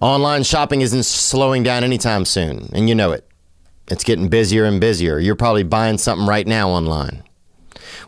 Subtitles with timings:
[0.00, 3.28] Online shopping isn't slowing down anytime soon, and you know it.
[3.88, 5.18] It's getting busier and busier.
[5.18, 7.22] You're probably buying something right now online.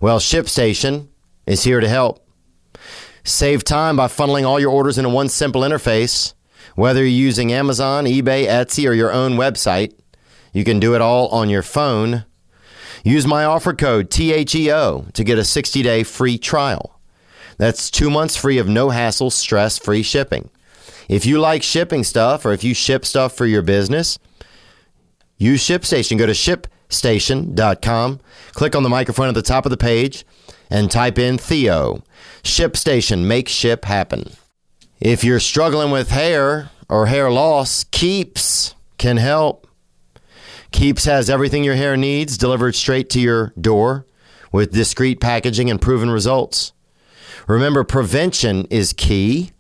[0.01, 1.09] Well, ShipStation
[1.47, 2.27] is here to help.
[3.25, 6.33] Save time by funneling all your orders into one simple interface.
[6.77, 9.93] Whether you're using Amazon, eBay, Etsy, or your own website,
[10.55, 12.25] you can do it all on your phone.
[13.05, 16.99] Use my offer code THEO to get a 60 day free trial.
[17.59, 20.49] That's two months free of no hassle, stress free shipping.
[21.09, 24.19] If you like shipping stuff or if you ship stuff for your business,
[25.37, 26.19] use ShipStation.
[26.19, 28.21] Go to shipstation.com,
[28.53, 30.25] click on the microphone at the top of the page,
[30.71, 32.03] and type in Theo.
[32.43, 34.33] ShipStation, make ship happen.
[35.01, 39.67] If you're struggling with hair or hair loss, Keeps can help.
[40.71, 44.07] Keeps has everything your hair needs delivered straight to your door
[44.53, 46.73] with discreet packaging and proven results.
[47.47, 49.53] Remember, prevention is key.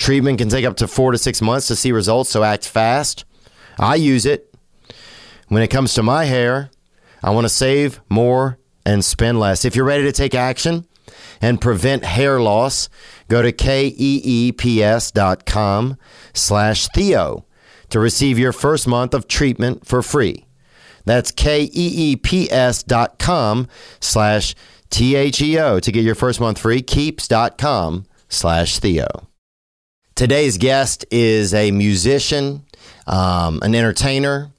[0.00, 3.26] Treatment can take up to four to six months to see results, so act fast.
[3.78, 4.54] I use it.
[5.48, 6.70] When it comes to my hair,
[7.22, 9.66] I want to save more and spend less.
[9.66, 10.86] If you're ready to take action
[11.42, 12.88] and prevent hair loss,
[13.28, 14.56] go to keeps.com
[16.32, 17.44] slash Theo
[17.90, 20.46] to receive your first month of treatment for free.
[21.04, 23.68] That's K-E-E-P-S dot com
[24.00, 24.54] slash
[24.88, 26.80] T-H-E-O to get your first month free.
[26.80, 29.29] Keeps.com slash Theo.
[30.20, 32.66] Today's guest is a musician,
[33.06, 34.50] um, an entertainer,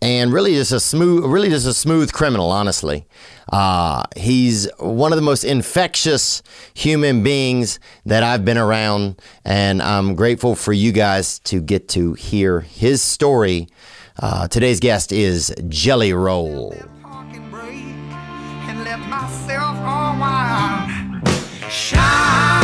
[0.00, 2.50] and really just a smooth, really just a smooth criminal.
[2.50, 3.04] Honestly,
[3.52, 10.14] uh, he's one of the most infectious human beings that I've been around, and I'm
[10.14, 13.68] grateful for you guys to get to hear his story.
[14.18, 16.74] Uh, today's guest is Jelly Roll.
[21.68, 22.55] Shine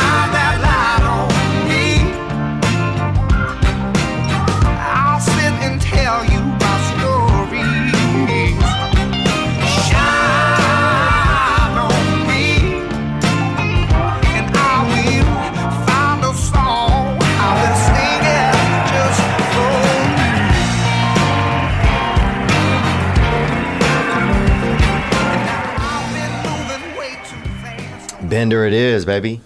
[28.32, 29.42] Bender, it is, baby.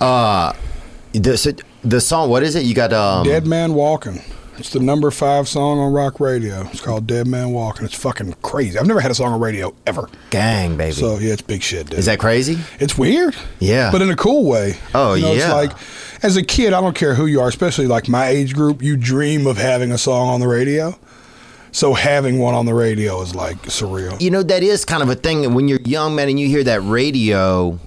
[0.00, 0.52] Uh,
[1.12, 2.28] the the song.
[2.28, 2.64] What is it?
[2.64, 3.24] You got um.
[3.24, 4.22] Dead Man Walking.
[4.58, 6.62] It's the number five song on rock radio.
[6.72, 7.84] It's called Dead Man Walking.
[7.84, 8.76] It's fucking crazy.
[8.76, 10.08] I've never had a song on radio ever.
[10.30, 10.94] Gang, baby.
[10.94, 12.00] So yeah, it's big shit, dude.
[12.00, 12.58] is that crazy?
[12.80, 13.36] It's weird.
[13.60, 13.92] Yeah.
[13.92, 14.78] But in a cool way.
[14.92, 15.44] Oh, You know, yeah.
[15.44, 18.52] It's like as a kid, I don't care who you are, especially like my age
[18.52, 20.98] group, you dream of having a song on the radio.
[21.72, 24.20] So having one on the radio is like surreal.
[24.20, 25.52] You know that is kind of a thing.
[25.54, 27.78] When you're young, man, and you hear that radio,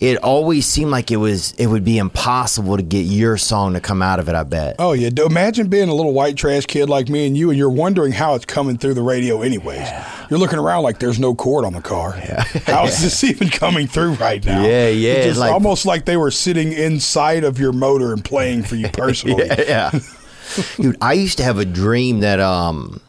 [0.00, 3.80] it always seemed like it was it would be impossible to get your song to
[3.80, 4.34] come out of it.
[4.34, 4.76] I bet.
[4.78, 7.70] Oh yeah, imagine being a little white trash kid like me and you, and you're
[7.70, 9.42] wondering how it's coming through the radio.
[9.42, 9.86] Anyways,
[10.28, 12.12] you're looking around like there's no cord on the car.
[12.66, 14.62] How is this even coming through right now?
[14.62, 18.62] Yeah, yeah, It's like- almost like they were sitting inside of your motor and playing
[18.64, 19.46] for you personally.
[19.46, 19.90] yeah.
[20.76, 23.00] Dude, I used to have a dream that um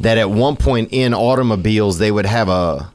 [0.00, 2.90] that at one point in automobiles they would have a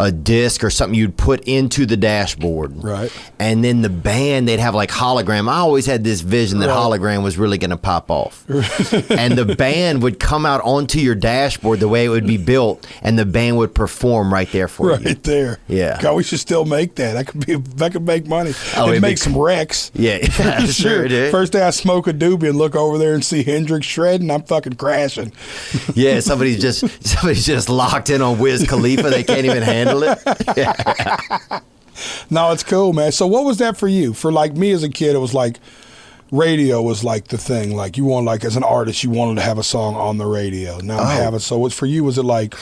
[0.00, 2.82] a disc or something you'd put into the dashboard.
[2.82, 3.12] Right.
[3.38, 5.46] And then the band they'd have like hologram.
[5.48, 6.76] I always had this vision that Right.
[6.76, 8.44] hologram was really going to pop off.
[9.10, 12.86] and the band would come out onto your dashboard the way it would be built
[13.02, 15.04] and the band would perform right there for you.
[15.06, 15.58] Right there.
[15.68, 16.00] Yeah.
[16.00, 17.16] God, we should still make that.
[17.18, 17.56] I could be.
[17.56, 18.54] That could make money.
[18.76, 19.90] Oh, and make some wrecks.
[19.94, 20.18] Yeah,
[20.66, 21.30] sure is.
[21.30, 24.44] First day I smoke a doobie and look over there and see Hendrix shredding, I'm
[24.44, 25.32] fucking crashing.
[25.94, 29.10] Yeah, somebody's just somebody's just locked in on Wiz Khalifa.
[29.10, 31.62] They can't even handle it.
[32.30, 33.12] No, it's cool, man.
[33.12, 34.14] So what was that for you?
[34.14, 35.58] For like me as a kid, it was like
[36.30, 37.76] radio was like the thing.
[37.76, 40.24] Like you want like as an artist, you wanted to have a song on the
[40.24, 40.78] radio.
[40.78, 41.02] Now Oh.
[41.02, 42.54] I'm having so what's for you was it like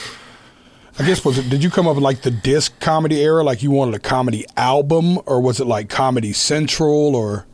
[0.97, 3.43] I guess was it did you come up in like the disc comedy era?
[3.43, 7.45] Like you wanted a comedy album or was it like Comedy Central or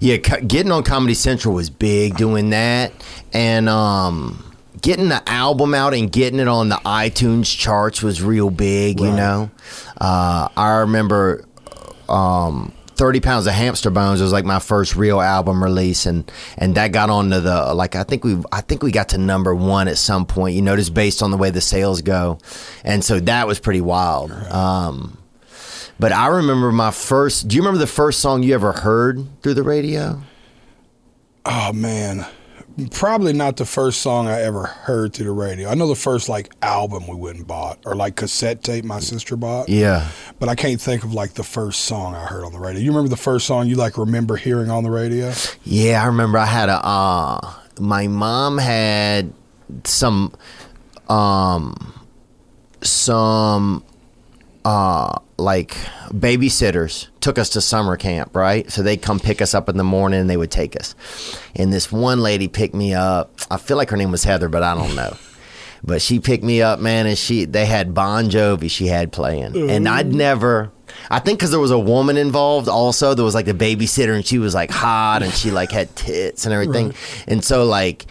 [0.00, 2.92] Yeah, getting on Comedy Central was big doing that,
[3.32, 4.44] and um,
[4.82, 9.00] getting the album out and getting it on the iTunes charts was real big.
[9.00, 9.50] You know,
[10.00, 11.44] uh, I remember
[12.08, 16.74] um, Thirty Pounds of Hamster Bones was like my first real album release, and and
[16.74, 19.54] that got on to the like I think we I think we got to number
[19.54, 20.54] one at some point.
[20.54, 22.38] You know, just based on the way the sales go,
[22.84, 24.32] and so that was pretty wild.
[24.32, 25.16] Um,
[25.98, 27.48] but I remember my first.
[27.48, 30.20] Do you remember the first song you ever heard through the radio?
[31.44, 32.26] Oh man.
[32.88, 35.68] Probably not the first song I ever heard through the radio.
[35.68, 39.00] I know the first like album we went and bought, or like cassette tape my
[39.00, 39.68] sister bought.
[39.68, 40.08] Yeah.
[40.38, 42.80] But I can't think of like the first song I heard on the radio.
[42.80, 45.32] You remember the first song you like remember hearing on the radio?
[45.64, 49.32] Yeah, I remember I had a uh my mom had
[49.84, 50.34] some
[51.08, 51.94] um
[52.82, 53.84] some
[54.64, 55.70] uh like
[56.10, 58.70] babysitters took us to summer camp, right?
[58.70, 60.94] So they'd come pick us up in the morning and they would take us.
[61.56, 63.38] And this one lady picked me up.
[63.50, 65.16] I feel like her name was Heather, but I don't know.
[65.82, 69.70] But she picked me up, man, and she they had Bon Jovi she had playing.
[69.70, 70.70] And I'd never
[71.10, 73.14] I think because there was a woman involved also.
[73.14, 76.44] There was like the babysitter and she was like hot and she like had tits
[76.44, 76.92] and everything.
[77.26, 78.04] And so like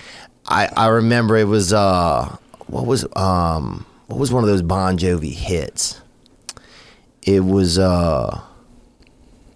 [0.47, 2.35] I I remember it was uh
[2.65, 6.01] what was um what was one of those Bon Jovi hits?
[7.23, 8.41] It was uh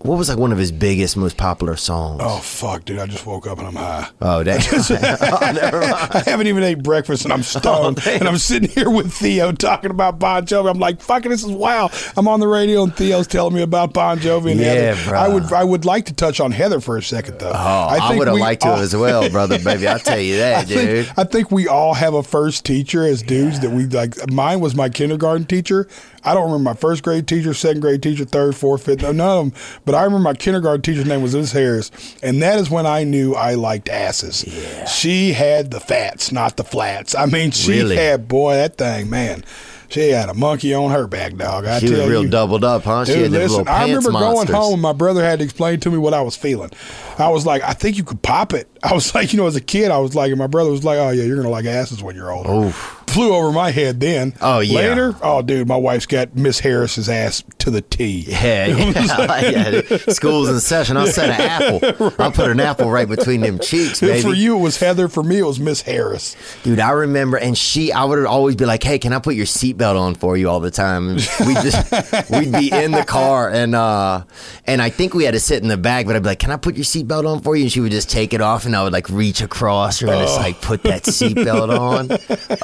[0.03, 2.21] what was like one of his biggest, most popular songs?
[2.23, 2.99] Oh fuck, dude!
[2.99, 4.09] I just woke up and I'm high.
[4.21, 4.61] Oh, that.
[5.21, 6.09] oh.
[6.11, 7.97] I haven't even ate breakfast and I'm oh, stoned.
[7.97, 8.19] damn.
[8.19, 10.69] and I'm sitting here with Theo talking about Bon Jovi.
[10.69, 11.91] I'm like, fucking, this is wild.
[12.17, 15.09] I'm on the radio and Theo's telling me about Bon Jovi and Yeah, Heather.
[15.09, 15.19] bro.
[15.19, 17.51] I would, I would like to touch on Heather for a second though.
[17.53, 19.87] Oh, I, would have liked to as well, brother, baby.
[19.87, 21.05] I'll tell you I that, dude.
[21.05, 24.29] think, I think we all have a first teacher as dudes that we like.
[24.31, 25.87] Mine was my kindergarten teacher.
[26.25, 29.37] I don't remember my first grade teacher, second grade teacher, third, fourth, fifth, no, none
[29.47, 29.61] of them.
[29.85, 31.91] But I remember my kindergarten teacher's name was Liz Harris,
[32.21, 34.43] and that is when I knew I liked asses.
[34.45, 34.85] Yeah.
[34.85, 37.15] She had the fats, not the flats.
[37.15, 37.95] I mean, she Really?
[37.95, 39.43] had boy that thing, man.
[39.89, 41.65] She had a monkey on her back, dog.
[41.65, 42.29] I She was real you.
[42.29, 43.05] doubled up, huh?
[43.05, 44.49] she Dude, listen, I remember monsters.
[44.49, 46.71] going home and my brother had to explain to me what I was feeling.
[47.19, 48.67] I was like, I think you could pop it.
[48.83, 50.83] I was like, you know, as a kid, I was like, and my brother was
[50.83, 52.51] like, oh, yeah, you're going to like asses when you're older.
[52.51, 53.02] Oof.
[53.07, 54.33] Flew over my head then.
[54.41, 54.75] Oh, yeah.
[54.75, 58.25] Later, oh, dude, my wife's got Miss Harris's ass to the T.
[58.27, 60.05] Yeah, yeah, that.
[60.15, 60.97] School's in session.
[60.97, 62.13] I'll set an apple.
[62.19, 64.21] I'll put an apple right between them cheeks, baby.
[64.21, 65.07] For you, it was Heather.
[65.07, 66.35] For me, it was Miss Harris.
[66.63, 69.45] Dude, I remember, and she, I would always be like, "Hey, can I put your
[69.45, 71.91] seatbelt on for you all the time?" We just,
[72.31, 74.23] we'd be in the car, and uh,
[74.65, 76.51] and I think we had to sit in the back, but I'd be like, "Can
[76.51, 78.75] I put your seatbelt on for you?" And she would just take it off, and
[78.75, 82.09] I would like reach across her and just like put that seatbelt on.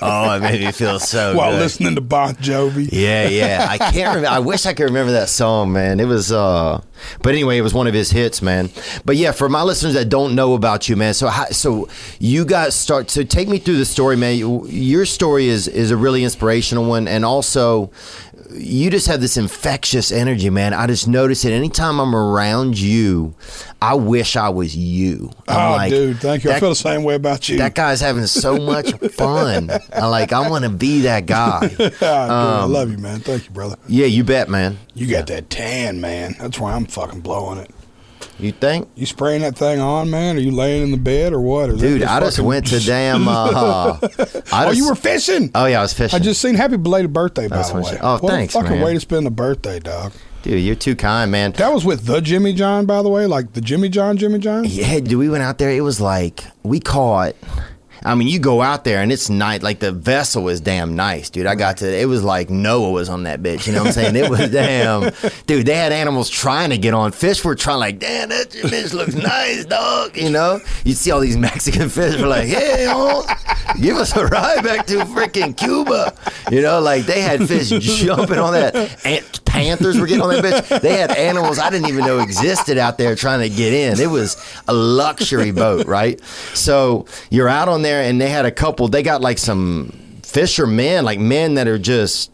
[0.01, 1.59] Oh, it made me feel so While good.
[1.59, 2.89] listening to Bon Jovi.
[2.91, 3.67] Yeah, yeah.
[3.69, 4.27] I can't remember.
[4.29, 5.99] I wish I could remember that song, man.
[5.99, 6.81] It was, uh,
[7.21, 8.69] but anyway, it was one of his hits, man.
[9.05, 11.13] But yeah, for my listeners that don't know about you, man.
[11.13, 11.87] So, how, so
[12.19, 13.09] you guys start.
[13.09, 14.37] So, take me through the story, man.
[14.67, 17.91] Your story is is a really inspirational one, and also.
[18.51, 20.73] You just have this infectious energy, man.
[20.73, 21.51] I just notice it.
[21.51, 23.35] Anytime I'm around you,
[23.81, 25.31] I wish I was you.
[25.47, 26.51] I'm Oh, like, dude, thank you.
[26.51, 27.57] I feel the same way about you.
[27.59, 29.69] that guy's having so much fun.
[29.93, 30.33] I like.
[30.33, 31.69] I want to be that guy.
[31.75, 33.19] Ah, dude, I Um, love you, man.
[33.19, 33.75] Thank you, brother.
[33.87, 34.79] Yeah, you bet, man.
[34.95, 36.35] You got that tan, man.
[36.39, 37.69] That's why I'm fucking blowing it.
[38.39, 38.87] You think?
[38.95, 40.37] You spraying that thing on, man?
[40.37, 41.69] Are you laying in the bed or what?
[41.69, 43.27] Or is that Dude, I just fucking- went to damn.
[43.27, 45.51] Uh, I Oh, just- you were fishing.
[45.53, 46.17] Oh yeah, I was fishing.
[46.17, 47.97] I just seen happy belated birthday, by the way.
[48.01, 48.85] oh, what thanks, a fucking man.
[48.85, 50.13] way to spend a birthday, dog.
[50.43, 51.51] dude, you're too kind, man.
[51.53, 54.63] That was with the Jimmy John, by the way, like the Jimmy John, Jimmy John.
[54.65, 55.71] Yeah, dude, we went out there.
[55.71, 57.35] It was like we caught.
[58.03, 59.61] I mean, you go out there and it's nice.
[59.61, 61.45] Like the vessel is damn nice, dude.
[61.45, 61.97] I got to.
[61.97, 63.67] It was like Noah was on that bitch.
[63.67, 64.15] You know what I'm saying?
[64.15, 65.11] It was damn,
[65.47, 65.65] dude.
[65.65, 67.11] They had animals trying to get on.
[67.11, 70.15] Fish were trying, like, damn, that fish looks nice, dog.
[70.17, 73.25] You know, you see all these Mexican fish were like, hey, oh,
[73.81, 76.13] give us a ride back to freaking Cuba.
[76.51, 79.05] You know, like they had fish jumping on that.
[79.05, 80.81] Ant- panthers were getting on that bitch.
[80.81, 83.99] They had animals I didn't even know existed out there trying to get in.
[83.99, 84.37] It was
[84.67, 86.21] a luxury boat, right?
[86.53, 88.87] So you're out on there, and they had a couple.
[88.87, 92.31] They got like some fishermen, like men that are just.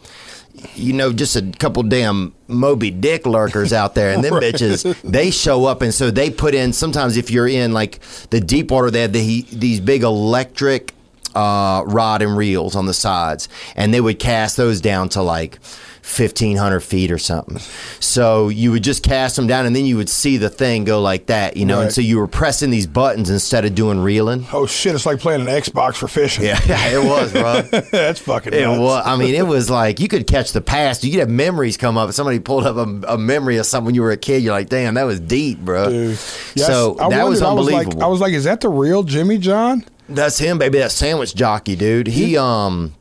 [0.73, 5.29] You know, just a couple damn Moby Dick lurkers out there, and them bitches, they
[5.29, 6.71] show up, and so they put in.
[6.71, 10.93] Sometimes, if you're in like the deep water, they have the, these big electric
[11.35, 15.59] uh, rod and reels on the sides, and they would cast those down to like.
[16.05, 17.57] 1500 feet or something.
[17.99, 21.01] So you would just cast them down and then you would see the thing go
[21.01, 21.81] like that, you know?
[21.81, 24.45] And so you were pressing these buttons instead of doing reeling.
[24.53, 24.93] Oh shit!
[24.93, 26.45] It's like playing an Xbox for fishing.
[26.45, 27.61] Yeah, yeah it was, bro.
[27.91, 28.53] that's fucking.
[28.53, 28.79] It nuts.
[28.79, 29.03] was.
[29.05, 31.03] I mean, it was like you could catch the past.
[31.03, 32.11] You could have memories come up.
[32.13, 34.43] Somebody pulled up a, a memory of something when you were a kid.
[34.43, 35.89] You're like, damn, that was deep, bro.
[35.89, 36.17] Dude.
[36.17, 37.97] So I that was wondered, I was unbelievable.
[37.97, 39.83] like, I was like, is that the real Jimmy John?
[40.07, 40.77] That's him, baby.
[40.77, 42.07] That sandwich jockey, dude.
[42.07, 42.93] He um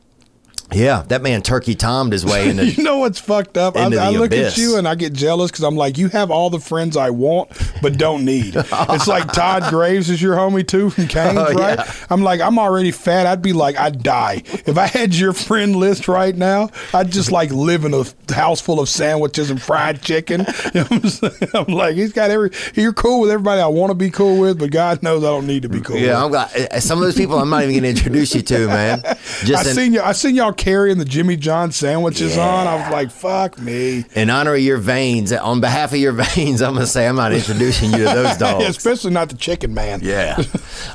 [0.71, 2.65] Yeah, that man turkey tomed his way into.
[2.65, 3.77] You know what's fucked up?
[3.77, 4.53] I, I look abyss.
[4.53, 7.11] at you and I get jealous because I'm like, you have all the friends I
[7.11, 7.49] want
[7.83, 8.55] but don't need.
[8.57, 11.77] it's like Todd Graves is your homie too from Cane's, Oh, right?
[11.77, 11.93] yeah.
[12.09, 13.27] I'm like, I'm already fat.
[13.27, 16.69] I'd be like, I'd die if I had your friend list right now.
[16.93, 18.03] I'd just like live in a
[18.33, 20.45] house full of sandwiches and fried chicken.
[20.75, 21.73] You know what I'm.
[21.73, 22.49] Like, he's got every.
[22.73, 25.45] You're cool with everybody I want to be cool with, but God knows I don't
[25.47, 25.95] need to be cool.
[25.97, 26.51] yeah, I'm with.
[26.53, 26.73] glad.
[26.73, 29.01] uh, Some of those people I'm not even going to introduce you to, man.
[29.05, 30.01] I Just in, seen you.
[30.01, 32.67] I seen y'all carrying the Jimmy John sandwiches on.
[32.67, 36.61] I was like, "Fuck me." in honor of your veins, on behalf of your veins,
[36.61, 38.65] I'm going to say I'm not introducing you to those dogs.
[38.65, 39.99] Especially not the chicken man.
[40.03, 40.41] Yeah.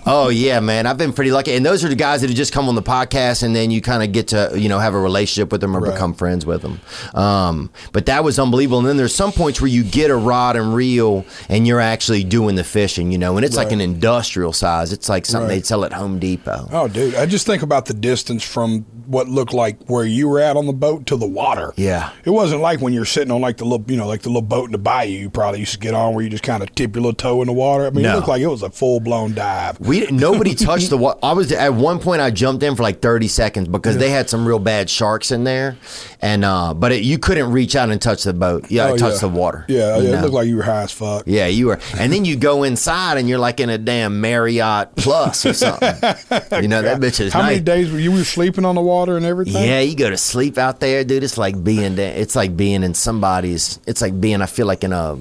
[0.06, 0.86] Oh yeah, man.
[0.86, 2.82] I've been pretty lucky, and those are the guys that have just come on the
[2.82, 5.76] podcast, and then you kind of get to you know have a relationship with them
[5.76, 5.92] or Right.
[5.92, 6.80] become friends with them.
[7.14, 8.78] Um, but that was unbelievable.
[8.80, 12.24] And then there's some points where you get a rod and reel, and you're actually
[12.24, 14.92] doing the fishing, you know, and it's like an industrial size.
[14.92, 15.54] It's like something Right.
[15.56, 16.68] they'd sell at Home Depot.
[16.72, 20.40] Oh, dude, I just think about the distance from what looked like where you were
[20.40, 21.72] at on the boat to the water.
[21.76, 22.12] Yeah.
[22.24, 24.42] It wasn't like when you're sitting on like the little, you know, like the little
[24.42, 26.74] boat in the bayou you probably used to get on where you just kind of
[26.74, 27.86] tip your little toe in the water.
[27.86, 28.12] I mean, No.
[28.12, 29.80] it looked like it was a full blown dive.
[29.80, 31.18] We nobody touched the water.
[31.22, 32.20] I was at one point.
[32.22, 35.44] I jumped in for like thirty seconds because they had some real bad sharks in
[35.44, 35.76] there,
[36.20, 38.68] and uh, but it, you couldn't reach out and touch the boat.
[38.68, 39.18] To Oh, touch yeah.
[39.20, 39.64] the water.
[39.68, 40.18] Yeah, yeah, know?
[40.18, 41.24] it looked like you were high as fuck.
[41.26, 41.80] Yeah, you were.
[41.98, 45.88] And then you go inside and you're like in a damn Marriott Plus or something.
[46.62, 47.50] you know, that bitch is How nice.
[47.52, 49.64] many days were you were sleeping on the water and everything?
[49.64, 51.22] Yeah, you go to sleep out there, dude.
[51.24, 54.92] It's like being it's like being in somebody's it's like being I feel like in
[54.92, 55.18] a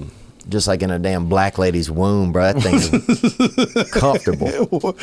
[0.48, 2.52] just like in a damn black lady's womb, bro.
[2.52, 4.96] That thing is comfortable.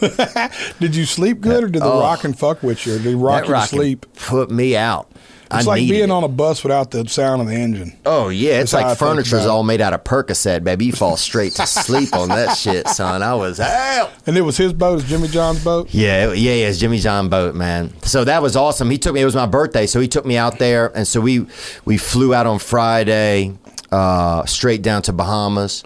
[0.80, 2.00] did you sleep good or did the Oh.
[2.00, 2.96] rock and fuck with you?
[2.96, 4.06] Or did rock to rockin' sleep?
[4.26, 5.09] put me out.
[5.52, 6.10] It's I like being it.
[6.10, 7.96] on a bus without the sound of the engine.
[8.06, 10.86] Oh yeah, it's That's like think furniture's all made out of Percocet, baby.
[10.86, 13.22] You fall straight to sleep on that shit, son.
[13.22, 14.12] I was out.
[14.26, 15.92] And it was his boat, it's Jimmy John's boat.
[15.92, 16.68] Yeah, yeah, yeah.
[16.68, 17.92] It's Jimmy John boat, man.
[18.02, 18.90] So that was awesome.
[18.90, 19.20] He took me.
[19.22, 21.46] It was my birthday, so he took me out there, and so we
[21.84, 23.52] we flew out on Friday,
[23.90, 25.82] uh, straight down to Bahamas,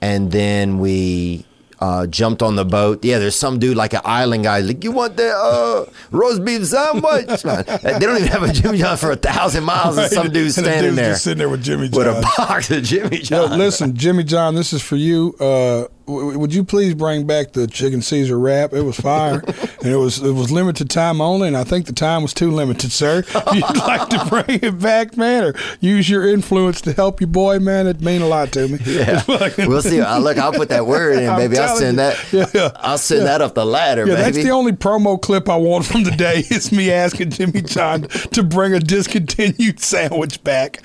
[0.00, 1.46] and then we.
[1.78, 3.04] Uh, jumped on the boat.
[3.04, 4.60] Yeah, there's some dude like an island guy.
[4.60, 7.44] Like, you want the uh, roast beef sandwich?
[7.44, 10.48] Man, they don't even have a Jimmy John for a thousand miles, and some the
[10.48, 13.22] standing dude's there just sitting there with Jimmy John, with a box of Jimmy Yo,
[13.48, 13.58] John.
[13.58, 15.34] listen, Jimmy John, this is for you.
[15.38, 18.72] Uh, w- would you please bring back the chicken Caesar wrap?
[18.72, 19.42] It was fire,
[19.86, 22.50] and it was it was limited time only, and I think the time was too
[22.50, 23.22] limited, sir.
[23.34, 27.28] If you'd like to bring it back, man, or use your influence to help your
[27.28, 28.78] boy, man, it'd mean a lot to me.
[28.84, 29.22] Yeah,
[29.58, 30.00] we'll see.
[30.00, 31.56] Uh, look, I'll put that word in, baby.
[31.58, 31.96] I'll send you.
[31.98, 32.32] that.
[32.32, 32.70] Yeah, yeah.
[32.76, 34.22] I'll send that up the ladder, Yeah, baby.
[34.32, 38.02] that's the only promo clip I want from the day is me asking Jimmy John
[38.02, 40.84] to bring a discontinued sandwich back.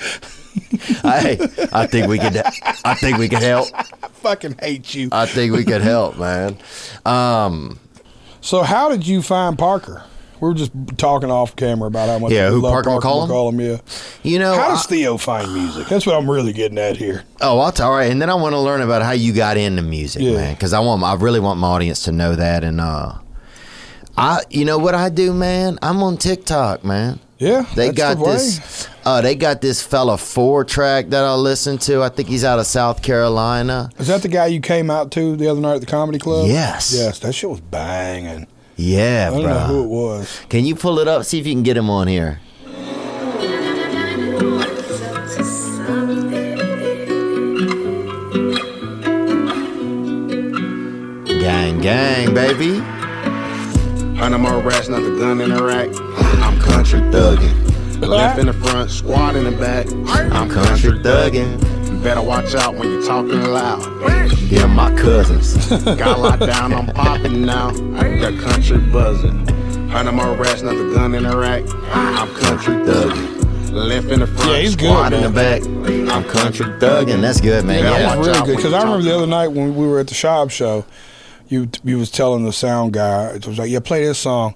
[1.02, 1.38] Hey,
[1.74, 2.38] I think we could.
[2.86, 3.70] I think we could help.
[3.74, 3.84] I
[4.22, 5.10] fucking hate you.
[5.12, 6.58] I think we could help, man.
[7.06, 7.80] Um,
[8.42, 10.04] So how did you find Parker?
[10.40, 13.28] We were just talking off camera about how much Yeah, who, love Parker McCollum?
[13.30, 13.78] McCollum, yeah.
[14.24, 15.88] you know, How I- does Theo find music?
[15.88, 17.24] That's what I'm really getting at here.
[17.42, 17.72] oh, I'll.
[17.84, 20.34] All right, and then I want to learn about how you got into music, Yeah.
[20.34, 21.04] man, because I want.
[21.04, 22.64] I really want my audience to know that.
[22.64, 23.14] And uh,
[24.18, 25.78] I, you know what I do, man?
[25.84, 27.20] I'm on TikTok, man.
[27.42, 28.88] Yeah, They that's got the this.
[29.04, 32.04] Uh, they got this fella four track that I listen to.
[32.04, 33.90] I think he's out of South Carolina.
[33.98, 36.48] Is that the guy you came out to the other night at the comedy club?
[36.48, 36.94] Yes.
[36.96, 38.46] Yes, that shit was banging.
[38.76, 39.54] Yeah, I don't bro.
[39.54, 40.42] know who it was.
[40.50, 41.26] Can you pull it up?
[41.26, 42.40] See if you can get him on here.
[51.26, 52.82] Gang, gang, baby.
[54.22, 55.90] Hundred more rats, not the gun in the rack.
[56.44, 58.08] I'm country thuggin'.
[58.08, 59.88] Left in the front, squad in the back.
[60.32, 61.60] I'm country thuggin'.
[61.92, 63.82] You better watch out when you're talking loud.
[64.52, 65.68] Yeah, my cousins.
[65.84, 67.72] Got locked down, I'm popping now.
[67.72, 69.48] Got country buzzing.
[69.90, 71.64] Hundred more rats, not the gun in the rack.
[71.92, 73.72] I'm country thuggin'.
[73.72, 75.64] Left in the front, Yeah, he's good, squad in the back.
[75.64, 77.22] I'm country thuggin'.
[77.22, 77.84] That's good, man.
[77.84, 77.98] Yeah, Yeah.
[77.98, 80.08] That was watch really good because I remember the other night when we were at
[80.08, 80.86] the shop show,
[81.52, 84.56] you you was telling the sound guy, it was like, yeah, play this song.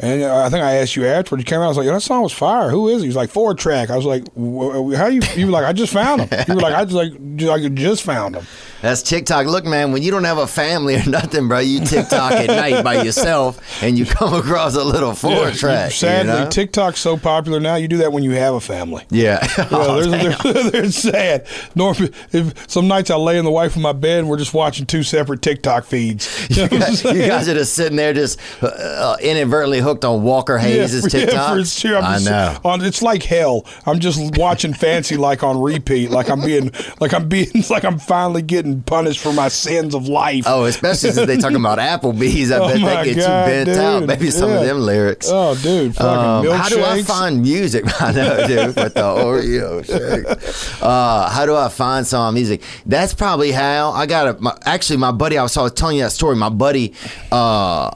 [0.00, 1.40] And uh, I think I asked you afterward.
[1.40, 1.64] You came out.
[1.64, 2.70] I was like, "Yo, that song was fire.
[2.70, 5.46] Who is he?" He was like, "Four track." I was like, "Wh- "How you?" You
[5.46, 8.46] were like, "I just found him." You were like, "I just like, just, found him."
[8.80, 9.46] That's TikTok.
[9.46, 12.84] Look, man, when you don't have a family or nothing, bro, you TikTok at night
[12.84, 15.90] by yourself and you come across a little four Yeah, track.
[15.90, 16.48] Sadly, you know?
[16.48, 17.74] TikTok's so popular now.
[17.74, 19.04] You do that when you have a family.
[19.10, 19.46] Yeah.
[19.58, 21.46] Yeah, Oh, they're, they're sad.
[21.74, 21.96] Norm,
[22.32, 24.86] if some nights I lay in the wife in my bed and we're just watching
[24.86, 26.48] two separate TikTok feeds.
[26.48, 30.58] You what I'm you guys are just sitting there, just uh, inadvertently hooked on Walker
[30.58, 31.56] Hayes' for- TikTok.
[31.58, 31.96] for sure.
[31.98, 32.58] I'm I just know.
[32.64, 33.64] On, it's like hell.
[33.86, 36.10] I'm just watching Fancy like on repeat.
[36.10, 40.08] Like I'm being, like I'm being, like I'm finally getting punished for my sins of
[40.08, 40.44] life.
[40.46, 42.50] Oh, especially since they talking about Applebee's.
[42.52, 43.78] I Oh bet they get God, you bent dude.
[43.78, 44.02] out.
[44.04, 45.28] Maybe some of them lyrics.
[45.30, 47.84] Oh, dude, fucking Um, how do I find music?
[48.00, 50.82] I know, dude, with the Oreo shake.
[50.82, 52.62] Uh, how do I find some music?
[52.86, 54.52] That's probably how I got it.
[54.64, 56.36] Actually, my buddy, I was, I was telling you that story.
[56.36, 56.94] My buddy,
[57.32, 57.90] uh,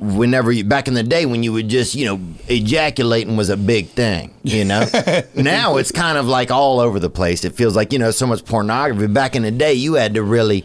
[0.00, 3.56] whenever you back in the day when you would just you know ejaculating was a
[3.56, 4.86] big thing you know?
[5.34, 7.44] Now it's kind of like all over the place.
[7.44, 9.06] It feels like you know so much pornography.
[9.06, 10.64] Back in the day you had to really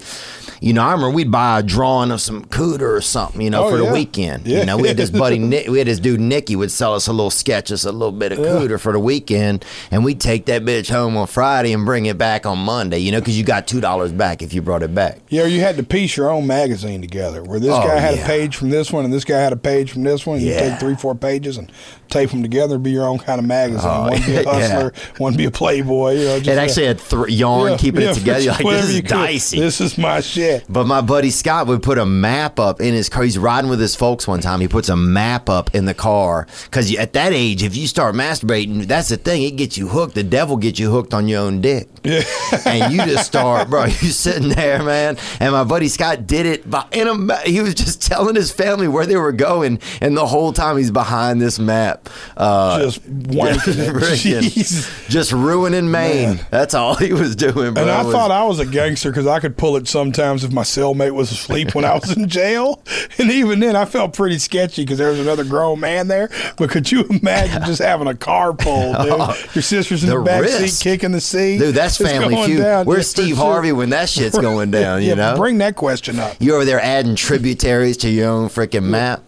[0.62, 3.66] you know, I remember we'd buy a drawing of some cooter or something, you know,
[3.66, 4.46] Oh, for the weekend.
[4.48, 4.60] Yeah.
[4.60, 7.08] You know, we had this buddy, Nick, we had this dude Nicky would sell us
[7.08, 10.46] a little sketch, us a little bit of cooter for the weekend, and we'd take
[10.46, 13.00] that bitch home on Friday and bring it back on Monday.
[13.00, 15.20] You know, because you got two dollars back if you brought it back.
[15.30, 18.24] Yeah, you had to piece your own magazine together, where this Oh, guy had yeah.
[18.24, 20.38] a page from this one, and this guy had a page from this one.
[20.38, 20.70] And You Yeah.
[20.72, 21.72] take three, four pages and
[22.10, 23.90] tape them together, and be your own kind of magazine.
[23.92, 24.52] Oh, one be a yeah.
[24.52, 26.14] hustler, one be a playboy.
[26.14, 28.46] You know, just It actually had th- yarn yeah, keeping yeah, it together.
[28.52, 29.08] Like this is could.
[29.10, 29.60] dicey.
[29.60, 30.55] This is my shit.
[30.70, 33.24] But my buddy Scott would put a map up in his car.
[33.24, 34.60] He's riding with his folks one time.
[34.62, 38.16] He puts a map up in the car because at that age, if you start
[38.16, 39.44] masturbating, that's the thing.
[39.44, 40.16] It gets you hooked.
[40.16, 41.88] The devil gets you hooked on your own dick.
[42.04, 42.22] Yeah.
[42.66, 43.86] and you just start, bro.
[44.06, 45.18] You sitting there, man.
[45.40, 46.70] And my buddy Scott did it.
[46.70, 50.26] By, in a, he was just telling his family where they were going, and the
[50.26, 53.96] whole time he's behind this map, uh, Just wanking it.
[53.96, 55.08] freaking- Jesus.
[55.08, 56.40] just ruining Maine.
[56.52, 57.84] That's all he was doing, bro.
[57.84, 60.51] And I was- thought I was a gangster because I could pull it sometimes if
[60.51, 62.82] my cellmate was asleep when I was in jail.
[63.18, 66.30] And even then, I felt pretty sketchy because there was another grown man there.
[66.58, 69.08] But could you imagine just having a car pull, dude?
[69.56, 70.82] Your sister's in the, The back risk.
[70.82, 71.60] seat kicking the seat.
[71.60, 72.60] Dude, that's It's Family Feud.
[72.60, 72.86] down.
[72.86, 73.46] Where's Yeah, Steve sure.
[73.46, 75.01] Harvey when that shit's going down?
[75.01, 76.36] You yeah, know, bring that question up.
[76.39, 79.24] You're over there adding tributaries to your own freaking map.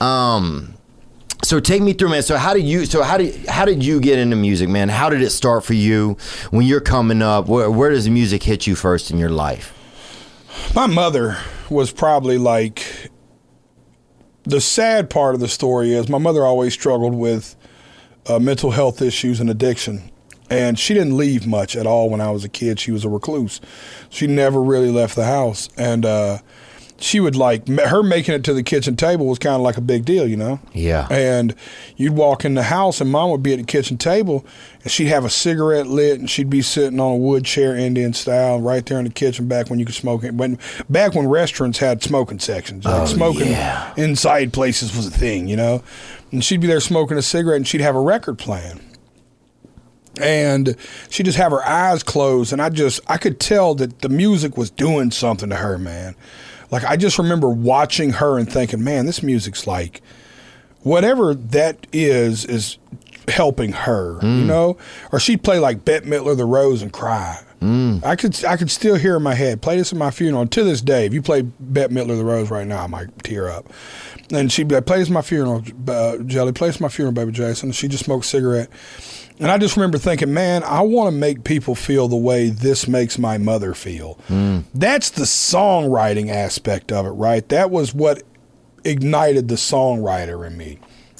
[0.00, 0.74] Um,
[1.42, 2.22] so take me through, man.
[2.22, 2.86] So how did you?
[2.86, 4.88] So how did how did you get into music, man?
[4.88, 6.16] How did it start for you
[6.50, 7.48] when you're coming up?
[7.48, 9.72] Where, where does music hit you first in your life?
[10.74, 11.38] My mother
[11.70, 13.10] was probably like
[14.44, 17.56] the sad part of the story is my mother always struggled with
[18.26, 20.10] uh, mental health issues and addiction.
[20.50, 22.78] And she didn't leave much at all when I was a kid.
[22.78, 23.60] She was a recluse.
[24.10, 25.68] She never really left the house.
[25.76, 26.38] And uh,
[27.04, 29.82] she would like, her making it to the kitchen table was kind of like a
[29.82, 30.58] big deal, you know?
[30.72, 31.06] Yeah.
[31.10, 31.54] And
[31.98, 34.42] you'd walk in the house, and mom would be at the kitchen table,
[34.82, 38.14] and she'd have a cigarette lit, and she'd be sitting on a wood chair, Indian
[38.14, 39.46] style, right there in the kitchen.
[39.48, 40.58] Back when you could smoke it, when
[40.88, 43.92] back when restaurants had smoking sections, like Oh, smoking yeah.
[43.98, 45.82] inside places was a thing, you know.
[46.32, 48.80] And she'd be there smoking a cigarette, and she'd have a record playing.
[50.20, 50.76] And
[51.10, 54.56] she'd just have her eyes closed, and I just I could tell that the music
[54.56, 56.14] was doing something to her, man.
[56.74, 60.02] Like I just remember watching her and thinking, man, this music's like
[60.82, 62.78] whatever that is is
[63.28, 64.76] helping her, you know.
[65.12, 67.40] Or she'd play like Bette Midler, The Rose, and cry.
[67.60, 68.04] Mm.
[68.04, 69.62] I could I could still hear in my head.
[69.62, 70.42] Play this at my funeral.
[70.42, 73.22] And to this day, if you play Bette Midler, The Rose right now, I might
[73.22, 73.72] tear up.
[74.32, 76.50] And she'd be like, "Play this at my funeral, uh, Jelly.
[76.50, 78.68] Play this at my funeral, baby Jason." And she just smoked a cigarette.
[79.40, 82.86] And I just remember thinking, man, I want to make people feel the way this
[82.86, 84.14] makes my mother feel.
[84.28, 84.60] Hmm.
[84.74, 87.48] That's the songwriting aspect of it, right?
[87.48, 88.22] That was what
[88.84, 90.78] ignited the songwriter in me.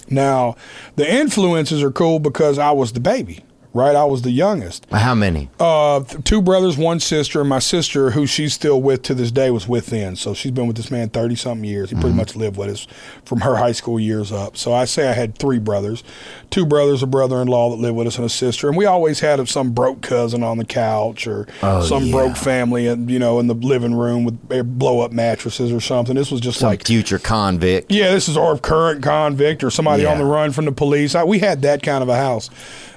[0.08, 0.56] Now,
[0.96, 3.42] the influences are cool because I was the baby,
[3.74, 3.94] right?
[3.96, 4.86] I was the youngest.
[4.90, 5.50] How many?
[5.60, 9.50] Uh, two brothers, one sister, and my sister, who she's still with to this day,
[9.50, 10.16] was with then.
[10.16, 11.90] So she's been with this man thirty something years.
[11.90, 12.86] He pretty much lived with us
[13.24, 14.56] from her high school years up.
[14.56, 16.02] So I say I had three brothers,
[16.50, 18.68] two brothers, a brother-in-law that lived with us, and a sister.
[18.68, 22.12] And we always had some broke cousin on the couch or Oh, some yeah.
[22.12, 26.14] broke family, and you know, in the living room with blow-up mattresses or something.
[26.14, 27.90] This was just Some like future convict.
[27.90, 30.12] yeah, this is our current convict or somebody Yeah.
[30.12, 31.14] on the run from the police.
[31.14, 32.50] I, we had that kind of a house,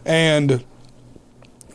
[0.07, 0.63] and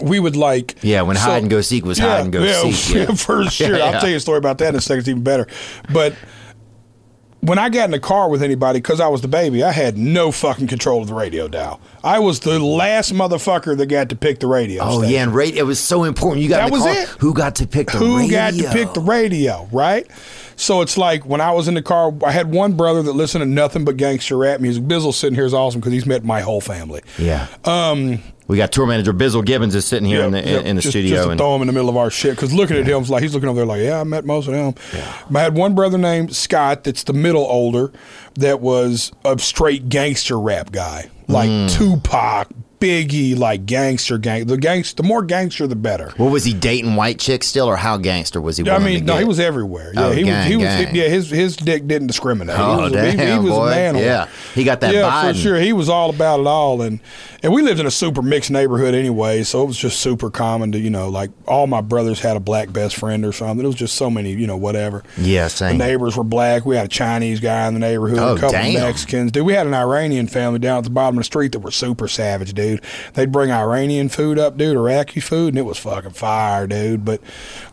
[0.00, 2.94] we would like Yeah, when hide and go seek was hide and go yeah, seek.
[2.96, 3.06] Yeah.
[3.14, 3.76] for sure.
[3.76, 5.00] Yeah, I'll tell you a story about that in a second.
[5.00, 5.46] It's even better,
[5.92, 6.14] but.
[7.44, 9.98] When I got in the car with anybody, because I was the baby, I had
[9.98, 11.80] no fucking control of the radio dial.
[12.04, 14.80] I was the last motherfucker that got to pick the radio.
[14.84, 15.12] Oh station.
[15.12, 16.40] yeah, and rate it was so important.
[16.44, 16.92] You got That was car.
[16.92, 17.08] it.
[17.18, 18.30] Who got to pick the who radio?
[18.30, 20.06] got to pick the radio, right?
[20.56, 23.42] So it's like when I was in the car, I had one brother that listened
[23.42, 24.84] to nothing but gangster rap music.
[24.84, 27.02] Bizzle sitting here is awesome because he's met my whole family.
[27.18, 27.48] Yeah.
[27.64, 30.64] Um, we got tour manager Bizzle Gibbons is sitting here in the Yep, yep.
[30.66, 32.32] in the just, studio, just to and throw him in the middle of our shit.
[32.36, 34.52] Because looking at him, like he's looking over there like, yeah, I met most of
[34.52, 34.74] them.
[35.34, 37.92] I had one brother named Scott that's the middle older
[38.34, 41.70] that was a straight gangster rap guy, like Mm.
[41.78, 42.48] Tupac,
[42.82, 44.46] Biggie, like gangster gang.
[44.46, 46.12] The gangster, the more gangster, the better.
[46.16, 48.68] What was he dating white chicks still, or how gangster was he?
[48.68, 49.20] I mean, no, get?
[49.20, 49.92] he was everywhere.
[49.94, 50.46] Yeah, Oh, he gang, was.
[50.48, 50.64] He was.
[50.92, 52.56] Yeah, his his dick didn't discriminate.
[52.58, 53.66] Oh he was, damn, he, he was boy.
[53.66, 53.96] a man.
[53.96, 55.32] Yeah, he got that yeah, Biden.
[55.32, 55.56] for sure.
[55.60, 56.98] He was all about it all, and
[57.42, 60.72] and we lived in a super mixed neighborhood anyway, so it was just super common
[60.72, 63.64] to you know like all my brothers had a black best friend or something.
[63.64, 65.04] It was just so many you know whatever.
[65.18, 65.78] Yeah, The same.
[65.78, 66.66] neighbors were black.
[66.66, 68.74] We had a Chinese guy in the neighborhood, Oh, a couple damn.
[68.74, 69.30] Mexicans.
[69.32, 71.70] Dude, we had an Iranian family down at the bottom of the street that were
[71.70, 72.71] super savage, dude.
[73.14, 77.04] They'd bring Iranian food up, dude, Iraqi food, and it was fucking fire, dude.
[77.04, 77.20] But,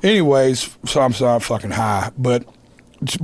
[0.03, 2.11] anyways, so I'm sorry, I'm fucking high.
[2.17, 2.45] But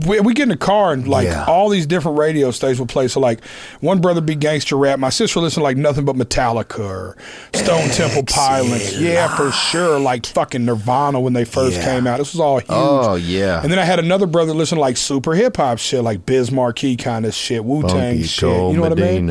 [0.07, 1.45] we, we get in the car and like Yeah.
[1.45, 3.07] all these different radio stations will play.
[3.07, 3.43] So like
[3.81, 4.99] one brother be gangster rap.
[4.99, 7.17] My sister listened to like nothing but Metallica or
[7.53, 8.97] Stone Temple Pilots.
[8.97, 9.99] Yeah, for sure.
[9.99, 11.85] Like fucking Nirvana when they first Yeah.
[11.85, 12.19] came out.
[12.19, 12.67] This was all huge.
[12.69, 13.61] Oh, yeah.
[13.61, 16.51] And then I had another brother listen to like super hip hop shit, like Biz
[16.97, 18.41] kind of shit, Wu Tang shit.
[18.43, 19.27] Cole You know what I mean?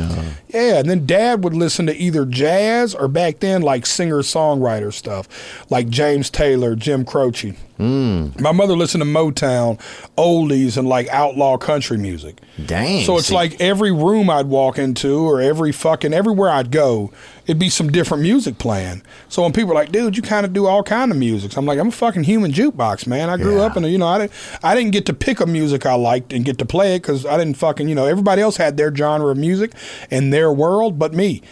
[0.49, 0.79] Yeah.
[0.79, 5.27] And then dad would listen to either jazz or back then like singer songwriter stuff,
[5.71, 7.55] like James Taylor, Jim Croce.
[7.79, 8.41] Mm.
[8.41, 9.81] My mother listened to Motown,
[10.17, 12.39] oldies, and like outlaw country music.
[12.67, 13.05] Dang.
[13.05, 17.11] So it's see- like every room I'd walk into or every fucking everywhere I'd go,
[17.47, 19.03] it'd be some different music playing.
[19.29, 21.51] So when people are like, dude, you kind of do all kind of music.
[21.53, 23.29] So I'm like, I'm a fucking human jukebox, man.
[23.29, 23.63] I grew Yeah.
[23.65, 24.33] up in a, you know, I didn't,
[24.63, 27.27] I didn't get to pick a music I liked and get to play it because
[27.27, 29.73] I didn't fucking, you know, everybody else had their genre of music
[30.13, 31.43] and their world, but me.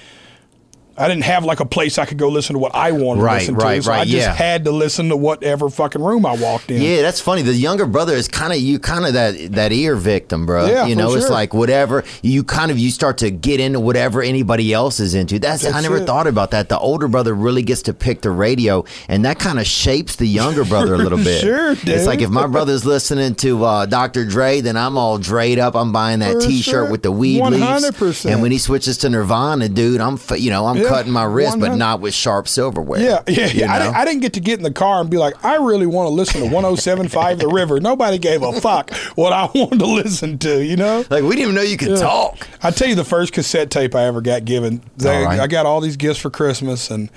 [0.97, 3.47] I didn't have like a place I could go listen to what I wanted Right,
[3.47, 3.89] to listen to.
[3.91, 4.33] right, I just yeah.
[4.35, 6.83] had to listen to whatever fucking room I walked in.
[6.83, 7.43] Yeah, that's funny.
[7.43, 10.67] The younger brother is kind of you, kind of that that ear victim, bro.
[10.67, 14.23] Yeah, you know, it's like whatever you kind of you start to get into whatever
[14.23, 15.39] anybody else is into.
[15.39, 16.07] That's, I never it.
[16.07, 16.69] thought about that.
[16.69, 20.27] The older brother really gets to pick the radio, and that kind of shapes the
[20.27, 21.41] younger brother a little bit.
[21.41, 21.89] Sure, dude.
[21.89, 24.25] It's like if my brother's listening to uh, Dr.
[24.25, 25.75] Dre, then I'm all Dre'd up.
[25.75, 26.91] I'm buying that For T-shirt sure.
[26.91, 27.63] with the weed leaves.
[27.63, 28.31] 100%.
[28.31, 31.59] And when he switches to Nirvana, dude, I'm you know I'm Yeah, cutting my wrist,
[31.61, 33.01] but not with sharp silverware.
[33.01, 33.73] Yeah, yeah, you yeah.
[33.75, 35.87] I, didn't, I didn't get to get in the car and be like, I really
[35.87, 37.81] want to listen to 1075 The River.
[37.81, 41.05] Nobody gave a fuck what I wanted to listen to, you know?
[41.11, 41.97] like we didn't even know you could Yeah.
[41.97, 42.49] talk.
[42.63, 44.83] I tell you, the first cassette tape I ever got given.
[44.97, 45.41] They, right.
[45.41, 47.11] I got all these gifts for Christmas, and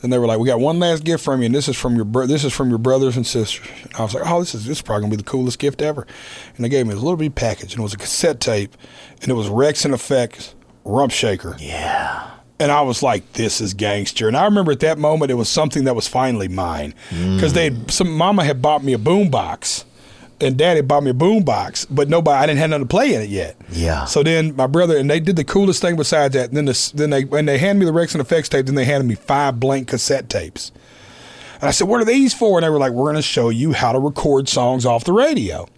[0.00, 1.96] then they were like, "We got one last gift from you, and this is from
[1.96, 4.54] your bro- this is from your brothers and sisters." And I was like, "Oh, this
[4.54, 6.06] is this is probably gonna be the coolest gift ever."
[6.56, 8.76] And they gave me this little bitty package, and it was a cassette tape,
[9.20, 10.54] and it was Wreckx-n-Effect's
[10.84, 11.56] Rump Shaker.
[11.58, 12.28] Yeah.
[12.62, 15.48] And I was like, "This is gangster." And I remember at that moment, it was
[15.48, 19.84] something that was finally mine because they some mama had bought me a boombox,
[20.40, 23.22] and daddy bought me a boombox, but nobody I didn't have nothing to play in
[23.22, 23.56] it yet.
[23.70, 24.04] Yeah.
[24.04, 26.48] So then my brother and they did the coolest thing besides that.
[26.48, 29.08] And then this, then they when they handed me the Wreckx-n-Effect's tape, then they handed
[29.08, 30.70] me five blank cassette tapes.
[31.60, 33.48] And I said, "What are these for?" And they were like, "We're going to show
[33.48, 35.68] you how to record songs off the radio."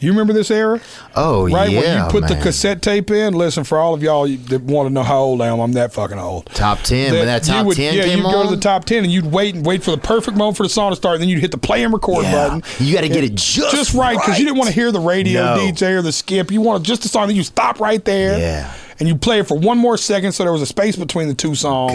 [0.00, 0.80] You remember this era?
[1.16, 3.34] Oh right when you put the cassette tape in.
[3.34, 5.92] Listen, for all of y'all that want to know how old I am, I'm that
[5.92, 6.46] fucking old.
[6.46, 7.12] Top ten.
[7.14, 9.12] when that top would- ten yeah, came you'd on, go to the top ten and
[9.12, 11.28] you'd wait and wait for the perfect moment for the song to start, and then
[11.28, 12.32] you'd hit the play and record Yeah.
[12.32, 12.62] button.
[12.78, 15.56] You gotta get it just just right because you didn't want to hear the radio
[15.56, 15.56] No.
[15.58, 16.50] DJ or the skip.
[16.52, 18.38] You wanted just the song that you stop right there.
[18.38, 18.72] Yeah.
[18.98, 21.34] And you play it for one more second, so there was a space between the
[21.34, 21.94] two songs,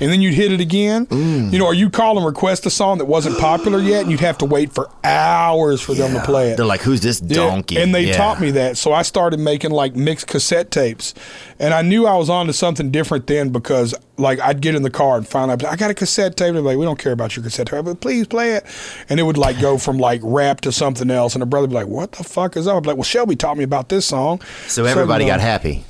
[0.00, 1.06] and then you'd hit it again.
[1.06, 1.52] Mm.
[1.52, 4.20] You know, or you'd call and request a song that wasn't popular yet, and you'd
[4.20, 6.56] have to wait for hours for them to play it.
[6.56, 8.16] They're like, "Who's this Yeah, donkey?" And they Yeah.
[8.16, 8.78] taught me that.
[8.78, 11.12] So I started making like mixed cassette tapes.
[11.60, 14.82] And I knew I was on to something different then because like I'd get in
[14.82, 16.54] the car and find out I got a cassette tape.
[16.54, 18.64] They're like, we don't care about your cassette tape, but please play it.
[19.08, 21.34] And it would like go from like rap to something else.
[21.34, 22.76] And the brother would be like, what the fuck is up?
[22.76, 24.40] I'd be like, well, Shelby taught me about this song.
[24.66, 25.84] So everybody you know, got happy.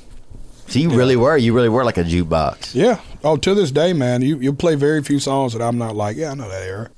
[0.69, 1.35] So you really were.
[1.35, 2.75] You really were like a jukebox.
[2.75, 3.01] Yeah.
[3.23, 6.15] Oh, to this day, man, you you play very few songs that I'm not like,
[6.15, 6.91] yeah, I know that era.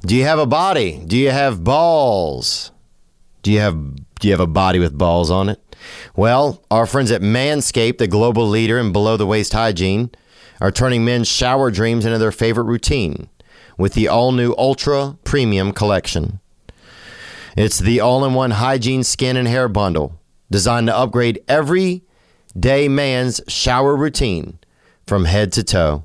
[0.00, 1.02] Do you have a body?
[1.06, 2.72] Do you have balls?
[3.42, 3.76] Do you have
[4.18, 5.60] do you have a body with balls on it?
[6.16, 10.10] Well, our friends at Manscaped, the global leader in below the waist hygiene,
[10.60, 13.28] are turning men's shower dreams into their favorite routine
[13.76, 16.40] with the all new Ultra Premium collection.
[17.58, 20.18] It's the all in one hygiene skin and hair bundle
[20.50, 22.05] designed to upgrade every
[22.58, 24.58] day man's shower routine
[25.06, 26.04] from head to toe.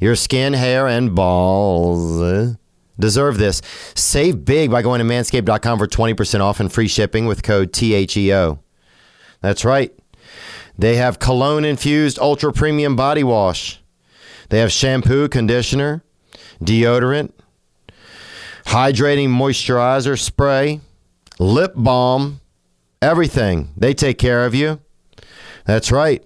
[0.00, 2.54] Your skin, hair, and balls uh,
[2.98, 3.62] deserve this.
[3.94, 8.60] Save big by going to manscaped.com for 20% off and free shipping with code THEO.
[9.40, 9.92] That's right.
[10.76, 13.82] They have cologne infused ultra premium body wash.
[14.50, 16.04] They have shampoo, conditioner,
[16.62, 17.32] deodorant,
[18.66, 20.80] hydrating moisturizer spray,
[21.38, 22.40] lip balm,
[23.02, 23.72] everything.
[23.76, 24.80] They take care of you.
[25.68, 26.24] That's right.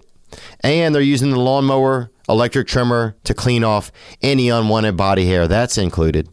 [0.61, 5.49] And they're using the lawnmower electric trimmer to clean off any unwanted body hair.
[5.49, 6.29] That's included.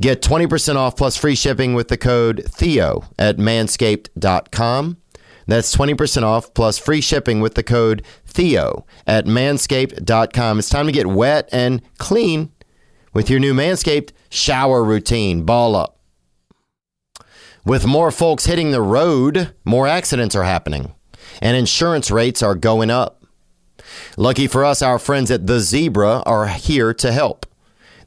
[0.00, 4.98] Get 20% off plus free shipping with the code THEO at manscaped.com.
[5.48, 10.60] That's 20% off plus free shipping with the code Theo at manscaped.com.
[10.60, 12.52] It's time to get wet and clean
[13.12, 15.42] with your new Manscaped shower routine.
[15.42, 15.98] Ball up.
[17.64, 20.94] With more folks hitting the road, more accidents are happening,
[21.40, 23.24] and insurance rates are going up.
[24.16, 27.46] Lucky for us, our friends at The Zebra are here to help.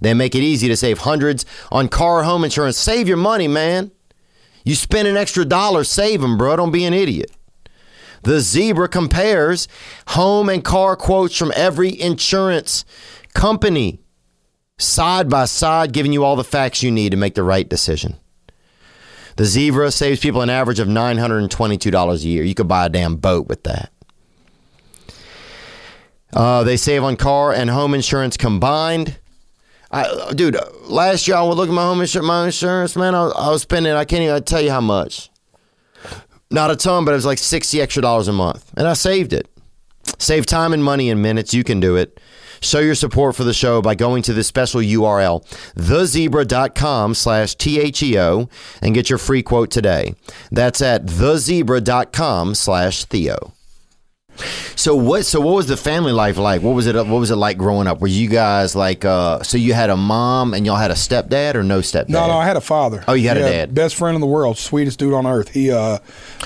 [0.01, 2.77] They make it easy to save hundreds on car home insurance.
[2.77, 3.91] Save your money, man.
[4.63, 6.55] You spend an extra dollar, save them, bro.
[6.55, 7.31] Don't be an idiot.
[8.23, 9.67] The Zebra compares
[10.09, 12.83] home and car quotes from every insurance
[13.33, 13.99] company
[14.77, 18.17] side by side, giving you all the facts you need to make the right decision.
[19.35, 22.43] The Zebra saves people an average of $922 a year.
[22.43, 23.91] You could buy a damn boat with that.
[26.33, 29.19] Uh, they save on car and home insurance combined.
[29.91, 33.15] I, dude, last year I would look at my home insurance, my insurance, man.
[33.15, 35.29] I, I was spending, I can't even tell you how much.
[36.51, 38.71] Not a ton, but it was like 60 extra dollars a month.
[38.77, 39.49] And I saved it.
[40.19, 41.53] Save time and money in minutes.
[41.53, 42.19] You can do it.
[42.65, 45.43] Show your support for the show by going to this special URL,
[45.75, 48.49] thezebra.com slash T-H-E-O,
[48.81, 50.15] and get your free quote today.
[50.51, 53.53] That's at thezebra.com slash Theo.
[54.75, 55.25] So what?
[55.25, 56.61] So what was the family life like?
[56.61, 56.95] What was it?
[56.95, 58.01] What was it like growing up?
[58.01, 59.05] Were you guys like?
[59.05, 62.09] uh So you had a mom and y'all had a stepdad or no stepdad?
[62.09, 63.01] No, no, I had a father.
[63.07, 63.73] Oh, you had a Yeah, dad.
[63.73, 65.49] Best friend in the world, sweetest dude on earth.
[65.53, 65.99] He uh,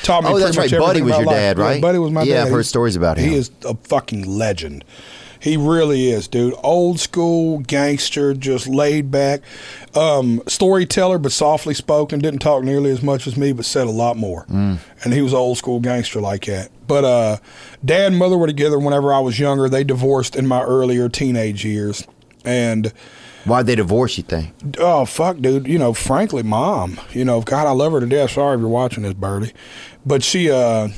[0.03, 0.29] taught me.
[0.29, 0.69] Oh, that's right.
[0.69, 1.35] Buddy was your life.
[1.35, 1.81] dad, Yeah, right?
[1.81, 2.45] Buddy was my Yeah, dad.
[2.45, 3.27] I've heard He- stories about him.
[3.27, 4.83] He is a fucking legend.
[5.39, 6.53] He really is, dude.
[6.63, 9.41] Old school gangster, just laid back,
[9.95, 12.19] um, storyteller, but softly spoken.
[12.19, 14.45] Didn't talk nearly as much as me, but said a lot more.
[14.45, 14.79] Mm.
[15.03, 16.71] And he was old school gangster like that.
[16.87, 17.37] But uh,
[17.85, 19.69] dad and mother were together whenever I was younger.
[19.69, 22.05] They divorced in my earlier teenage years,
[22.43, 22.91] and
[23.45, 24.17] Why'd they divorce?
[24.17, 24.53] You think?
[24.77, 25.67] Oh fuck, dude.
[25.67, 26.99] You know, frankly, mom.
[27.11, 28.31] You know, God, I love her to death.
[28.31, 29.53] Sorry if you're watching this, Birdie,
[30.05, 30.89] but she, uh,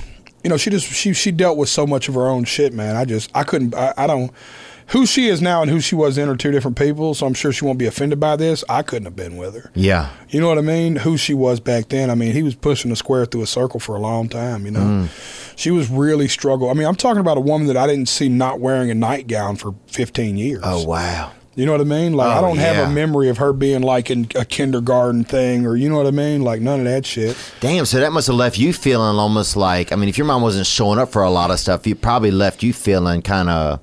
[0.43, 2.95] you know, she just she she dealt with so much of her own shit, man.
[2.95, 3.75] I just I couldn't.
[3.75, 4.31] I, I don't.
[4.87, 7.13] Who she is now and who she was then are two different people.
[7.13, 8.61] So I'm sure she won't be offended by this.
[8.67, 9.71] I couldn't have been with her.
[9.73, 10.09] Yeah.
[10.29, 10.97] You know what I mean?
[10.97, 12.09] Who she was back then.
[12.09, 14.71] I mean, he was pushing a square through a circle for a long time, you
[14.71, 14.81] know.
[14.81, 15.53] Mm.
[15.55, 16.69] She was really struggle.
[16.69, 19.55] I mean, I'm talking about a woman that I didn't see not wearing a nightgown
[19.55, 20.61] for 15 years.
[20.65, 21.31] Oh wow.
[21.53, 22.13] You know what I mean?
[22.13, 25.65] Like I Oh, don't have a memory of her being like in a kindergarten thing
[25.65, 26.43] or you know what I mean?
[26.43, 27.35] Like none of that shit.
[27.59, 27.85] Damn.
[27.85, 29.91] So that must have left you feeling almost like.
[29.91, 32.31] I mean, if your mom wasn't showing up for a lot of stuff, it probably
[32.31, 33.81] left you feeling kind of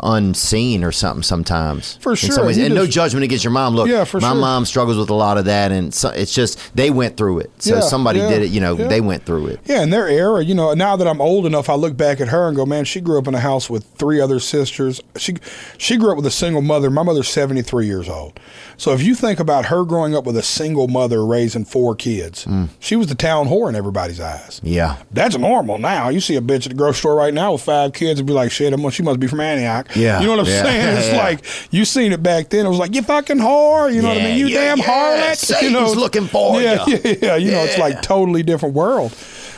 [0.00, 1.96] unseen or something sometimes.
[2.00, 2.30] For sure.
[2.32, 2.58] some ways.
[2.58, 3.74] You And no just- judgment against your mom.
[3.74, 4.40] Look, Yeah, for my sure.
[4.40, 7.50] mom struggles with a lot of that, and so, it's just they went through it.
[7.58, 8.50] So Yeah, somebody yeah, did it.
[8.50, 9.60] You know, they went through it.
[9.64, 12.28] Yeah, in their era, you know, now that I'm old enough, I look back at
[12.28, 15.00] her and go, man, she grew up in a house with three other sisters.
[15.16, 15.34] She
[15.78, 16.90] she grew up with a single mother.
[16.90, 18.38] My mother's 73 years old.
[18.76, 22.44] So if you think about her growing up with a single mother raising four kids,
[22.44, 22.68] Mm.
[22.80, 24.60] she was the town whore in everybody's eyes.
[24.64, 24.96] Yeah.
[25.12, 26.08] That's normal now.
[26.08, 28.32] You see a bitch at the grocery store right now with five kids and be
[28.32, 29.94] like, shit, I'm- she must be from Antioch.
[29.96, 30.96] Yeah, You know what I'm yeah, saying?
[30.98, 31.16] It's yeah.
[31.16, 32.66] like, you seen it back then.
[32.66, 33.92] It was like, you fucking whore.
[33.92, 34.38] You know what I mean?
[34.38, 35.62] You yeah, damn yeah, harlot.
[35.62, 36.84] you know, Satan's looking for yeah, ya.
[37.04, 37.36] Yeah, yeah.
[37.36, 39.12] You know, it's like totally different world.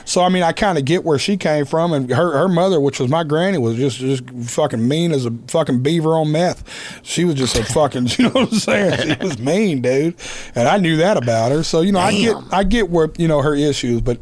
[0.07, 2.81] So I mean, I kind of get where she came from, and her her mother,
[2.81, 6.65] which was my granny, was just just fucking mean as a fucking beaver on meth.
[7.03, 9.19] She was just a fucking, you know what I'm saying?
[9.19, 10.15] She was mean, dude,
[10.55, 11.63] and I knew that about her.
[11.63, 14.19] So you know, I get I get where you know her issues, but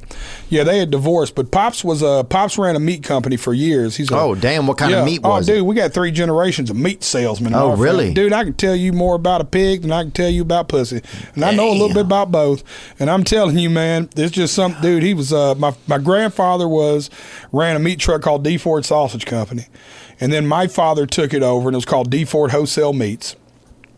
[0.48, 1.34] yeah, they had divorced.
[1.34, 3.96] But pops was a pops ran a meat company for years.
[3.96, 5.56] He's a, Oh, damn, what kind of meat was oh, it?
[5.56, 7.54] dude, we got three generations of meat salesmen.
[7.54, 7.84] Oh, our family.
[7.84, 8.14] really?
[8.14, 8.32] dude?
[8.32, 11.02] I can tell you more about a pig than I can tell you about pussy,
[11.34, 12.64] and I know a little bit about both.
[12.98, 15.02] And I'm telling you, man, it's just some dude.
[15.02, 17.10] He was uh, my my grandfather was
[17.52, 19.66] ran a meat truck called DeFord Sausage Company,
[20.20, 23.36] and then my father took it over, and it was called DeFord Wholesale Meats.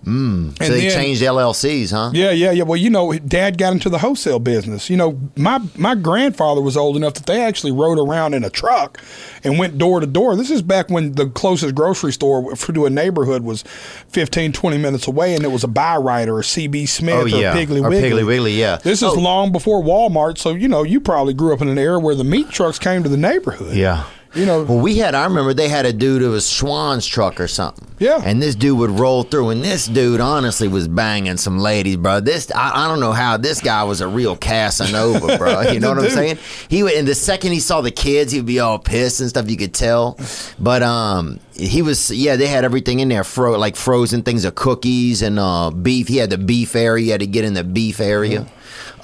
[0.07, 0.57] Mm.
[0.65, 2.13] So they changed LLCs, huh?
[2.15, 2.63] Yeah, yeah, yeah.
[2.63, 4.89] Well, you know, Dad got into the wholesale business.
[4.89, 8.51] You know, my my grandfather was old enough that they actually rode around in a
[8.51, 9.03] truck
[9.43, 10.37] and went door to door.
[10.37, 13.63] This is back when the closest grocery store to a neighborhood was
[14.11, 17.23] 15, 20 minutes away, and it was a Buy Right or a CB Smith Oh,
[17.23, 17.55] or yeah.
[17.55, 18.11] Piggly Or Wiggly.
[18.23, 18.77] Piggly Wiggly, yeah.
[18.77, 19.15] This is Oh.
[19.15, 22.25] long before Walmart, so you know, you probably grew up in an era where the
[22.25, 23.75] meat trucks came to the neighborhood.
[23.75, 24.05] Yeah.
[24.37, 27.41] You know, Well, we had, I remember they had a dude who was Schwan's truck
[27.41, 27.87] or something.
[27.99, 28.21] Yeah.
[28.23, 32.21] And this dude would roll through, and this dude honestly was banging some ladies, bro.
[32.21, 35.61] This, I, I don't know how this guy was a real Casanova, bro.
[35.73, 36.39] You know what I'm saying?
[36.69, 39.29] He would, and the second he saw the kids, he would be all pissed and
[39.31, 39.51] stuff.
[39.51, 40.19] You could tell.
[40.59, 44.55] But, um, he was, yeah, they had everything in there, fro- like frozen things of
[44.55, 46.09] cookies and uh, beef.
[46.09, 47.05] He had the beef area.
[47.05, 48.47] He had to get in the beef area.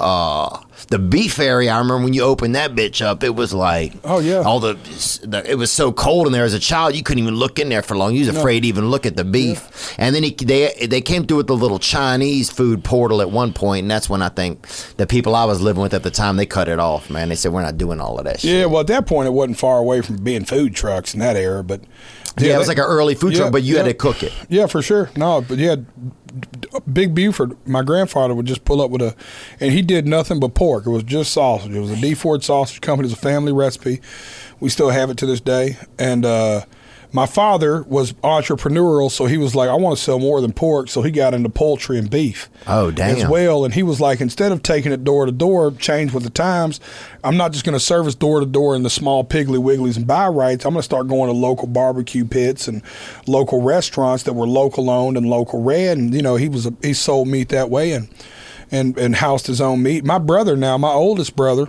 [0.03, 3.93] Uh, the beef area, I remember when you opened that bitch up, it was like,
[4.05, 4.41] Oh, yeah.
[4.43, 4.75] all the,
[5.23, 7.69] the it was so cold in there as a child, you couldn't even look in
[7.69, 8.15] there for long.
[8.15, 9.95] You was afraid to even look at the beef.
[9.99, 13.53] And then he, they they came through with the little Chinese food portal at one
[13.53, 16.37] point, and that's when I think the people I was living with at the time
[16.37, 17.09] they cut it off.
[17.09, 18.51] Man, they said we're not doing all of that shit.
[18.51, 21.37] Yeah, well, at that point, it wasn't far away from being food trucks in that
[21.37, 21.81] era, but
[22.39, 24.33] Yeah, it was like an early food yeah, truck, but you had to cook it.
[24.49, 25.11] Yeah, for sure.
[25.17, 25.77] No, but yeah,
[26.91, 29.15] Big Buford, my grandfather would just pull up with a,
[29.61, 30.87] and he did nothing but pork.
[30.87, 31.75] It was just sausage.
[31.75, 33.11] It was a DeFord Sausage Company.
[33.11, 34.01] It's a family recipe.
[34.61, 35.77] We still have it to this day.
[35.99, 36.63] And uh,
[37.13, 40.89] my father was entrepreneurial, so he was like, I want to sell more than pork.
[40.89, 42.49] So he got into poultry and beef.
[42.67, 43.17] Oh, damn.
[43.17, 46.25] As well, and he was like, instead of taking it door to door, change with
[46.25, 46.81] the times.
[47.23, 50.07] I'm not just going to service door to door in the small Piggly Wigglies and
[50.07, 50.65] buy rights.
[50.65, 52.83] I'm going to start going to local barbecue pits and
[53.27, 55.99] local restaurants that were local owned and local ran.
[55.99, 58.09] And you know, he was a, he sold meat that way and
[58.71, 60.05] and and housed his own meat.
[60.05, 61.67] My brother now, my oldest brother,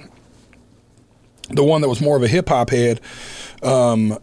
[1.50, 3.02] the one that was more of a hip hop head.
[3.62, 4.18] Um,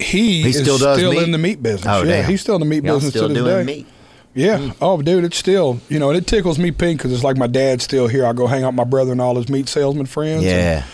[0.00, 1.22] he, He is still does meat?
[1.22, 1.86] in the meat business.
[1.86, 2.30] Oh, yeah, damn.
[2.30, 3.76] he's still in the meat Y'all business still to this doing day.
[3.78, 3.86] meat.
[4.34, 4.58] Yeah.
[4.58, 4.76] Mm.
[4.80, 7.46] Oh, dude, it's still, you know, and it tickles me pink because it's like my
[7.48, 8.24] dad's still here.
[8.26, 10.44] I go hang out with my brother and all his meat salesman friends.
[10.44, 10.84] Yeah.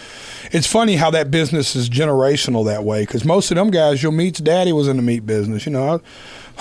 [0.53, 4.13] It's funny how that business is generational that way because most of them guys you'll
[4.13, 5.67] meet's daddy was in the meat business.
[5.67, 5.99] You know, I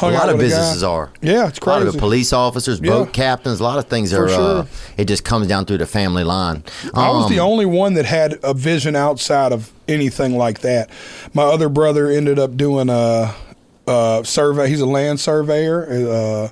[0.01, 1.11] A lot of with a guy- businesses are.
[1.21, 1.75] Yeah, it's crazy.
[1.75, 2.91] A lot of the police officers, Yeah.
[2.91, 4.27] boat captains, a lot of things are.
[4.27, 4.57] For sure.
[4.59, 4.65] Uh,
[4.97, 6.63] it just comes down through the family line.
[6.93, 10.89] I was the Um, only one that had a vision outside of anything like that.
[11.33, 13.33] My other brother ended up doing a,
[13.87, 14.67] a survey.
[14.67, 16.47] He's a land surveyor uh,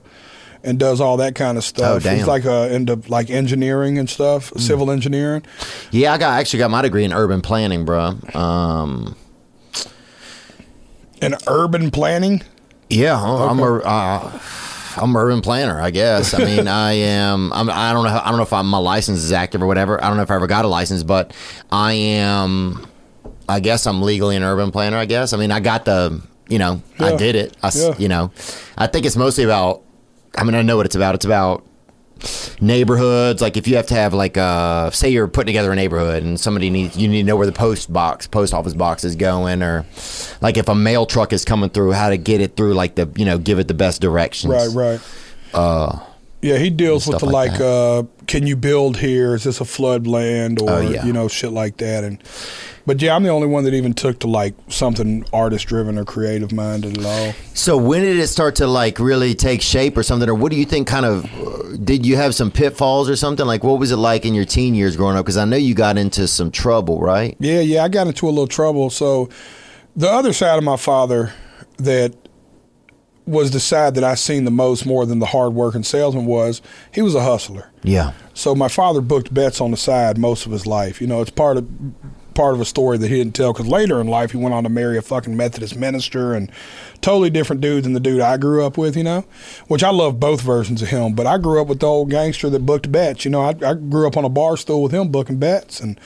[0.64, 1.96] and does all that kind of stuff.
[1.96, 2.14] Oh, damn.
[2.14, 2.18] Hmm.
[2.20, 5.42] He's like uh, into like engineering and stuff, civil engineering.
[5.90, 8.16] Yeah, I got actually got my degree in urban planning, bro.
[8.36, 9.16] Um,
[11.24, 12.42] And urban planning.
[12.92, 13.76] Yeah, I'm a.
[13.78, 14.40] Uh,
[14.98, 16.34] I'm an urban planner, I guess.
[16.34, 17.54] I mean, I am.
[17.54, 18.22] I'm, I don't know.
[18.24, 20.04] I don't know if I'm, my license is active or whatever.
[20.04, 21.34] I don't know if I ever got a license, but
[21.72, 22.86] I am.
[23.48, 24.98] I guess I'm legally an urban planner.
[24.98, 25.32] I guess.
[25.34, 26.22] I mean, I got the.
[26.50, 27.18] You know, I Yeah.
[27.18, 27.56] did it.
[27.64, 27.96] I, Yeah.
[27.98, 28.32] You know,
[28.78, 29.82] I think it's mostly about.
[30.38, 31.16] I mean, I know what it's about.
[31.16, 31.66] It's about
[32.62, 36.22] neighborhoods like if you have to have like uh say you're putting together a neighborhood
[36.24, 39.16] and somebody needs you need to know where the post box post office box is
[39.16, 39.86] going or
[40.42, 43.10] like if a mail truck is coming through how to get it through like the
[43.16, 45.02] you know give it the best directions Right, right.
[45.54, 46.00] Uh,
[46.42, 49.36] yeah, he deals with the like like, uh, can you build here?
[49.36, 51.06] Is this a flood land or Oh, yeah.
[51.06, 52.04] you know shit like that?
[52.04, 52.22] And
[52.86, 56.06] but yeah, I'm the only one that even took to like something artist driven or
[56.06, 57.34] creative minded at all.
[57.54, 60.58] so when did it start to like really take shape or something or what do
[60.58, 63.92] you think kind of uh, did you have some pitfalls or something like what was
[63.92, 66.50] it like in your teen years growing up because i know you got into some
[66.50, 68.90] trouble right Yeah, yeah, I got into a little trouble.
[68.90, 69.30] So
[69.96, 71.34] the other side of my father
[71.78, 72.14] that
[73.26, 76.62] was the side that I seen the most more than the hard working salesman was
[76.92, 77.70] he was a hustler.
[77.84, 81.02] yeah So my father booked bets on the side most of his life.
[81.02, 81.68] You know, it's part of
[82.34, 84.64] part of a story that he didn't tell because later in life he went on
[84.64, 86.50] to marry a fucking Methodist minister and
[87.02, 88.96] totally different dude than the dude I grew up with.
[88.96, 89.26] You know,
[89.68, 91.14] which I love both versions of him.
[91.14, 93.26] But I grew up with the old gangster that booked bets.
[93.26, 96.00] You know, I, I grew up on a bar stool with him booking bets and.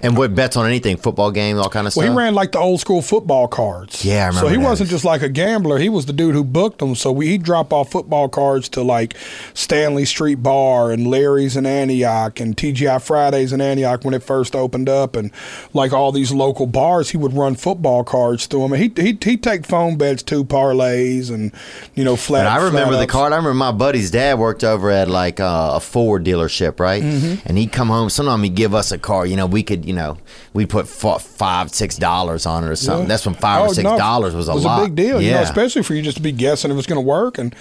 [0.00, 2.52] And what bets on anything football game all kind of stuff Well, he ran like
[2.52, 4.04] the old school football cards.
[4.04, 4.64] Yeah, I remember So he that.
[4.68, 5.78] wasn't just like a gambler.
[5.78, 6.94] He was the dude who booked them.
[6.94, 9.14] So we, he'd drop off football cards to like
[9.54, 14.54] Stanley Street Bar and Larry's in Antioch and TGI Fridays in Antioch when it first
[14.54, 15.30] opened up, and
[15.72, 18.72] like all these local bars, he would run football cards through them.
[18.72, 21.52] And he he he'd take phone bets, two parlays, and
[21.94, 22.44] you know flat.
[22.44, 23.32] But I remember flat the card.
[23.32, 27.02] I remember my buddy's dad worked over at like uh, a Ford dealership, right?
[27.02, 27.46] Mm-hmm.
[27.46, 28.10] And he'd come home.
[28.10, 29.26] Sometimes he'd give us a car.
[29.26, 30.18] You know, we could, you know,
[30.52, 33.02] we put f- five, six dollars on it or something.
[33.04, 33.08] Yeah.
[33.08, 34.54] That's when five or Oh, six no, dollars was a lot.
[34.54, 34.80] It was lot.
[34.82, 36.86] a big deal, Yeah, you know, especially for you just to be guessing if it's
[36.86, 37.38] going to work.
[37.38, 37.54] And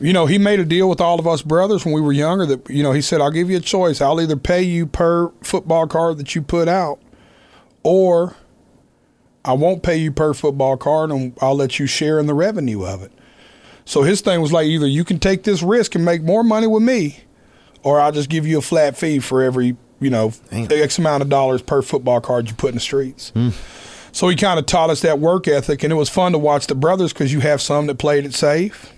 [0.00, 2.44] you know, he made a deal with all of us brothers when we were younger.
[2.46, 4.00] That you know, he said, "I'll give you a choice.
[4.00, 6.98] I'll either pay you per football card that you put out,
[7.82, 8.36] or
[9.44, 12.84] I won't pay you per football card, and I'll let you share in the revenue
[12.84, 13.12] of it."
[13.84, 16.68] So his thing was like, either you can take this risk and make more money
[16.68, 17.20] with me,
[17.82, 20.70] or I'll just give you a flat fee for every you know Damn.
[20.70, 23.30] X amount of dollars per football card you put in the streets.
[23.30, 23.50] Hmm.
[24.12, 26.66] So he kind of taught us that work ethic, and it was fun to watch
[26.66, 28.92] the brothers because you have some that played it safe,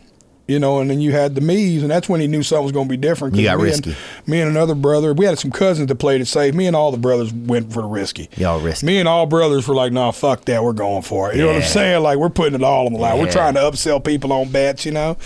[0.48, 2.72] you know, and then you had the me's, and that's when he knew something was
[2.72, 3.36] going to be different.
[3.36, 3.90] You got me risky.
[3.90, 6.52] And, me and another brother, we had some cousins that played it safe.
[6.52, 8.28] Me and all the brothers went for the risky.
[8.36, 8.86] Y'all risky.
[8.86, 11.48] Me and all brothers were like, "Nah, fuck that, we're going for it." You know
[11.48, 12.02] what I'm saying?
[12.02, 13.20] Like we're putting it all on the line.
[13.20, 15.16] We're trying to upsell people on bets, you know,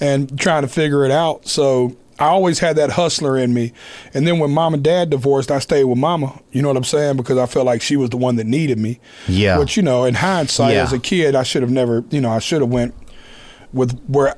[0.00, 1.46] and trying to figure it out.
[1.46, 1.96] So.
[2.20, 3.72] I always had that hustler in me.
[4.12, 6.40] And then when mom and dad divorced, I stayed with mama.
[6.52, 7.16] You know what I'm saying?
[7.16, 8.98] Because I felt like she was the one that needed me.
[9.28, 9.58] Yeah.
[9.58, 10.82] Which, you know, in hindsight, Yeah.
[10.82, 12.94] as a kid, I should have never, you know, I should have went
[13.72, 14.34] with where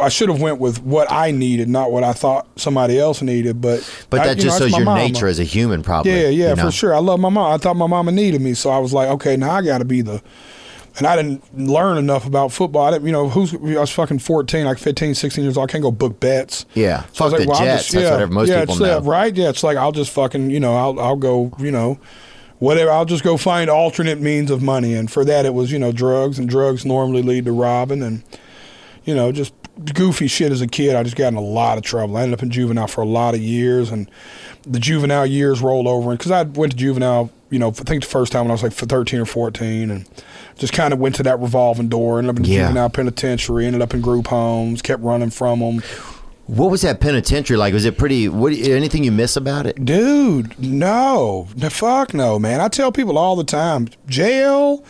[0.00, 3.60] I should have went with what I needed, not what I thought somebody else needed.
[3.60, 5.00] But But I- that you just know, shows your mama.
[5.06, 6.12] nature as a human, probably.
[6.12, 6.64] Yeah, yeah, you know?
[6.66, 6.94] for sure.
[6.94, 7.52] I love my mom.
[7.52, 9.84] I thought my mama needed me, so I was like, okay, now I got to
[9.84, 10.22] be the.
[10.98, 12.86] And I didn't learn enough about football.
[12.86, 15.68] I didn't, you know, who's I was fucking 14, like 15, 16 years old.
[15.68, 16.64] I can't go book bets.
[16.74, 17.04] Yeah.
[17.12, 17.92] So I was Fuck the I'll Jets.
[17.92, 19.00] That's what most yeah, people it's, know.
[19.00, 19.34] right?
[19.34, 21.98] Yeah, it's like I'll just fucking, you know, I'll I'll go, you know,
[22.58, 22.90] whatever.
[22.90, 25.92] I'll just go find alternate means of money, and for that it was, you know,
[25.92, 28.22] drugs, and drugs normally lead to robbing, and
[29.04, 29.52] you know, just
[29.94, 30.96] goofy shit as a kid.
[30.96, 32.16] I just got in a lot of trouble.
[32.16, 34.10] I ended up in juvenile for a lot of years, and
[34.62, 38.02] the juvenile years rolled over, and because I went to juvenile, you know, I think
[38.02, 40.08] the first time when I was like 13 or 14, and
[40.56, 42.18] just kind of went to that revolving door.
[42.18, 42.62] Ended up in the Yeah.
[42.68, 43.66] juvenile penitentiary.
[43.66, 44.82] Ended up in group homes.
[44.82, 45.82] Kept running from them.
[46.46, 47.74] What was that penitentiary like?
[47.74, 48.28] Was it pretty?
[48.28, 49.84] What anything you miss about it?
[49.84, 51.48] Dude, no.
[51.56, 52.60] The fuck no, man.
[52.60, 54.84] I tell people all the time, jail,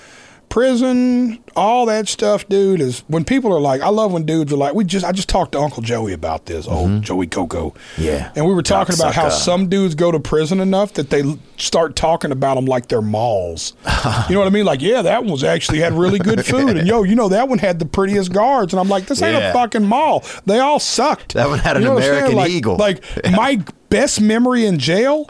[0.49, 4.57] prison, all that stuff, dude, is when people are like, I love when dudes are
[4.57, 7.01] like, we just, I just talked to Uncle Joey about this, old mm-hmm.
[7.01, 7.74] Joey Coco.
[7.99, 8.32] Yeah.
[8.34, 11.22] And we were talking about how some dudes go to prison enough that they
[11.57, 13.74] start talking about them like they're malls.
[14.28, 14.64] you know what I mean?
[14.64, 16.76] Like, yeah, that one was actually had really good food.
[16.76, 18.72] And yo, you know, that one had the prettiest guards.
[18.72, 19.51] And I'm like, this ain't Yeah.
[19.51, 20.24] a fucking mall.
[20.47, 21.34] They all sucked.
[21.34, 22.16] That one had an You know what I'm saying?
[22.18, 22.76] American Like- Eagle.
[22.76, 25.26] Like, my best memory in jail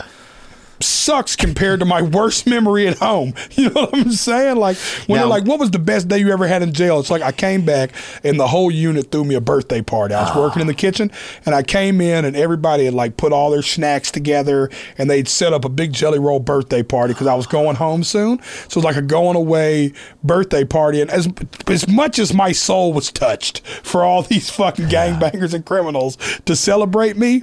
[0.80, 3.34] sucks compared to my worst memory at home.
[3.56, 4.56] You know what I'm saying?
[4.56, 7.00] Like when Now- they're like, "What was the best day you ever had in jail?"
[7.00, 7.90] It's like I came back
[8.22, 10.14] and the whole unit threw me a birthday party.
[10.14, 10.40] I was Ah.
[10.40, 11.10] working in the kitchen
[11.46, 14.68] and I came in and everybody had like put all their snacks together
[14.98, 18.04] and they'd set up a big jelly roll birthday party because I was going home
[18.04, 18.38] soon.
[18.42, 21.00] So it was like a going away birthday party.
[21.00, 21.28] And as
[21.68, 26.54] as much as my soul was touched for all these fucking gangbangers and criminals to
[26.54, 27.42] celebrate me.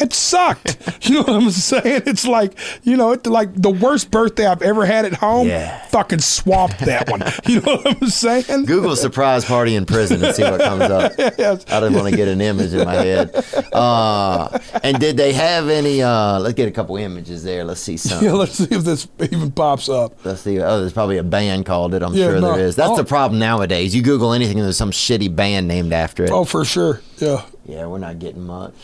[0.00, 0.76] It sucked.
[1.06, 2.02] You know what I'm saying?
[2.06, 5.46] It's like, you know, it's like the worst birthday I've ever had at home.
[5.46, 5.78] Yeah.
[5.86, 7.22] Fucking swapped that one.
[7.46, 8.64] You know what I'm saying?
[8.64, 11.12] Google surprise party in prison and see what comes up.
[11.38, 11.64] Yes.
[11.68, 13.30] I didn't want to get an image in my head.
[13.72, 16.02] Uh, and did they have any?
[16.02, 17.62] Uh, let's get a couple images there.
[17.64, 18.24] Let's see some.
[18.24, 20.24] Yeah, let's see if this even pops up.
[20.24, 20.60] Let's see.
[20.60, 22.02] Oh, there's probably a band called it.
[22.02, 22.56] I'm Yeah, sure no.
[22.56, 22.74] there is.
[22.74, 22.96] That's Oh.
[22.96, 23.94] the problem nowadays.
[23.94, 26.30] You Google anything, and there's some shitty band named after it.
[26.30, 27.00] Oh, for sure.
[27.18, 27.42] Yeah.
[27.66, 28.74] Yeah, we're not getting much.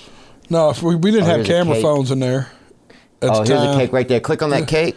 [0.52, 2.50] No, if we, we didn't Oh, have camera phones in there.
[3.22, 3.74] Oh, the here's time.
[3.74, 4.20] a cake right there.
[4.20, 4.94] Click on that cake.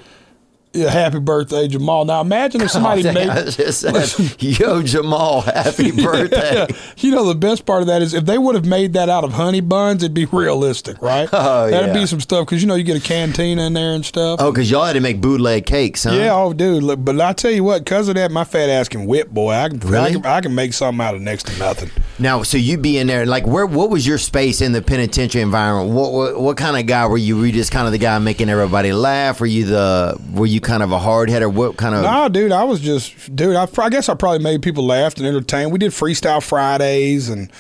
[0.74, 2.04] Yeah, happy birthday, Jamal.
[2.04, 3.30] Now imagine if somebody oh, made.
[3.30, 6.68] I said, Yo, Jamal, happy birthday.
[6.70, 6.78] Yeah.
[6.98, 9.24] You know, the best part of that is if they would have made that out
[9.24, 11.30] of honey buns, it'd be realistic, right?
[11.32, 11.72] Oh, yeah.
[11.72, 12.02] That'd yeah.
[12.02, 14.42] be some stuff because you know you get a canteen in there and stuff.
[14.42, 16.12] Oh, because y'all had to make bootleg cakes, huh?
[16.12, 16.84] Yeah, oh, dude.
[16.84, 19.54] Look, but I tell you what, because of that, my fat ass can whip, boy.
[19.54, 20.12] I can, I Really?
[20.12, 21.90] can, I can make something out of next to nothing.
[22.18, 23.66] Now, so you be in there, like, where?
[23.66, 25.94] What was your space in the penitentiary environment?
[25.94, 27.38] What what, what kind of guy were you?
[27.38, 29.42] Were you just kind of the guy making everybody laugh?
[29.42, 30.18] Were you the?
[30.34, 32.04] Were you kind of a hard head, or what kind of?
[32.04, 33.58] Nah, dude, I was just, dude.
[33.58, 35.72] I, I guess I probably made people laugh and entertain.
[35.72, 37.52] We did freestyle Fridays, and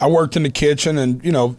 [0.00, 1.56] I worked in the kitchen, and you know,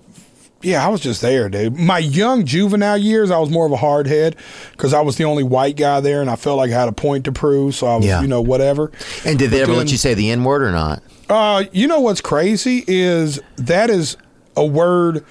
[0.61, 1.75] yeah, I was just there, dude.
[1.77, 4.35] My young juvenile years, I was more of a hard head
[4.71, 6.93] because I was the only white guy there, and I felt like I had a
[6.93, 7.75] point to prove.
[7.75, 8.21] So I was, Yeah.
[8.21, 8.91] you know, whatever.
[9.25, 11.01] And did they But ever let you say the N word or not?
[11.29, 14.17] Uh, you know what's crazy is that is
[14.57, 15.23] a word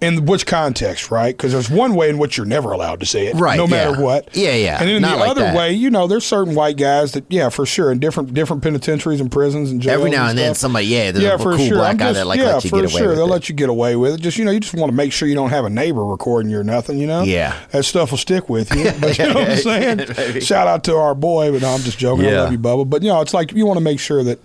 [0.00, 1.36] in which context, right?
[1.36, 3.92] Because there's one way in which you're never allowed to say it, Right, No matter
[3.96, 4.00] yeah.
[4.00, 4.28] what.
[4.34, 5.56] Yeah, yeah, And then not the like other that.
[5.56, 9.20] way, you know, there's certain white guys that, yeah, for sure, in different different penitentiaries
[9.20, 9.98] and prisons and jails.
[9.98, 10.60] Every now and then, stuff.
[10.62, 11.76] somebody, yeah, there's yeah, a for cool sure.
[11.76, 13.08] black I'm guy just, that like yeah, let you for get away sure.
[13.08, 13.30] with They'll it.
[13.30, 14.20] let you get away with it.
[14.20, 16.50] Just you know, you just want to make sure you don't have a neighbor recording
[16.50, 16.98] you or nothing.
[16.98, 17.58] You know, Yeah.
[17.72, 18.90] that stuff will stick with you.
[19.00, 20.40] But you know what I'm saying?
[20.40, 22.26] Shout out to our boy, but no, I'm just joking.
[22.26, 22.88] I love you, Bubba.
[22.88, 24.38] But you know, it's like you want to make sure that.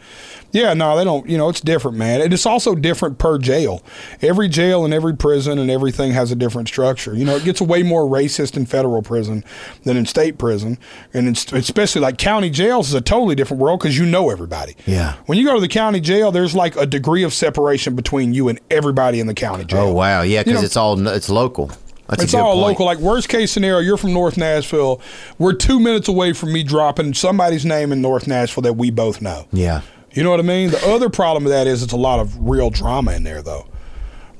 [0.56, 1.28] Yeah, no, they don't.
[1.30, 2.22] You know, it's different, man.
[2.22, 3.84] And it's also different per jail.
[4.22, 7.14] Every jail and every prison and everything has a different structure.
[7.14, 9.43] You know, it gets way more racist in federal prison
[9.84, 10.78] than in state prison,
[11.14, 14.78] and it's, especially like county jails is a totally different world because you know everybody.
[14.86, 15.16] Yeah.
[15.26, 18.47] When you go to the county jail, there's like a degree of separation between you
[18.47, 19.82] and everybody in the county jail.
[19.82, 21.70] Oh wow, yeah, because You know- it's all it's local.
[22.08, 22.68] That's It's all point.
[22.68, 22.86] local.
[22.86, 25.01] Like worst case scenario, you're from North Nashville.
[25.39, 29.22] We're two minutes away from me dropping somebody's name in North Nashville that we both
[29.22, 29.47] know.
[29.51, 29.82] Yeah.
[30.16, 30.72] You know what I mean?
[30.72, 33.68] The other problem with that is it's a lot of real drama in there, though.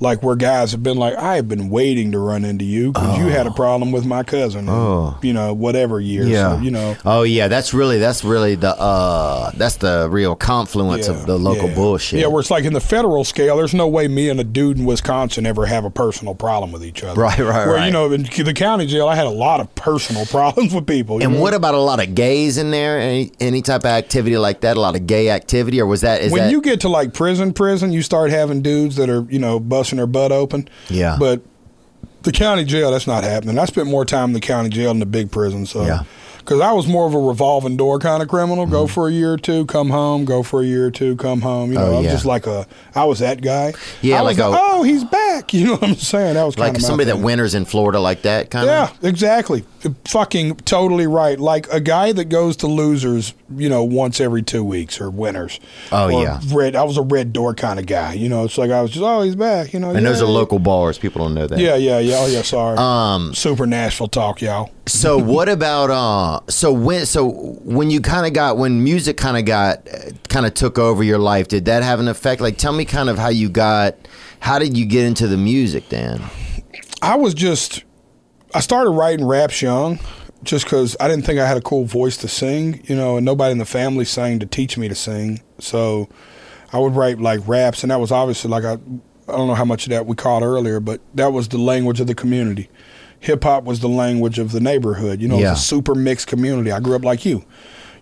[0.00, 3.18] Like where guys have been like, I have been waiting to run into you because
[3.18, 4.68] you had a problem with my cousin.
[4.68, 5.18] Oh.
[5.22, 6.24] You know, whatever year.
[6.24, 6.56] Yeah.
[6.56, 6.96] So, you know.
[7.04, 11.38] Oh yeah, that's really that's really the uh that's the real confluence Yeah, of the
[11.38, 11.74] local yeah.
[11.74, 12.20] bullshit.
[12.20, 14.78] Yeah, where it's like in the federal scale, there's no way me and a dude
[14.78, 17.20] in Wisconsin ever have a personal problem with each other.
[17.20, 17.86] Right, right, Where right.
[17.86, 21.22] you know, in the county jail, I had a lot of personal problems with people.
[21.22, 21.40] and know?
[21.40, 22.98] what about a lot of gays in there?
[22.98, 24.76] Any any type of activity like that?
[24.76, 27.14] A lot of gay activity, or was that is when that you get to like
[27.14, 30.68] prison, prison, you start having dudes that are you know busting their butt open.
[30.88, 31.16] Yeah.
[31.18, 31.42] But
[32.22, 33.58] the county jail, that's not happening.
[33.58, 35.66] I spent more time in the county jail than the big prison.
[35.66, 35.84] So.
[35.86, 36.02] Yeah.
[36.38, 38.66] Because I was more of a revolving door kind of criminal.
[38.66, 40.24] Go for a year or two, come home.
[40.24, 41.72] Go for a year or two, come home.
[41.72, 41.92] You know, Mm-hmm.
[41.92, 42.12] Oh, I was yeah.
[42.12, 42.66] just like a.
[42.94, 43.74] I was that guy.
[44.00, 45.52] Yeah, I like a- oh, he's back.
[45.52, 46.34] You know what I'm saying?
[46.34, 48.98] That was Like kind of somebody that winters in Florida like that kind Yeah, of.
[49.02, 49.64] Yeah, exactly.
[50.06, 51.38] Fucking totally right.
[51.38, 55.60] Like a guy that goes to losers, you know, once every two weeks or winners.
[55.92, 56.40] Oh, Or yeah.
[56.52, 56.76] Red.
[56.76, 58.14] I was a red door kind of guy.
[58.14, 59.72] You know, it's like I was just, oh, he's back.
[59.72, 60.98] You know, And those are local bars.
[60.98, 61.58] People don't know that.
[61.58, 62.16] Yeah, yeah, yeah.
[62.18, 62.42] Oh, yeah.
[62.42, 62.76] Sorry.
[62.78, 64.70] Um, Super Nashville talk, y'all.
[64.86, 66.40] So what about uh?
[66.48, 67.28] So when so
[67.64, 69.86] when you kind of got when music kind of got
[70.28, 72.40] kind of took over your life, did that have an effect?
[72.40, 73.94] Like, tell me kind of how you got.
[74.40, 76.22] How did you get into the music, Dan?
[77.02, 77.82] I was just,
[78.56, 79.98] I started writing raps young
[80.42, 83.26] just because I didn't think I had a cool voice to sing, you know, and
[83.26, 85.42] nobody in the family sang to teach me to sing.
[85.58, 86.08] So
[86.72, 89.66] I would write like raps, and that was obviously like I, I don't know how
[89.66, 92.70] much of that we caught earlier, but that was the language of the community.
[93.20, 95.20] Hip hop was the language of the neighborhood.
[95.20, 95.52] You know, Yeah.
[95.52, 96.72] it's a super mixed community.
[96.72, 97.44] I grew up like you.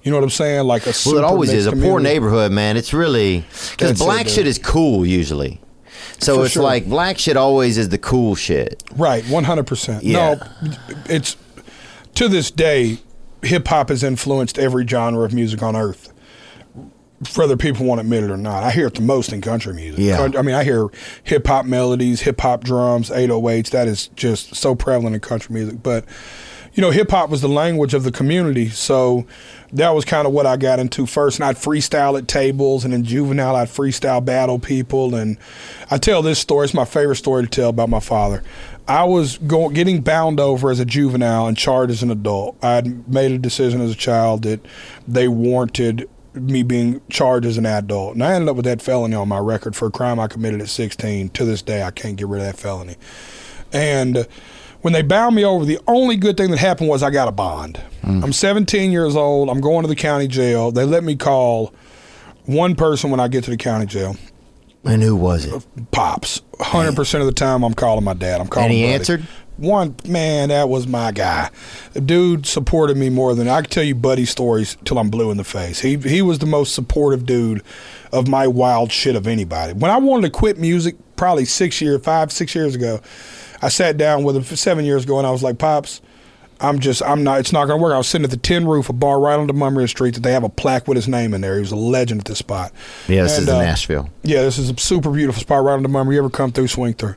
[0.04, 0.66] You know what I'm saying?
[0.66, 2.76] Like a Well, super it always is a poor neighborhood, man.
[2.76, 3.40] It's really
[3.72, 5.60] because That's it, black shit is cool usually.
[6.18, 6.62] So For it's sure.
[6.62, 8.82] like black shit always is the cool shit.
[8.96, 10.04] Right, one hundred percent.
[10.04, 10.34] Yeah.
[10.34, 10.72] No,
[11.08, 11.36] it's
[12.14, 12.98] to this day,
[13.42, 16.12] hip hop has influenced every genre of music on earth.
[17.36, 19.72] Whether people want to admit it or not, I hear it the most in country
[19.72, 20.00] music.
[20.00, 20.28] Yeah.
[20.36, 20.88] I mean, I hear
[21.22, 23.70] hip hop melodies, hip hop drums, 808s.
[23.70, 25.82] That is just so prevalent in country music.
[25.82, 26.04] But
[26.74, 29.26] you know, hip hop was the language of the community, so
[29.72, 31.38] that was kind of what I got into first.
[31.38, 35.14] And I'd freestyle at tables, and in juvenile, I'd freestyle battle people.
[35.14, 35.38] And
[35.90, 38.42] I tell this story; it's my favorite story to tell about my father.
[38.88, 42.56] I was going getting bound over as a juvenile and charged as an adult.
[42.62, 44.60] I had made a decision as a child that
[45.06, 49.14] they warranted me being charged as an adult, and I ended up with that felony
[49.14, 51.28] on my record for a crime I committed at 16.
[51.30, 52.96] To this day, I can't get rid of that felony.
[53.72, 54.26] And
[54.84, 57.32] when they bound me over, the only good thing that happened was I got a
[57.32, 57.80] bond.
[58.02, 59.48] I'm 17 years old.
[59.48, 60.70] I'm going to the county jail.
[60.72, 61.72] They let me call
[62.44, 64.14] one person when I get to the county jail.
[64.84, 65.64] And who was it?
[65.90, 66.42] Pops.
[66.58, 68.42] 100% of the time, I'm calling my dad.
[68.42, 68.92] I'm calling And he Buddy.
[68.92, 69.26] answered?
[69.56, 71.48] One, man, that was my guy.
[71.94, 75.30] The dude supported me more than I could tell you Buddy stories till I'm blue
[75.30, 75.80] in the face.
[75.80, 77.62] He, he was the most supportive dude
[78.12, 79.72] of my wild shit of anybody.
[79.72, 83.00] When I wanted to quit music, probably six years, five, six years ago,
[83.64, 86.00] I sat down with him seven years ago and I was like, Pops,
[86.60, 87.94] I'm just, I'm not, it's not going to work.
[87.94, 90.32] I was sitting at the Tin Roof, a bar right on Demonbreun Street that they
[90.32, 91.54] have a plaque with his name in there.
[91.54, 92.72] He was a legend at this spot.
[93.08, 94.08] Yeah, this And, is in uh, Nashville.
[94.22, 96.12] Yeah, this is a super beautiful spot right on Demonbreun.
[96.12, 97.16] You ever come through, swing through.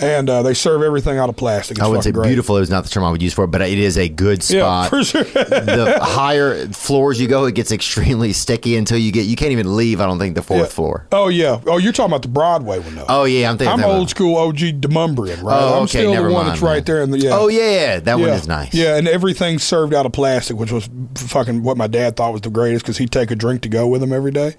[0.00, 1.78] And uh, they serve everything out of plastic.
[1.78, 2.26] It's I would say great.
[2.28, 4.42] beautiful is not the term I would use for it, but it is a good
[4.42, 4.84] spot.
[4.84, 5.24] Yeah, for sure.
[5.24, 9.26] the higher floors you go, it gets extremely sticky until you get.
[9.26, 10.00] You can't even leave.
[10.00, 10.66] I don't think the fourth Yeah.
[10.66, 11.06] floor.
[11.12, 11.60] Oh yeah.
[11.66, 13.06] Oh, you're talking about the Broadway one though.
[13.08, 13.72] Oh yeah, I'm thinking.
[13.72, 13.96] I'm that one.
[13.96, 15.60] old school OG Demonbreun, right?
[15.62, 17.30] Oh, I'm okay, still never the one mind, that's right there in the yeah.
[17.32, 18.72] Oh yeah, yeah, that one is nice.
[18.74, 22.40] Yeah, and everything's served out of plastic, which was fucking what my dad thought was
[22.42, 24.54] the greatest because he'd take a drink to go with him every day.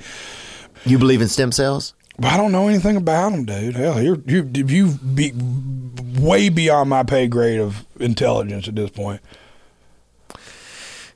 [0.85, 1.93] You believe in stem cells?
[2.21, 3.75] But I don't know anything about him, dude.
[3.75, 5.33] Hell, you're you you be
[6.19, 9.21] way beyond my pay grade of intelligence at this point.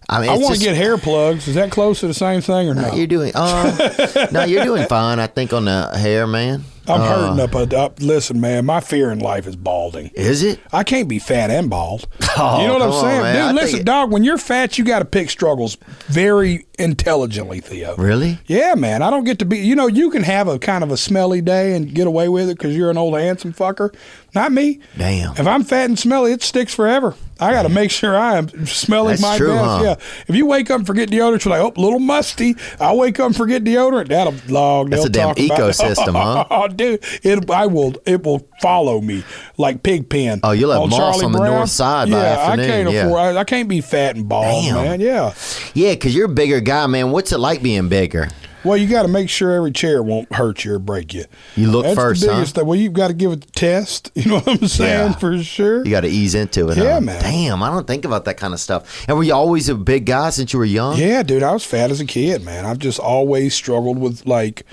[0.09, 1.47] I mean, I want to get hair plugs.
[1.47, 2.95] Is that close to the same thing or No, not?
[2.97, 3.31] You're doing.
[3.35, 5.19] Uh, no, you're doing fine.
[5.19, 6.63] I think on the hair, man.
[6.87, 8.01] I'm Uh, hurting up, a, up.
[8.01, 10.11] Listen, man, my fear in life is balding.
[10.15, 10.59] Is it?
[10.71, 12.07] I can't be fat and bald.
[12.37, 13.21] Oh, you know what I'm on, saying.
[13.21, 13.45] I dude?
[13.45, 14.11] think- Listen, dog.
[14.11, 15.77] When you're fat, you got to pick struggles
[16.07, 17.95] very intelligently, Theo.
[17.95, 18.39] Really?
[18.45, 19.01] Yeah, man.
[19.01, 19.59] I don't get to be.
[19.59, 22.49] You know, you can have a kind of a smelly day and get away with
[22.49, 23.95] it because you're an old handsome fucker.
[24.33, 24.81] Not me.
[24.97, 25.31] Damn.
[25.37, 27.15] If I'm fat and smelly, it sticks forever.
[27.39, 29.65] I got to make sure I am smelling That's my true, best.
[29.65, 29.81] huh?
[29.83, 30.23] Yeah.
[30.27, 32.55] If you wake up and forget deodorant, you're like, oh, a little musty.
[32.79, 34.07] I wake up and forget deodorant.
[34.07, 34.89] That'll log.
[34.89, 36.45] That's a damn ecosystem, huh?
[36.55, 39.23] Oh, dude, it I will it will follow me
[39.57, 40.39] like pig pen.
[40.43, 41.53] Oh, you'll have On moss Charlie on the Brown.
[41.55, 43.05] north side by yeah, afternoon, I can't yeah.
[43.05, 43.19] afford.
[43.19, 44.75] I, I can't be fat and bald, Damn.
[44.75, 45.01] man.
[45.01, 45.33] Yeah.
[45.73, 47.11] Yeah, because you're a bigger guy, man.
[47.11, 48.29] What's it like being bigger?
[48.65, 51.25] Well, you got to make sure every chair won't hurt you or break you.
[51.55, 52.37] You look That's first, the huh?
[52.37, 52.65] biggest thing.
[52.65, 54.11] Well, you've got to give it the test.
[54.25, 55.11] You know what I'm saying?
[55.11, 55.15] Yeah.
[55.17, 55.85] For sure.
[55.85, 56.77] You got to ease into it.
[56.77, 57.01] Yeah, huh?
[57.01, 57.21] man.
[57.21, 59.05] Damn, I don't think about that kind of stuff.
[59.07, 60.97] And were you always a big guy since you were young?
[60.97, 62.65] Yeah, dude, I was fat as a kid, man.
[62.65, 64.65] I've just always struggled with like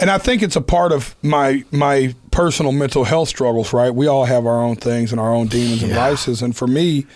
[0.00, 3.94] and I think it's a part of my my personal mental health struggles, right?
[3.94, 6.40] We all have our own things and our own demons and vices.
[6.40, 7.06] And for me,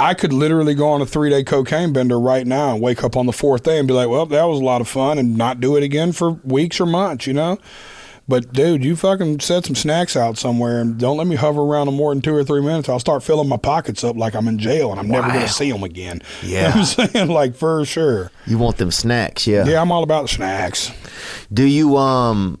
[0.00, 3.16] I could literally go on a three day cocaine bender right now and wake up
[3.16, 5.36] on the fourth day and be like, Well, that was a lot of fun and
[5.36, 7.58] not do it again for weeks or months, you know?
[8.28, 11.86] But dude, you fucking set some snacks out somewhere and don't let me hover around
[11.86, 12.88] them more than two or three minutes.
[12.88, 15.48] I'll start filling my pockets up like I'm in jail and I'm never going to
[15.52, 16.22] see them again.
[16.42, 16.66] You know Yeah.
[16.68, 17.28] what I'm saying?
[17.28, 18.30] Like for sure.
[18.46, 19.64] You want them snacks, yeah.
[19.66, 20.92] Yeah, I'm all about snacks.
[21.52, 22.60] Do you um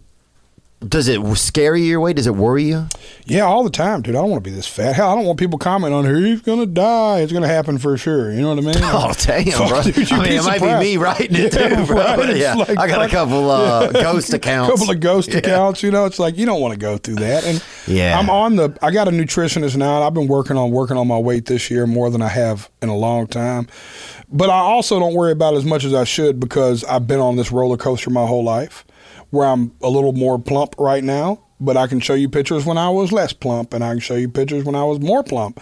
[0.86, 2.16] Does it scare you your weight?
[2.16, 2.86] Does it worry you?
[3.26, 4.14] Yeah, all the time, dude.
[4.16, 4.96] I don't want to be this fat.
[4.96, 6.16] Hell, I don't want people commenting on here.
[6.16, 7.20] He's gonna die.
[7.20, 8.32] It's gonna happen for sure.
[8.32, 8.74] You know what I mean?
[8.82, 9.82] Oh damn, Fuck, bro!
[9.82, 11.96] dude, I mean, it might be me writing it Yeah, too, bro.
[11.96, 12.34] right.
[12.36, 14.70] Yeah, like, I got a couple uh, ghost accounts.
[14.70, 15.82] A couple of ghost accounts.
[15.82, 17.44] You know, it's like you don't want to go through that.
[17.44, 18.18] And Yeah.
[18.18, 18.76] I'm on the.
[18.80, 19.96] I got a nutritionist now.
[19.96, 22.70] and I've been working on working on my weight this year more than I have
[22.80, 23.68] in a long time.
[24.32, 27.20] But I also don't worry about it as much as I should because I've been
[27.20, 28.84] on this roller coaster my whole life,
[29.30, 31.40] where I'm a little more plump right now.
[31.62, 34.14] But I can show you pictures when I was less plump, and I can show
[34.14, 35.60] you pictures when I was more plump.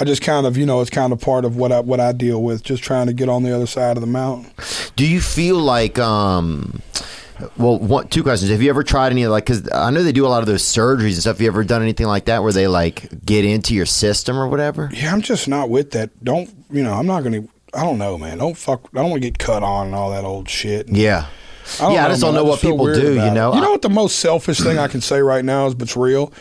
[0.00, 2.12] I just kind of, you know, it's kind of part of what I what I
[2.12, 4.50] deal with, just trying to get on the other side of the mountain.
[4.96, 6.80] Do you feel like, um,
[7.58, 8.50] well, one, two questions.
[8.50, 10.62] Have you ever tried any, like, because I know they do a lot of those
[10.62, 11.36] surgeries and stuff.
[11.36, 14.48] Have you ever done anything like that where they, like, get into your system or
[14.48, 14.88] whatever?
[14.94, 16.24] Yeah, I'm just not with that.
[16.24, 16.94] Don't you know?
[16.94, 17.44] I'm not gonna.
[17.74, 18.38] I don't know, man.
[18.38, 18.88] Don't fuck.
[18.94, 20.88] I don't want to get cut on and all that old shit.
[20.88, 21.26] Yeah.
[21.80, 22.42] I yeah, I just don't man.
[22.44, 23.34] know what people do, you about it.
[23.34, 23.54] know?
[23.54, 25.96] You know what the most selfish thing I can say right now is, but it's
[25.96, 26.32] real.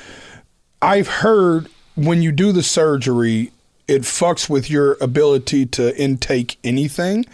[0.82, 3.52] I've heard when you do the surgery,
[3.88, 7.26] it fucks with your ability to intake anything,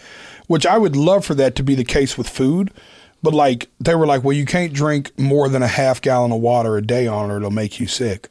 [0.46, 2.72] which I would love for that to be the case with food.
[3.22, 6.40] But like they were like, well, you can't drink more than a half gallon of
[6.40, 8.28] water a day on it; it'll make you sick.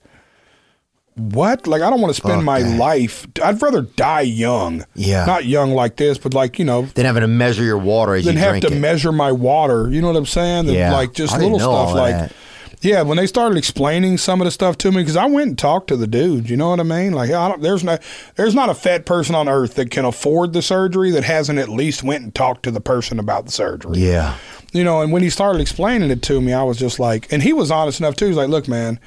[1.19, 1.67] What?
[1.67, 2.77] Like I don't want to spend Fuck my that.
[2.77, 3.27] life.
[3.43, 4.85] I'd rather die young.
[4.95, 5.25] Yeah.
[5.25, 8.25] Not young like this, but like you know, Then having to measure your water as
[8.25, 8.79] then you have drink to it.
[8.79, 9.89] measure my water.
[9.89, 10.65] You know what I'm saying?
[10.67, 10.93] Yeah.
[10.93, 12.13] Like just I didn't little know stuff all like.
[12.15, 12.33] that.
[12.81, 15.57] Yeah, when they started explaining some of the stuff to me, because I went and
[15.57, 16.49] talked to the dude.
[16.49, 17.11] You know what I mean?
[17.11, 17.97] Like, I don't, there's no,
[18.35, 21.67] there's not a fat person on earth that can afford the surgery that hasn't at
[21.67, 23.97] least went and talked to the person about the surgery.
[23.97, 24.37] yeah.
[24.71, 27.43] You know, and when he started explaining it to me, I was just like, and
[27.43, 28.27] he was honest enough too.
[28.27, 28.97] He's like, look, man,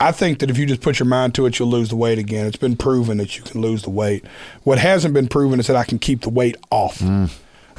[0.00, 2.18] I think that if you just put your mind to it, you'll lose the weight
[2.18, 2.46] again.
[2.46, 4.24] It's been proven that you can lose the weight.
[4.62, 7.00] What hasn't been proven is that I can keep the weight off.
[7.00, 7.30] Mm.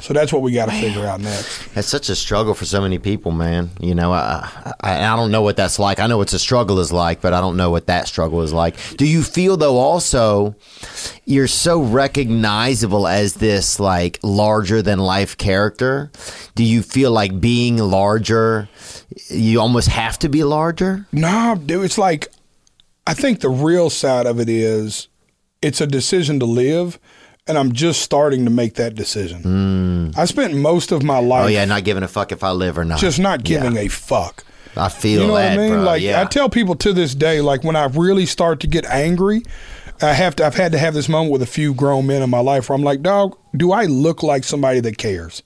[0.02, 1.72] So that's what we got to figure out next.
[1.74, 3.70] That's such a struggle for so many people, man.
[3.78, 6.00] You know, I, I I don't know what that's like.
[6.00, 8.52] I know what a struggle is like, but I don't know what that struggle is
[8.52, 8.76] like.
[8.96, 10.56] Do you feel though also
[11.24, 16.10] you're so recognizable as this like larger than life character?
[16.56, 18.68] Do you feel like being larger
[19.28, 21.06] you almost have to be larger?
[21.12, 22.26] Nah, dude, it's like
[23.06, 25.06] I think the real side of it is
[25.62, 26.98] it's a decision to live,
[27.46, 29.42] and I'm just starting to make that decision.
[29.42, 30.10] Hmm.
[30.18, 32.78] I spent most of my life Oh yeah, not giving a fuck if I live
[32.78, 32.98] or not.
[33.00, 33.82] just not giving Yeah.
[33.82, 34.44] a fuck.
[34.76, 35.72] I feel You know that, what I mean?
[35.74, 35.82] bro.
[35.82, 36.20] Like yeah.
[36.20, 39.42] I tell people to this day, like when I really start to get angry,
[40.00, 40.46] I have to.
[40.46, 42.76] I've had to have this moment with a few grown men in my life where
[42.76, 45.42] I'm like, dog, do I look like somebody that cares?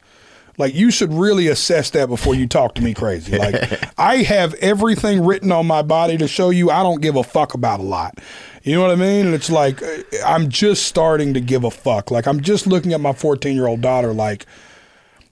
[0.58, 3.36] Like you should really assess that before you talk to me crazy.
[3.36, 3.54] Like
[3.98, 7.52] I have everything written on my body to show you I don't give a fuck
[7.52, 8.18] about a lot.
[8.66, 9.26] You know what I mean?
[9.26, 12.10] And it's like uh, I'm just starting to give a fuck.
[12.10, 14.12] Like I'm just looking at my 14 year old daughter.
[14.12, 14.44] Like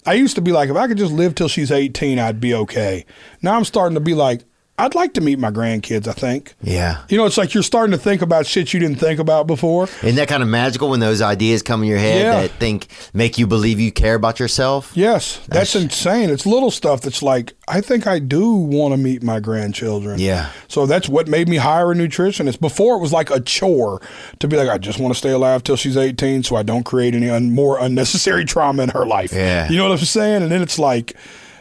[0.07, 2.55] I used to be like, if I could just live till she's 18, I'd be
[2.55, 3.05] okay.
[3.43, 4.45] Now I'm starting to be like,
[4.77, 6.09] I'd like to meet my grandkids.
[6.09, 6.55] I think.
[6.61, 7.03] yeah.
[7.09, 9.85] You know, it's like you're starting to think about shit you didn't think about before.
[10.03, 12.41] Isn't that kind of magical when those ideas come in your head Yeah.
[12.43, 14.91] that think make you believe you care about yourself?
[14.97, 16.29] Yes, that's, insane.
[16.29, 20.19] It's little stuff that's like, I think I do want to meet my grandchildren.
[20.19, 20.51] Yeah.
[20.67, 22.61] So that's what made me hire a nutritionist.
[22.61, 24.03] Before it was like a chore
[24.41, 26.83] to be like, I just want to stay alive till she's 18 so I don't
[26.85, 29.33] create any un- more unnecessary trauma in her life.
[29.33, 29.69] Yeah.
[29.71, 30.43] You know what I'm saying?
[30.43, 31.15] And then it's like,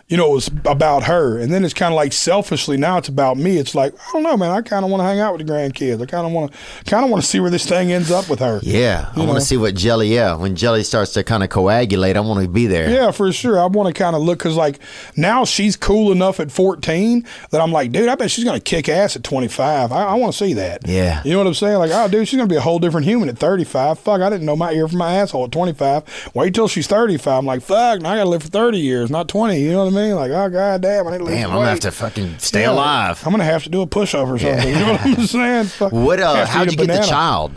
[0.07, 1.39] you know, it was about her.
[1.39, 3.57] And then it's kind of like selfishly now it's about me.
[3.57, 4.51] It's like, I don't know, man.
[4.51, 6.01] I kind of want to hang out with the grandkids.
[6.01, 8.29] I kind of want to, kind of want to see where this thing ends up
[8.29, 8.59] with her.
[8.63, 10.13] Yeah, I want to see what jelly.
[10.13, 12.89] Yeah, when jelly starts to kind of coagulate, I want to be there.
[12.89, 13.59] Yeah, for sure.
[13.59, 14.79] I want to kind of look because, like,
[15.15, 18.63] now she's cool enough at 14 that I'm like, dude, I bet she's going to
[18.63, 19.91] kick ass at 25.
[19.91, 20.85] I, I want to see that.
[20.85, 21.21] Yeah.
[21.23, 21.79] You know what I'm saying?
[21.79, 23.99] Like, oh, dude, she's going to be a whole different human at 35.
[23.99, 26.31] Fuck, I didn't know my ear from my asshole at 25.
[26.35, 27.39] Wait till she's 35.
[27.39, 29.59] I'm like, fuck, now I got to live for 30 years, not 20.
[29.59, 29.92] You know what I mean?
[29.93, 32.61] Like, oh, god damn, I need to lose Damn, I'm gonna have to fucking stay
[32.63, 32.71] Yeah.
[32.71, 33.21] alive.
[33.25, 34.67] I'm to have to do a push up or something.
[34.67, 35.65] You know what I'm saying?
[35.65, 35.91] Fuck.
[35.91, 36.19] What?
[36.19, 37.07] Uh, Have to how'd eat you a get the banana.
[37.07, 37.51] child?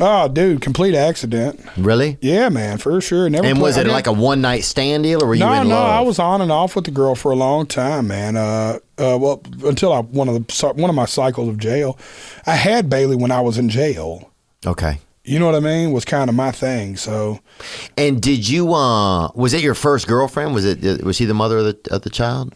[0.00, 1.60] Oh, dude, complete accident.
[1.76, 2.16] Really?
[2.22, 3.28] Yeah, man, for sure.
[3.28, 5.40] Never And play- was I it like a one night stand deal, or were you
[5.40, 5.90] no, in no, love?
[5.90, 8.36] I was on and off with the girl for a long time, man.
[8.38, 11.98] Uh, uh, well, until I one of the one of my cycles of jail,
[12.46, 14.30] I had Bailey when I was in jail.
[14.66, 14.98] Okay.
[15.24, 15.92] You know what I mean?
[15.92, 16.96] Was kind of my thing.
[16.96, 17.38] So
[17.96, 18.74] And did you?
[18.74, 20.54] uh Was it your first girlfriend?
[20.54, 21.04] Was it?
[21.04, 22.54] Was he the mother of the of the child?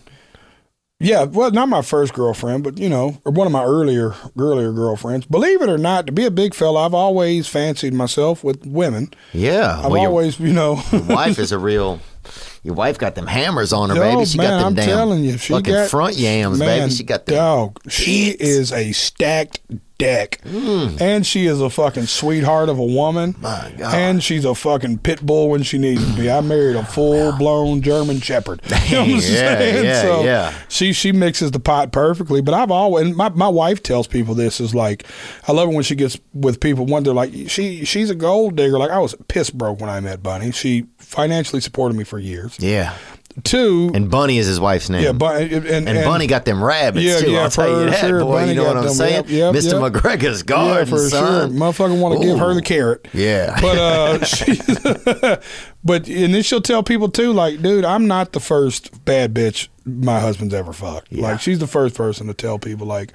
[0.99, 4.73] yeah, well, not my first girlfriend, but you know, or one of my earlier earlier
[4.73, 5.27] girlfriends.
[5.27, 9.11] Believe it or not, to be a big fella, I've always fancied myself with women.
[9.35, 9.79] Yeah.
[9.85, 12.01] I've well, always, you know, wife is a real.
[12.65, 14.25] Your wife got them hammers on her, Oh, baby.
[14.25, 16.93] She man, got them I'm damn telling you, she fucking got front yams, man, baby.
[16.93, 17.37] She got them.
[17.37, 17.79] dog.
[17.89, 18.43] She tits.
[18.43, 19.61] is a stacked
[19.99, 21.01] deck, Mm.
[21.01, 23.35] and she is a fucking sweetheart of a woman.
[23.41, 23.95] My God.
[23.95, 26.31] And she's a fucking pit bull when she needs to be.
[26.31, 28.61] I married a full blown German Shepherd.
[28.87, 29.85] You know what I'm Yeah, saying?
[29.85, 30.55] yeah, so yeah.
[30.69, 32.41] She she mixes the pot perfectly.
[32.41, 35.05] But I've always and my my wife tells people this is like
[35.49, 36.87] I love it when she gets with people.
[36.87, 38.79] One they're like she she's a gold digger.
[38.79, 40.53] Like I was piss broke when I met Bunny.
[40.53, 42.57] She financially supported me for years.
[42.61, 42.95] Yeah.
[43.45, 43.91] Two.
[43.95, 45.03] And Bunny is his wife's name.
[45.05, 47.31] yeah, Bunny and, and, and, Bunny got them rabbits Yeah, too.
[47.33, 48.21] yeah, I'll tell you that, sure.
[48.21, 48.33] boy.
[48.41, 49.25] Bunny you know what I'm them, saying?
[49.29, 49.73] yep, yep, Mr.
[49.83, 49.93] yep.
[49.93, 51.51] McGregor's Yeah, garden, for son.
[51.51, 51.59] sure.
[51.59, 53.07] Motherfucker want to give her the carrot.
[53.13, 53.59] Yeah.
[53.61, 54.55] But uh she
[55.87, 59.69] but and then she'll tell people too, like, dude, I'm not the first bad bitch
[59.87, 61.13] my husband's ever fucked.
[61.13, 63.13] Like she's the first person to tell people like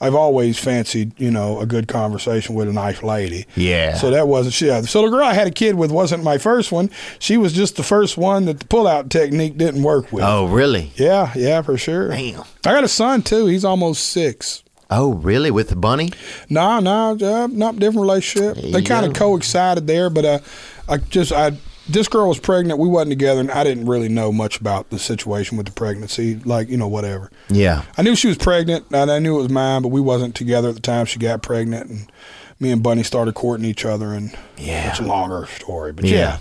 [0.00, 3.46] I've always fancied, you know, a good conversation with a nice lady.
[3.56, 3.94] Yeah.
[3.94, 4.80] So that wasn't yeah.
[4.82, 6.90] So the girl I had a kid with wasn't my first one.
[7.18, 10.24] She was just the first one that the pull out technique didn't work with.
[10.24, 10.92] Oh, really?
[10.96, 12.08] Yeah, yeah, for sure.
[12.08, 12.40] Damn.
[12.64, 13.46] I got a son too.
[13.46, 14.62] He's almost six.
[14.90, 15.50] Oh, really?
[15.50, 16.10] With the bunny?
[16.48, 18.56] No, no, uh, not different relationship.
[18.56, 20.38] They kind of coexisted there, but uh,
[20.88, 21.52] I just I
[21.88, 22.78] this girl was pregnant.
[22.78, 26.36] We wasn't together, and I didn't really know much about the situation with the pregnancy.
[26.44, 27.30] Like you know, whatever.
[27.48, 27.82] Yeah.
[27.98, 30.68] I knew she was pregnant, and I knew it was mine, but we wasn't together
[30.70, 32.12] at the time she got pregnant, and
[32.60, 34.90] me and Bunny started courting each other, and Yeah.
[34.90, 35.92] it's a longer story.
[35.92, 36.16] But Yeah.
[36.18, 36.38] yeah.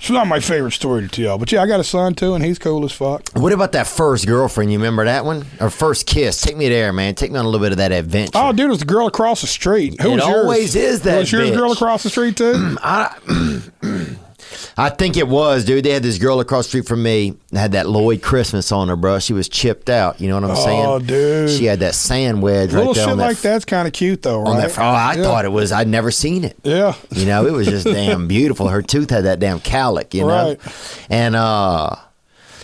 [0.00, 2.42] It's not my favorite story to tell, but yeah, I got a son too, and
[2.42, 3.28] he's cool as fuck.
[3.34, 4.72] What about that first girlfriend?
[4.72, 5.44] You remember that one?
[5.60, 6.40] Or first kiss?
[6.40, 7.14] Take me there, man.
[7.14, 8.32] Take me on a little bit of that adventure.
[8.34, 10.00] Oh, dude, it was the girl across the street.
[10.00, 10.34] Who It was yours?
[10.44, 12.78] always is that Was yours the girl across the street too?
[12.82, 13.14] I
[14.90, 15.84] think it was, dude.
[15.84, 18.88] They had this girl across the street from me that had that Lloyd Christmas on
[18.88, 19.18] her, bro.
[19.18, 20.20] She was chipped out.
[20.20, 20.86] You know what I'm saying?
[20.86, 21.50] Oh, dude.
[21.50, 24.22] She had that sand wedge right Little there shit that like that's kind of cute
[24.22, 24.68] though, on right?
[24.68, 24.78] that.
[24.78, 25.22] Oh, I Yeah.
[25.22, 25.72] thought it was.
[25.72, 26.56] I'd never seen it.
[26.62, 26.94] Yeah.
[27.10, 28.68] You know, it was just damn beautiful.
[28.68, 30.26] Her tooth had that damn cowlick, you know?
[30.50, 30.60] Right.
[31.10, 31.96] And uh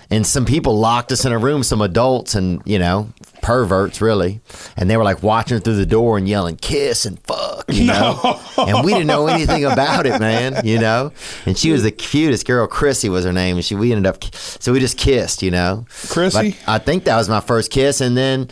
[0.08, 3.08] and some people locked us in a room, some adults and, you know,
[3.46, 4.40] perverts really.
[4.76, 8.40] And they were like watching through the door and yelling, kiss and fuck, you know?
[8.58, 11.12] and we didn't know anything about it, man, you know?
[11.46, 14.24] And she was the cutest girl, Chrissy was her name, and she we ended up
[14.34, 15.86] so we just kissed, you know.
[16.08, 16.56] Chrissy?
[16.66, 18.48] But I think that was my first kiss, and then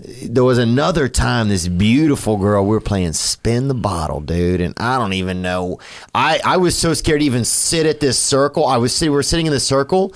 [0.00, 4.72] there was another time this beautiful girl we were playing spin the bottle dude and
[4.76, 5.80] i don't even know
[6.14, 9.16] i i was so scared to even sit at this circle i was sitting we
[9.16, 10.14] were sitting in the circle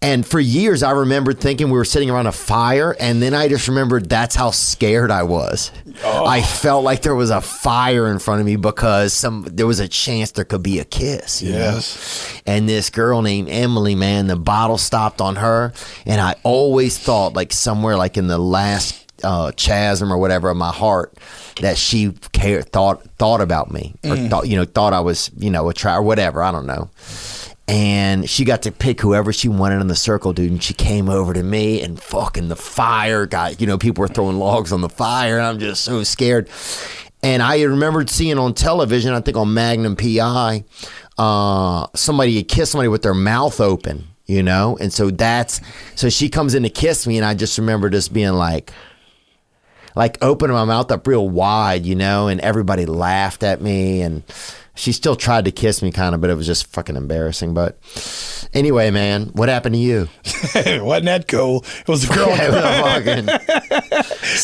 [0.00, 3.48] and for years i remembered thinking we were sitting around a fire and then i
[3.48, 5.72] just remembered that's how scared i was
[6.04, 9.80] i felt like there was a fire in front of me because some there was
[9.80, 11.58] a chance there could be a kiss you know?
[11.58, 12.40] Yes.
[12.46, 15.72] and this girl named Emily, man, the bottle stopped on her,
[16.06, 20.56] and I always thought, like somewhere, like in the last uh, chasm or whatever of
[20.56, 21.12] my heart,
[21.60, 25.50] that she cared, thought thought about me, or thought you know thought I was you
[25.50, 26.42] know a try or whatever.
[26.42, 26.88] I don't know.
[27.68, 30.50] And she got to pick whoever she wanted in the circle, dude.
[30.50, 34.08] And she came over to me, and fucking the fire got, you know, people were
[34.08, 36.48] throwing logs on the fire, and I'm just so scared.
[37.22, 40.64] And I remembered seeing on television, I think on Magnum PI,
[41.18, 44.78] uh, somebody kissed somebody with their mouth open, you know?
[44.80, 45.60] And so that's,
[45.94, 48.72] so she comes in to kiss me, and I just remember just being like,
[49.96, 52.28] like opening my mouth up real wide, you know?
[52.28, 54.22] And everybody laughed at me, and
[54.78, 57.52] she still tried to kiss me kind of, but it was just fucking embarrassing.
[57.52, 57.76] But
[58.54, 60.08] anyway, man, what happened to you?
[60.54, 61.64] Wasn't that cool?
[61.80, 62.28] It was the girl.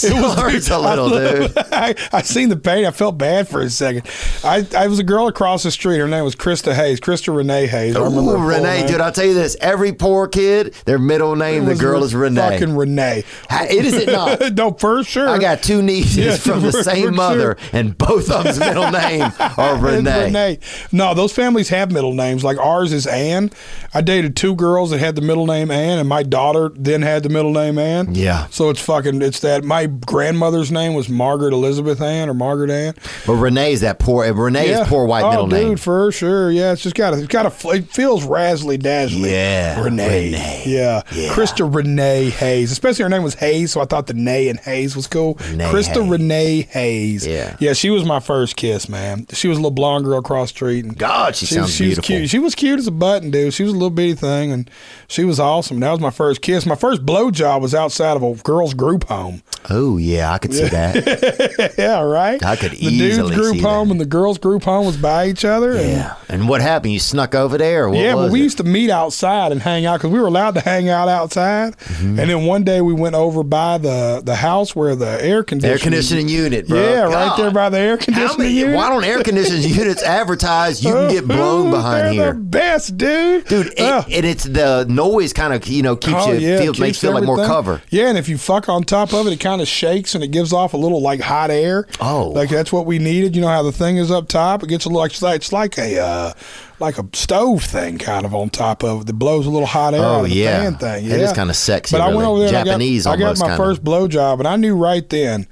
[0.04, 1.52] It was hurts a little, dude.
[1.72, 2.84] I, I seen the pain.
[2.84, 4.08] I felt bad for a second.
[4.42, 5.98] I, I was a girl across the street.
[5.98, 7.00] Her name was Krista Hayes.
[7.00, 7.96] Krista Renee Hayes.
[7.96, 8.86] I remember Ooh, Renee, name.
[8.86, 9.56] dude, I'll tell you this.
[9.60, 12.58] Every poor kid, their middle name, the girl is Renee.
[12.58, 13.24] Fucking Renee.
[13.50, 14.52] Ha- It is it not?
[14.56, 15.28] no, for sure.
[15.28, 17.68] I got two nieces Yeah, from the same mother, sure.
[17.72, 20.24] and both of them's middle name are Renee.
[20.26, 20.58] Renee.
[20.92, 22.44] No, those families have middle names.
[22.44, 23.50] Like ours is Ann.
[23.92, 27.22] I dated two girls that had the middle name Ann, and my daughter then had
[27.22, 28.14] the middle name Ann.
[28.14, 28.46] Yeah.
[28.48, 29.22] So it's fucking.
[29.22, 29.64] It's that.
[29.64, 32.94] My grandmother's name was Margaret Elizabeth Ann or Margaret Ann.
[33.26, 34.32] But Renee's that poor.
[34.32, 35.76] Renee is poor white oh, middle dude, name.
[35.76, 36.50] for sure.
[36.50, 37.18] Yeah, it's just got a.
[37.18, 37.68] It's got a.
[37.70, 39.30] It feels razzly dazzly.
[39.30, 40.26] Yeah, Renee.
[40.26, 40.62] Renee.
[40.66, 41.02] Yeah.
[41.12, 41.30] Yeah.
[41.30, 42.72] Krista Renee Hayes.
[42.72, 45.34] Especially her name was Hayes, so I thought the Nay and Hayes was cool.
[45.50, 46.10] Renee Krista Hayes.
[46.10, 47.26] Renee Hayes.
[47.26, 47.56] Yeah.
[47.60, 49.26] Yeah, she was my first kiss, man.
[49.30, 50.84] She was a little blonde girl across the street.
[50.84, 52.30] And God, she sounds she was cute.
[52.30, 53.54] She was cute as a button, dude.
[53.54, 54.70] She was a little bitty thing, and
[55.08, 55.80] she was awesome.
[55.80, 56.66] That was my first kiss.
[56.66, 59.42] My first blow job was outside of a girls' group home.
[59.70, 61.74] Oh yeah, I could see that.
[61.78, 62.42] yeah, right.
[62.44, 63.92] I could the dudes easily group see home that.
[63.92, 65.74] and the girls group home was by each other.
[65.74, 66.16] Yeah.
[66.28, 66.92] And what happened?
[66.92, 67.84] You snuck over there?
[67.84, 68.44] Or what yeah, was but we it?
[68.44, 71.76] used to meet outside and hang out because we were allowed to hang out outside.
[71.78, 72.18] Mm-hmm.
[72.18, 75.72] And then one day we went over by the the house where the air conditioning
[75.72, 76.80] air conditioning unit, bro.
[76.80, 78.58] Yeah, right there by the air conditioning many?
[78.58, 78.76] unit.
[78.76, 82.32] Why don't air conditioning units advertise you can get blown behind here?
[82.32, 83.46] The best, dude.
[83.46, 84.04] Dude, it, Ugh.
[84.10, 87.02] and it's the noise kind of you know keeps Oh, you yeah, feel it makes
[87.02, 87.82] you feel like more cover.
[87.90, 90.28] Yeah, and if you fuck on top of it, it kind of shakes and it
[90.28, 91.86] gives off a little like hot air.
[92.00, 92.28] Oh.
[92.34, 93.34] like that's what we needed.
[93.34, 94.62] You know how the thing is up top?
[94.62, 95.04] It gets a little.
[95.04, 96.32] It's like, it's like a uh,
[96.80, 99.94] like a stove thing kind of on top of it that blows a little hot
[99.94, 100.62] air Oh, out of the yeah.
[100.62, 101.04] fan thing.
[101.06, 102.50] Yeah, is kinda sexy, But I went over there.
[102.64, 103.56] Japanese I got, I got my kinda.
[103.56, 105.46] first blow job, and I knew right then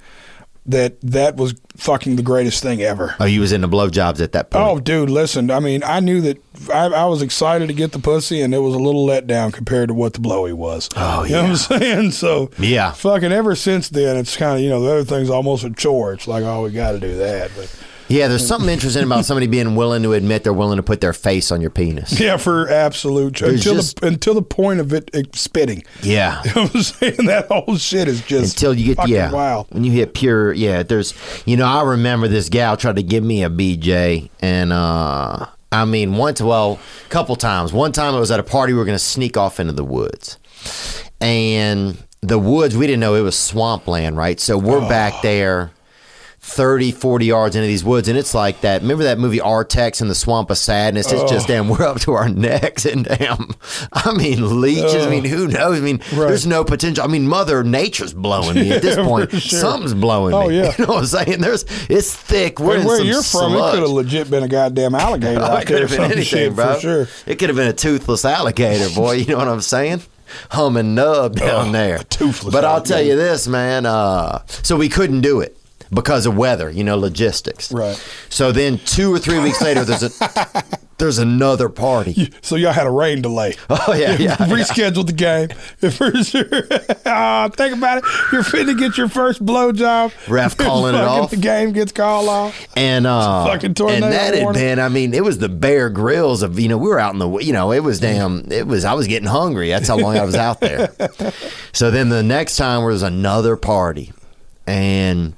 [0.65, 3.15] that that was fucking the greatest thing ever.
[3.19, 4.63] Oh, you was into blowjobs at that point.
[4.65, 5.51] Oh, dude, listen.
[5.51, 6.37] I mean, I knew that
[6.73, 9.89] I, I was excited to get the pussy, and it was a little letdown compared
[9.89, 10.87] to what the blowy was.
[10.95, 12.11] Oh, you know what I'm saying?
[12.11, 12.91] So, Yeah.
[12.91, 16.13] fucking ever since then, it's kind of you know the other thing's almost a chore.
[16.13, 17.75] It's like, oh, we got to do that, but
[18.09, 21.13] Yeah, there's something interesting about somebody being willing to admit they're willing to put their
[21.13, 22.19] face on your penis.
[22.19, 25.83] yeah, for absolute There's until just- the until the point of it, it spitting.
[26.01, 26.41] Yeah.
[26.43, 27.25] You know what I'm saying?
[27.25, 29.67] That whole shit is just Until you get yeah, wild.
[29.71, 30.83] when you hit pure yeah.
[30.83, 31.13] There's
[31.45, 35.85] you know I remember this gal tried to give me a BJ and uh I
[35.85, 37.73] mean once well a couple times.
[37.73, 40.37] One time it was at a party we were gonna sneak off into the woods,
[41.21, 44.39] and the woods we didn't know it was swampland right.
[44.39, 45.71] So we're back there.
[46.45, 48.81] 30, 40 yards into these woods, and it's like that.
[48.81, 51.09] Remember that movie Artax and the Swamp of Sadness?
[51.09, 53.51] It's just damn, we're up to our necks, and damn,
[53.93, 55.07] I mean, leeches.
[55.07, 55.77] I mean, who knows?
[55.77, 56.27] I mean, Right.
[56.27, 57.03] there's no potential.
[57.03, 59.31] I mean, Mother Nature's blowing me at this Yeah, point.
[59.31, 59.39] sure.
[59.59, 60.57] Something's blowing Oh, me.
[60.59, 60.73] yeah.
[60.77, 61.39] You know what I'm saying?
[61.39, 62.59] There's, it's thick.
[62.59, 65.65] We're And where you're from, it could have legit been a goddamn alligator Oh, it
[65.65, 66.77] could have been anything, shit, bro.
[66.77, 67.07] Sure.
[67.25, 69.13] It could have been a toothless alligator, boy.
[69.13, 70.01] You know what I'm saying?
[70.51, 71.99] Humming nub down Oh, there.
[71.99, 73.85] toothless but I'll tell you this, man.
[73.85, 75.55] Uh, so we couldn't do it
[75.93, 77.71] because of weather, you know, logistics.
[77.71, 77.95] Right.
[78.29, 80.63] So then two or three weeks later, there's a
[80.97, 82.31] there's another party.
[82.41, 83.55] So y'all had a rain delay.
[83.69, 84.17] Oh yeah, yeah.
[84.17, 84.35] yeah.
[84.47, 85.49] rescheduled the game
[85.91, 86.67] for sure.
[87.05, 88.03] Ah, think about it.
[88.31, 90.13] You're finna get your first blowjob.
[90.29, 91.31] Ref calling it off.
[91.31, 92.67] The game gets called off.
[92.75, 96.41] And uh, Fucking tornado and that had been, I mean, it was the Bear Grylls
[96.41, 98.85] of you know we were out in the you know it was damn it was
[98.85, 99.69] I was getting hungry.
[99.69, 100.93] That's how long I was out there.
[101.73, 104.13] So then the next time was another party,
[104.67, 105.33] and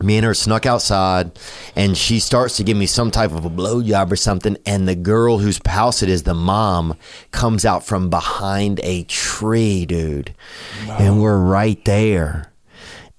[0.00, 1.30] me and her snuck outside,
[1.76, 4.94] and she starts to give me some type of a blowjob or something, and the
[4.96, 6.96] girl whose house it is, the mom,
[7.30, 10.34] comes out from behind a tree, dude,
[10.88, 12.48] and we're right there.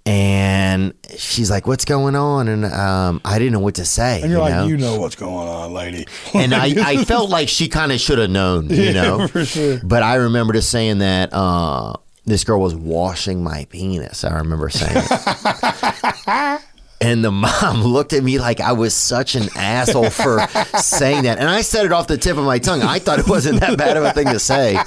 [0.05, 4.19] And she's like, "What's going on?" And um, I didn't know what to say.
[4.21, 4.67] And you're you like, know?
[4.67, 6.05] you know what's going on, lady.
[6.33, 9.27] and I, I felt like she kind of should have known, you Yeah, know.
[9.29, 9.79] for sure.
[9.81, 11.93] But I remember just saying that uh,
[12.25, 14.23] this girl was washing my penis.
[14.23, 15.03] I remember saying.
[17.01, 20.39] And the mom looked at me like I was such an asshole for
[20.79, 21.37] saying that.
[21.37, 22.81] And I said it off the tip of my tongue.
[22.81, 24.79] I thought it wasn't that bad of a thing to say.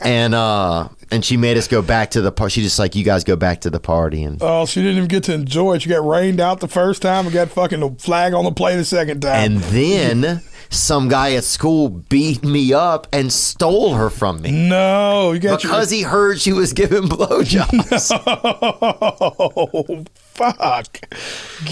[0.00, 2.52] And uh and she made us go back to the party.
[2.54, 4.22] She just like, you guys go back to the party.
[4.22, 5.82] And Oh, she didn't even get to enjoy it.
[5.82, 8.74] She got rained out the first time and got fucking the flag on the play
[8.76, 9.52] the second time.
[9.52, 10.40] and then
[10.74, 14.50] some guy at school beat me up and stole her from me.
[14.50, 18.10] no, you got Because he heard she was giving blowjobs.
[18.26, 20.04] Oh,
[20.34, 21.00] fuck.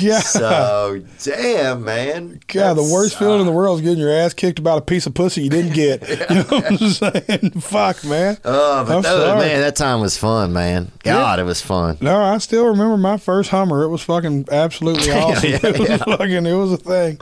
[0.00, 0.22] God.
[0.22, 2.40] so damn, man.
[2.46, 4.82] God, the worst feeling in the uh, world is getting your ass kicked about a
[4.82, 6.02] piece of pussy you didn't get.
[6.32, 7.50] You know what I'm saying?
[7.60, 8.38] Fuck, man.
[8.44, 10.90] Oh, but that man, that time was fun, man.
[11.02, 11.98] God, it was fun.
[12.00, 13.82] No, I still remember my first Hummer.
[13.82, 15.50] It was fucking absolutely awesome.
[15.50, 15.96] yeah, it was yeah.
[15.98, 17.18] fucking, it was a thing.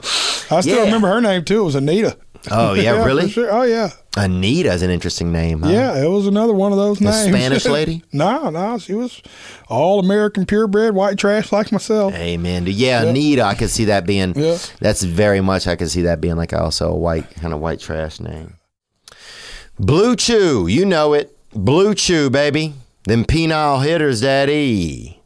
[0.55, 0.83] I still Yeah.
[0.85, 1.61] remember her name too.
[1.61, 2.17] It was Anita.
[2.49, 3.29] Oh yeah, for really?
[3.29, 3.51] sure.
[3.51, 5.61] Oh yeah, Anita's an interesting name.
[5.61, 5.69] Huh?
[5.69, 6.03] yeah.
[6.03, 7.27] It was another one of those The names.
[7.35, 8.03] Spanish lady?
[8.11, 9.21] no, no, she was
[9.67, 12.13] all American purebred white trash like myself.
[12.15, 12.65] Amen.
[12.67, 14.33] Yeah, Anita, I could see that being.
[14.35, 14.57] Yeah.
[14.79, 15.67] That's very much.
[15.67, 18.55] I could see that being like also a white kind of white trash name.
[19.79, 21.37] BlueChew, you know it.
[21.53, 22.73] BlueChew, baby.
[23.05, 25.21] Them penile hitters, daddy.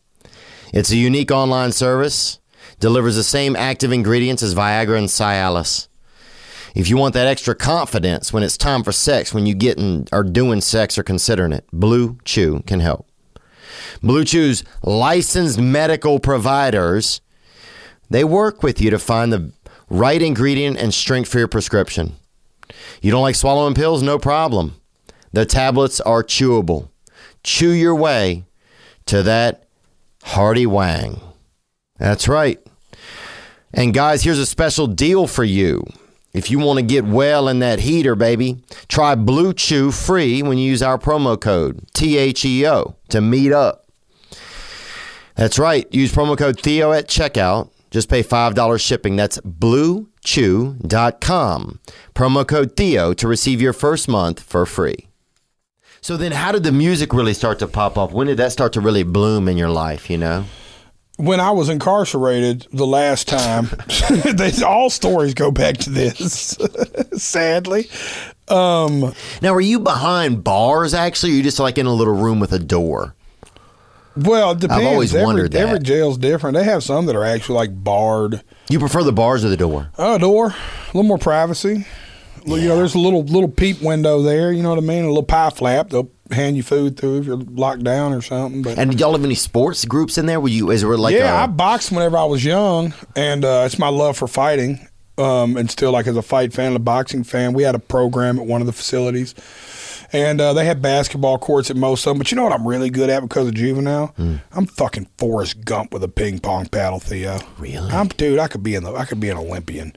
[0.74, 2.40] It's a unique online service.
[2.80, 5.88] Delivers the same active ingredients as Viagra and Cialis.
[6.76, 10.08] If you want that extra confidence when it's time for sex, when you get in
[10.12, 13.08] or doing sex or considering it, BlueChew can help.
[14.04, 17.22] BlueChew's licensed medical providers,
[18.10, 19.54] they work with you to find the
[19.90, 22.18] right ingredient and strength for your prescription.
[23.02, 24.04] You don't like swallowing pills?
[24.04, 24.76] No problem.
[25.32, 26.90] The tablets are chewable.
[27.44, 28.46] Chew your way
[29.06, 29.66] to that
[30.24, 31.22] hearty wang.
[31.98, 32.60] That's right.
[33.74, 35.86] And guys, here's a special deal for you.
[36.36, 38.58] If you want to get well in that heater, baby,
[38.90, 43.86] try BlueChew free when you use our promo code THEO to meet up.
[45.36, 45.88] That's right.
[45.94, 47.70] Use promo code Theo at checkout.
[47.90, 49.16] Just pay $5 shipping.
[49.16, 50.10] That's bluechew.com.
[52.14, 55.08] Promo code Theo to receive your first month for free.
[56.02, 58.12] So then how did the music really start to pop up?
[58.12, 60.44] When did that start to really bloom in your life, you know?
[61.18, 63.70] When I was incarcerated the last time,
[64.36, 66.58] they, all stories go back to this.
[67.14, 67.90] sadly,
[68.48, 71.32] um, Now, were you behind bars actually?
[71.32, 73.16] Or you just like in a little room with a door?
[74.18, 74.86] well, it depends.
[74.86, 75.62] always every, wondered that.
[75.68, 76.56] Every jail's different.
[76.56, 78.44] They have some that are actually like barred.
[78.70, 79.90] You prefer the bars or the door?
[79.98, 81.86] Oh, door, a little more privacy.
[82.46, 84.52] Well, You know, there's a little little peep window there.
[84.52, 85.04] You know what I mean?
[85.04, 85.90] A little pie flap.
[85.90, 88.62] They'll hand you food through if you're locked down or something.
[88.62, 90.40] But And did y'all have any sports groups in there?
[90.40, 93.64] Were you, is it like yeah, a, I boxed whenever I was young, and uh,
[93.66, 94.88] it's my love for fighting.
[95.18, 98.38] Um, and still, like as a fight fan, a boxing fan, we had a program
[98.38, 99.34] at one of the facilities,
[100.12, 102.18] and uh, they had basketball courts at most of them.
[102.18, 104.08] But you know what I'm really good at because of juvenile?
[104.18, 104.38] Hmm.
[104.52, 107.40] I'm fucking Forrest Gump with a ping pong paddle, Theo.
[107.58, 107.90] Really?
[107.92, 108.40] I'm dude.
[108.40, 108.94] I could be in the.
[108.94, 109.96] I could be an Olympian.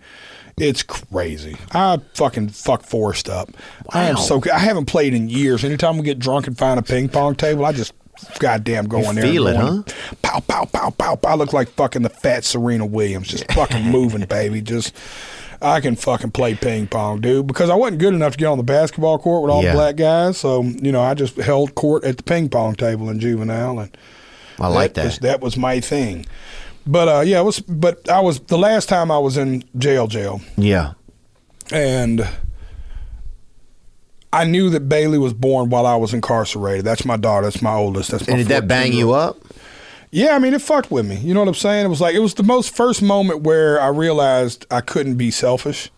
[0.60, 1.56] It's crazy.
[1.72, 3.50] I fucking fuck Forrest up.
[3.90, 4.20] I am Wow.
[4.20, 4.42] so.
[4.52, 5.64] I haven't played in years.
[5.64, 7.92] Anytime we get drunk and find a ping pong table, I just
[8.38, 9.24] goddamn go You in there.
[9.24, 9.84] feel it, in-
[10.22, 11.28] Pow pow pow pow pow.
[11.30, 14.60] I look like fucking the fat Serena Williams, just fucking moving, baby.
[14.60, 14.94] Just.
[15.60, 18.58] I can fucking play ping pong, dude, because I wasn't good enough to get on
[18.58, 19.72] the basketball court with all Yeah.
[19.72, 20.38] the black guys.
[20.38, 23.80] So, you know, I just held court at the ping pong table in juvenile.
[23.80, 23.98] And
[24.60, 25.04] I like that.
[25.06, 26.26] was, that was my thing.
[26.88, 27.60] But uh, yeah, it was.
[27.60, 30.94] But I was the last time I was in jail, jail, yeah.
[31.70, 32.26] and
[34.32, 36.86] I knew that Bailey was born while I was incarcerated.
[36.86, 37.44] That's my daughter.
[37.44, 38.10] That's my oldest.
[38.10, 38.32] That's my.
[38.32, 39.36] And did that bang 14 you up?
[40.10, 41.16] Yeah, I mean, it fucked with me.
[41.16, 41.84] You know what I'm saying?
[41.84, 45.30] It was like it was the most first moment where I realized I couldn't be
[45.30, 45.90] selfish.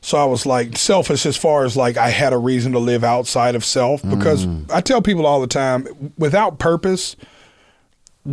[0.00, 3.04] So I was like selfish as far as like I had a reason to live
[3.04, 7.14] outside of self because I tell people all the time without purpose,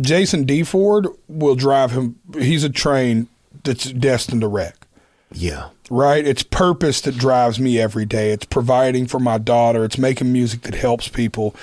[0.00, 2.16] Jason DeFord will drive him.
[2.38, 3.28] He's a train
[3.64, 4.76] that's destined to wreck
[5.32, 5.68] Yeah.
[5.90, 6.26] right?
[6.26, 8.30] It's purpose that drives me every day.
[8.32, 9.84] It's providing for my daughter.
[9.84, 11.54] It's making music that helps people.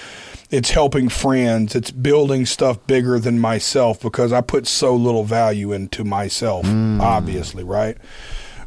[0.52, 1.76] It's helping friends.
[1.76, 7.00] It's building stuff bigger than myself because I put so little value into myself, mm.
[7.02, 7.98] obviously, right?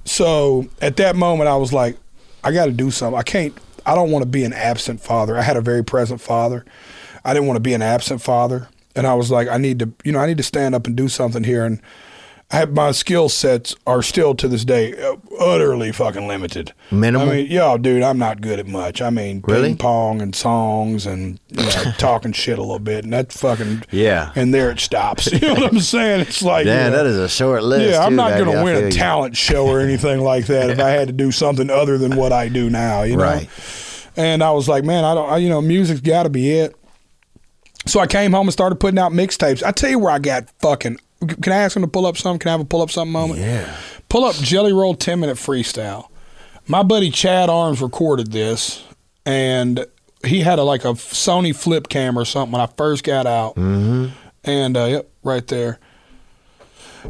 [0.04, 1.96] So at that moment, I was like,
[2.42, 3.18] I got to do something.
[3.18, 5.36] I can't, I don't want to be an absent father.
[5.36, 6.64] I had a very present father.
[7.24, 8.68] I didn't want to be an absent father.
[8.96, 10.96] And I was like, I need to, you know, I need to stand up and
[10.96, 11.64] do something here.
[11.64, 11.80] And
[12.50, 16.72] I have my skill sets are still to this day uh, utterly fucking limited.
[16.90, 17.28] Minimal?
[17.28, 19.02] I mean, yo, dude, I'm not good at much.
[19.02, 19.68] I mean, Really?
[19.68, 23.82] ping pong and songs and you know, talking shit a little bit, and that's fucking
[23.90, 24.32] Yeah.
[24.34, 25.30] And there it stops.
[25.32, 26.22] You know what I'm saying?
[26.22, 27.90] It's like, Yeah, you know, that is a short list.
[27.92, 28.46] yeah, I'm too, not baby.
[28.46, 31.68] gonna win a talent show or anything like that if I had to do something
[31.68, 33.02] other than what I do now.
[33.02, 33.48] You know, Right.
[34.16, 36.74] and I was like, man, I don't, I, you know, music's got to be it.
[37.86, 39.62] So I came home and started putting out mixtapes.
[39.62, 40.98] I tell you where I got fucking.
[41.42, 42.38] Can I ask him to pull up something?
[42.38, 43.40] Can I have a pull up something moment?
[43.40, 43.74] Yeah.
[44.08, 46.08] Pull up Jelly Roll 10 minute freestyle.
[46.66, 48.84] My buddy Chad Arms recorded this,
[49.24, 49.86] and
[50.24, 53.56] he had a like a Sony flip cam or something when I first got out.
[53.56, 54.08] Mm-hmm.
[54.44, 55.78] And uh, yep, right there.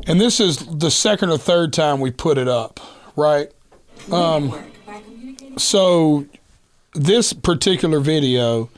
[0.06, 2.80] And this is the second or third time we put it up,
[3.16, 3.50] right?
[4.12, 4.54] Um,
[5.56, 6.26] so
[6.94, 8.70] this particular video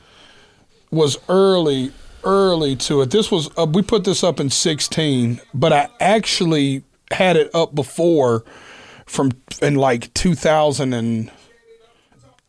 [0.91, 1.91] was early,
[2.23, 3.11] early to it.
[3.11, 7.73] This was uh, we put this up in sixteen, but I actually had it up
[7.73, 8.43] before
[9.05, 9.31] from
[9.61, 11.31] in like two thousand and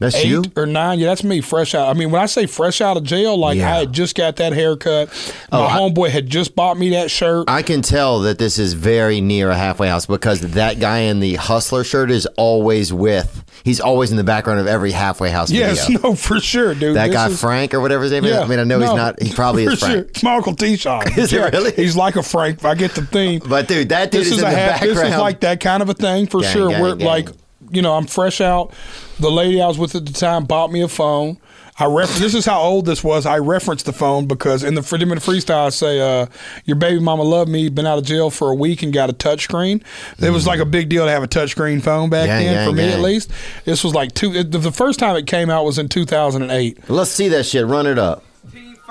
[0.03, 0.45] That's eight you?
[0.57, 0.99] or nine.
[0.99, 1.89] Yeah, that's me, fresh out.
[1.89, 3.75] I mean, when I say fresh out of jail, like Yeah.
[3.75, 5.09] I had just got that haircut.
[5.51, 7.45] Oh, my Oh, I- homeboy had just bought me that shirt.
[7.49, 11.21] I can tell that this is very near a halfway house because that guy in
[11.21, 13.45] the hustler shirt is always with.
[13.65, 16.03] He's always in the background of every halfway house yes, video.
[16.11, 16.97] no, for sure, dude.
[16.97, 18.37] That This guy is- Frank or whatever his name is.
[18.37, 19.23] I mean, I know he's not.
[19.23, 19.93] He probably is Frank.
[19.95, 20.01] Sure.
[20.03, 21.13] It's my Uncle T-Shon.
[21.19, 21.73] Is it really?
[21.73, 22.65] He's like a Frank.
[22.65, 23.41] I get the theme.
[23.49, 24.97] But dude, that dude this is, is in a the half, background.
[24.99, 26.71] this is like that kind of a thing for Gang, sure.
[26.71, 27.07] gang, Where gang.
[27.07, 27.29] like,
[27.73, 28.73] you know, I'm fresh out.
[29.19, 31.39] The lady I was with at the time bought me a phone.
[31.79, 33.25] I ref- this is how old this was.
[33.25, 36.27] I referenced the phone because in the 50 minute freestyle I say, uh,
[36.65, 37.71] "Your baby mama loved me.
[37.71, 39.83] Been out of jail for a week and got a touchscreen."
[40.21, 42.69] It was like a big deal to have a touchscreen phone back Gang, then gang,
[42.69, 43.31] for me at least.
[43.65, 44.35] This was like two.
[44.35, 46.91] It, the first time it came out was in 2008.
[46.91, 47.67] Let's see that shit.
[47.67, 48.23] Run it up.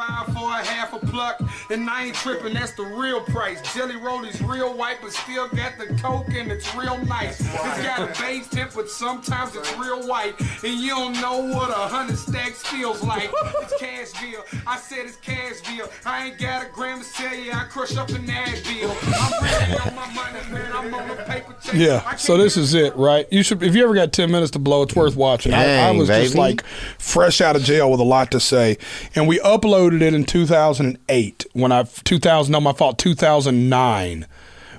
[0.01, 3.61] Team five for a half a pluck, and I ain't tripping, that's the real price.
[3.73, 7.39] Jelly roll is real white, but still got the coke, and it's real nice.
[7.39, 11.69] It's got a base tip, but sometimes it's real white, and you don't know what
[11.69, 13.31] a hundred stacks feels like.
[13.33, 15.91] It's Cashville, I said it's Cashville.
[16.05, 18.89] I ain't got a gram to tell you, I crush up an Advil.
[19.13, 21.75] I'm ready on my money, man, I'm on the paper chase.
[21.75, 22.15] Yeah.
[22.15, 23.27] So this is it, right?
[23.31, 25.53] You should if you ever got ten minutes to blow, it's worth watching.
[25.53, 26.63] I, I Dang, was just like
[26.97, 28.77] fresh out of jail with a lot to say,
[29.15, 31.39] and we uploaded it in 2008.
[31.39, 34.25] 2008 when I 2000 no my fault 2009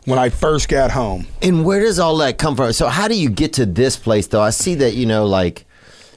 [0.05, 1.27] when I first got home.
[1.43, 2.73] And where does all that come from?
[2.73, 4.41] So how do you get to this place though?
[4.43, 5.65] I see that, you know, like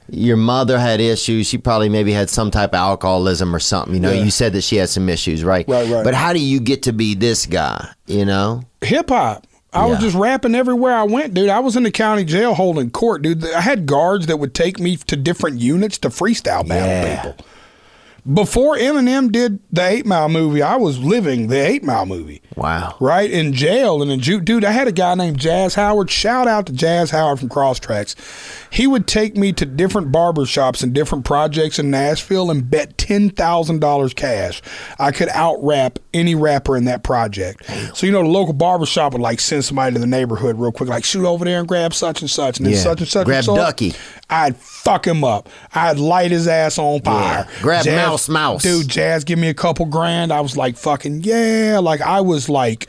[0.08, 1.46] your mother had issues.
[1.48, 3.94] She probably maybe had some type of alcoholism or something.
[3.94, 4.22] You know, Yeah.
[4.24, 5.66] you said that she had some issues, right?
[5.68, 6.04] Right, right.
[6.04, 8.62] But how do you get to be this guy, you know?
[8.82, 9.46] hip hop.
[9.72, 11.50] I was just rapping everywhere I went, dude.
[11.50, 13.44] I was in the county jail holding court, dude.
[13.52, 17.22] I had guards that would take me to different units to freestyle battle Yeah.
[17.32, 17.46] people.
[18.32, 22.42] Before Eminem did the Eight Mile movie, I was living the Eight Mile movie.
[22.56, 22.96] Wow.
[22.98, 26.10] Right in jail and in ju- dude, I had a guy named Jazz Howard.
[26.10, 28.16] Shout out to Jazz Howard from Crosstracks.
[28.72, 32.98] He would take me to different barber shops and different projects in Nashville and bet
[32.98, 34.60] ten thousand dollars cash
[34.98, 37.64] I could out rap any rapper in that project.
[37.96, 40.72] So you know the local barber shop would like send somebody to the neighborhood real
[40.72, 42.80] quick, like shoot over there and grab such and such, and then Yeah.
[42.80, 43.24] such and such.
[43.26, 43.94] Grab and so Ducky.
[44.28, 45.48] I'd fuck him up.
[45.72, 47.46] I'd light his ass on fire.
[47.48, 47.62] Yeah.
[47.62, 48.62] Grab Mouse Mouse.
[48.62, 50.32] Dude, Jazz give me a couple grand.
[50.32, 51.78] I was like fucking yeah.
[51.80, 52.88] Like I was like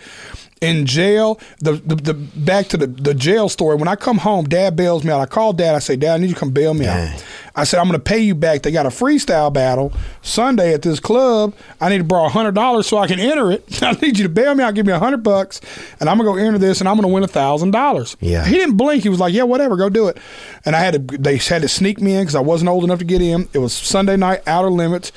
[0.61, 1.39] in jail.
[1.59, 3.75] The the, the back to the, the jail story.
[3.75, 5.19] When I come home, dad bails me out.
[5.21, 7.13] I call dad, I say, Dad, I need you to come bail me Dang.
[7.13, 7.23] out.
[7.55, 8.61] I said, I'm gonna pay you back.
[8.61, 9.91] They got a freestyle battle
[10.21, 11.55] Sunday at this club.
[11.81, 13.65] I need to borrow hundred dollars so I can enter it.
[13.83, 15.59] I need you to bail me out, give me a hundred bucks,
[15.99, 18.15] and I'm gonna go enter this and I'm gonna win a thousand dollars.
[18.19, 18.45] Yeah.
[18.45, 19.03] He didn't blink.
[19.03, 20.17] He was like, "Yeah, whatever, go do it."
[20.65, 21.17] And I had to.
[21.17, 23.47] They had to sneak me in because I wasn't old enough to get in.
[23.53, 25.11] It was Sunday night, Outer Limits.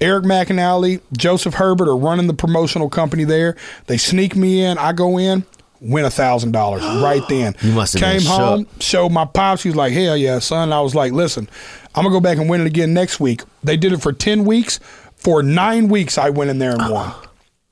[0.00, 3.56] Eric McAnally, Joseph Herbert are running the promotional company there.
[3.86, 4.78] They sneak me in.
[4.78, 5.44] I go in,
[5.80, 7.54] win a thousand dollars right then.
[7.62, 9.62] You must have came home, showed my pops.
[9.62, 11.48] He was like, "Hell yeah, son!" I was like, "Listen,
[11.94, 14.44] I'm gonna go back and win it again next week." They did it for ten
[14.44, 14.80] weeks.
[15.16, 17.12] For nine weeks, I went in there and won.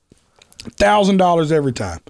[0.76, 2.00] Thousand dollars every time.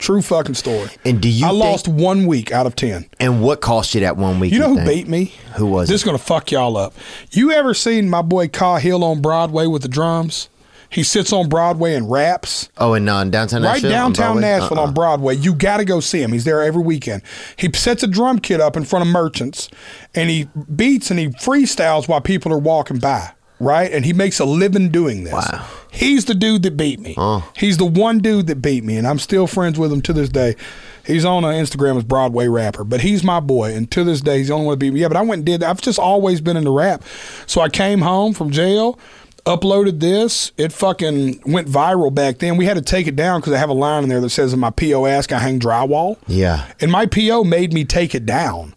[0.00, 0.88] True fucking story.
[1.04, 3.06] And do you I think- lost one week out of ten.
[3.20, 4.52] And what cost you that one week?
[4.52, 4.88] You know who think?
[4.88, 5.32] beat me?
[5.56, 5.94] Who was This it?
[5.96, 6.94] is gonna fuck y'all up.
[7.30, 10.48] You ever seen my boy Cahill on Broadway with the drums?
[10.92, 12.68] He sits on Broadway and raps.
[12.76, 13.90] Oh, and uh, downtown Right Nashville?
[13.92, 14.40] on downtown Broadway?
[14.40, 14.86] Nashville Uh-uh.
[14.88, 15.36] on Broadway.
[15.36, 16.32] You got to go see him.
[16.32, 17.22] He's there every weekend.
[17.54, 19.68] He sets a drum kit up in front of merchants
[20.16, 23.30] and he beats and he freestyles while people are walking by.
[23.60, 23.92] Right?
[23.92, 25.34] And he makes a living doing this.
[25.34, 25.66] Wow.
[25.92, 27.14] He's the dude that beat me.
[27.56, 30.28] He's the one dude that beat me, and I'm still friends with him to this
[30.30, 30.56] day.
[31.04, 34.48] He's on Instagram as Broadway rapper, but he's my boy, and to this day, he's
[34.48, 35.00] the only one to beat me.
[35.00, 35.60] Yeah, but I went and did.
[35.60, 35.70] That.
[35.70, 37.02] I've just always been into rap,
[37.46, 38.98] so I came home from jail,
[39.44, 40.52] uploaded this.
[40.56, 42.56] It fucking went viral back then.
[42.56, 44.52] We had to take it down because I have a line in there that says,
[44.52, 46.66] "In my PO ask, I hang drywall." Yeah.
[46.80, 48.74] And my PO made me take it down.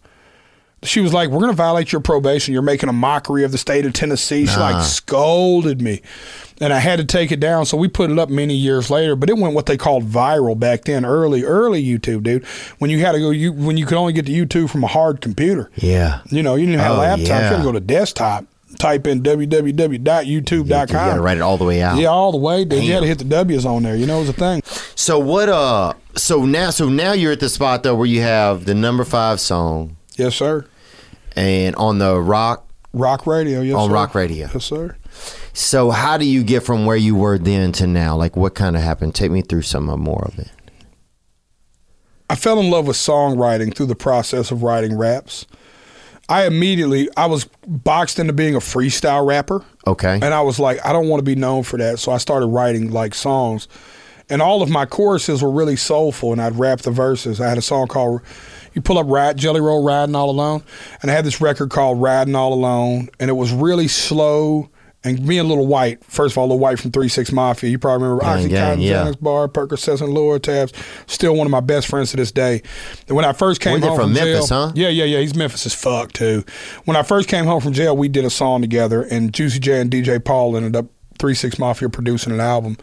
[0.84, 2.52] She was like, "We're going to violate your probation.
[2.52, 6.02] You're making a mockery of the state of Tennessee." She like scolded me,
[6.60, 7.66] and I had to take it down.
[7.66, 10.58] So we put it up many years later, but it went what they called viral
[10.58, 12.44] back then, early, early YouTube, dude.
[12.78, 14.88] When you had to go, you when you could only get to YouTube from a
[14.88, 15.70] hard computer.
[15.76, 16.20] Yeah.
[16.30, 17.26] You know, you didn't have Oh, a laptop.
[17.26, 18.44] You had to go to desktop.
[18.78, 20.80] Type in www.youtube.com.
[20.88, 21.96] You got to write it all the way out.
[21.96, 22.64] Yeah, all the way.
[22.64, 22.82] Dude.
[22.82, 23.94] You had to hit the W's on there.
[23.96, 24.62] You know, it was a thing.
[24.96, 25.48] So what?
[25.48, 25.94] Uh.
[26.16, 29.40] So now, so now you're at the spot though where you have the number five
[29.40, 30.64] song Yes, sir.
[31.36, 32.68] And on the rock.
[32.92, 33.60] Rock radio.
[33.60, 33.94] Yes, On sir.
[33.94, 34.48] rock radio.
[34.52, 34.96] Yes, sir.
[35.52, 38.16] So how do you get from where you were then to now?
[38.16, 39.14] Like what kind of happened?
[39.14, 40.50] Take me through some of more of it.
[42.30, 45.46] I fell in love with songwriting through the process of writing raps.
[46.28, 49.64] I immediately I was boxed into being a freestyle rapper.
[49.86, 50.14] Okay.
[50.14, 51.98] And I was like, I don't want to be known for that.
[51.98, 53.68] So I started writing like songs.
[54.30, 57.40] And all of my choruses were really soulful and I'd rap the verses.
[57.42, 58.22] I had a song called
[58.74, 60.62] You Pull Up Ride Jelly Roll Riding All Alone.
[61.00, 63.08] And I had this record called Riding All Alone.
[63.18, 64.68] And it was really slow.
[65.04, 67.78] And me and Lil Wyte, first of all, Lil Wyte from 3 6 Mafia, you
[67.78, 69.04] probably remember Oxy Cotton, yeah.
[69.04, 70.72] Xanax Bar, Percocets, and Lortabs.
[71.06, 72.62] Still one of my best friends to this day.
[73.06, 74.72] And when I first came Were home from from, Memphis, jail, huh?
[74.74, 75.20] yeah, yeah, yeah.
[75.20, 76.42] He's Memphis as fuck too.
[76.86, 79.82] When I first came home from jail, we did a song together, and Juicy J
[79.82, 80.86] and DJ Paul ended up
[81.18, 82.78] Three Six Mafia producing an album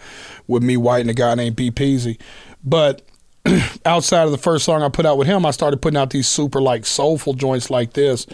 [0.45, 2.19] with me, White, and a guy named B Peasy.
[2.63, 3.01] But
[3.85, 6.27] outside of the first song I put out with him, I started putting out these
[6.27, 8.27] super like soulful joints like this.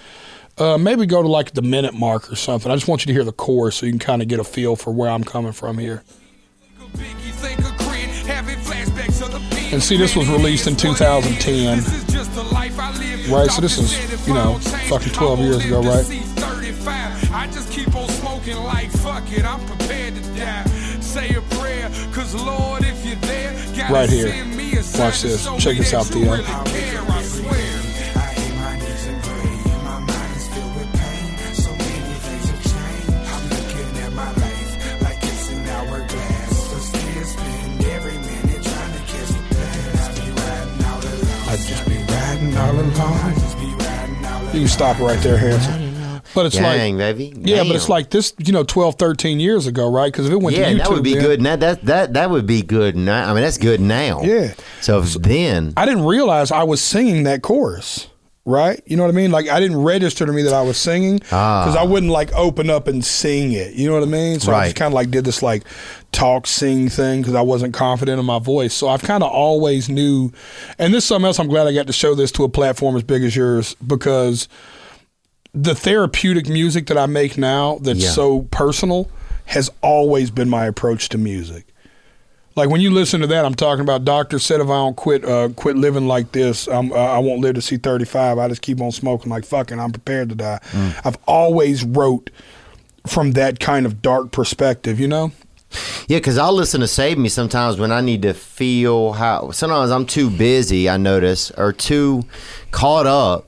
[0.58, 2.72] Uh, maybe go to like the minute mark or something.
[2.72, 4.44] I just want you to hear the chorus so you can kind of get a
[4.44, 6.04] feel for where I'm coming from here.
[9.72, 11.78] And see, this was released in 2010.
[13.30, 16.06] Right, so this is, you know, fucking 12 years ago, right?
[17.34, 20.64] I just keep on smoking like fuck it, I'm prepared to die.
[21.02, 23.54] Say a prayer, cause Lord, if you're there,
[23.92, 24.28] Right here.
[24.78, 25.48] Watch this.
[25.58, 26.36] Check this out, Theo.
[44.54, 45.87] You stop right there, Hanson.
[46.38, 47.34] But it's Dang, like, baby.
[47.50, 50.12] yeah, but it's like this, you know, 12, 13 years ago, right?
[50.14, 51.42] Because if it went yeah, to YouTube, that would be then- good.
[51.42, 53.28] Now that that that would be good now.
[53.28, 54.22] I mean, that's good now.
[54.22, 54.54] Yeah.
[54.82, 58.08] So if then, I didn't realize I was singing that chorus.
[58.50, 59.30] Right, you know what I mean?
[59.32, 62.70] Like I didn't register to me that I was singing because I wouldn't like open
[62.70, 63.74] up and sing it.
[63.74, 64.40] You know what I mean?
[64.40, 64.64] So I Ah.
[64.64, 65.64] Just kind of like did this like
[66.14, 68.74] talk sing thing because I wasn't confident in my voice.
[68.74, 70.32] So I've kind of always knew,
[70.80, 71.40] and this is something else.
[71.42, 74.48] I'm glad I got to show this to a platform as big as yours because
[75.64, 78.10] the therapeutic music that I make now that's Yeah.
[78.12, 79.10] so personal
[79.46, 81.66] has always been my approach to music.
[82.56, 85.24] Like when you listen to that, I'm talking about doctor said if I don't quit
[85.24, 88.40] uh, quit living like this, I'm, uh, I won't live to see 35.
[88.40, 89.80] I just keep on smoking like fucking.
[89.80, 90.60] I'm prepared to die.
[91.06, 92.30] I've always wrote
[93.06, 95.32] from that kind of dark perspective, you know.
[96.08, 99.52] yeah, because I'll listen to Save Me sometimes when I need to feel how.
[99.52, 100.90] Sometimes I'm too busy.
[100.90, 102.24] I notice or too
[102.72, 103.47] caught up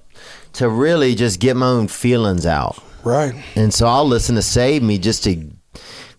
[0.53, 2.81] to really just get my own feelings out.
[3.03, 3.34] Right.
[3.55, 5.49] And so I'll listen to Save Me just to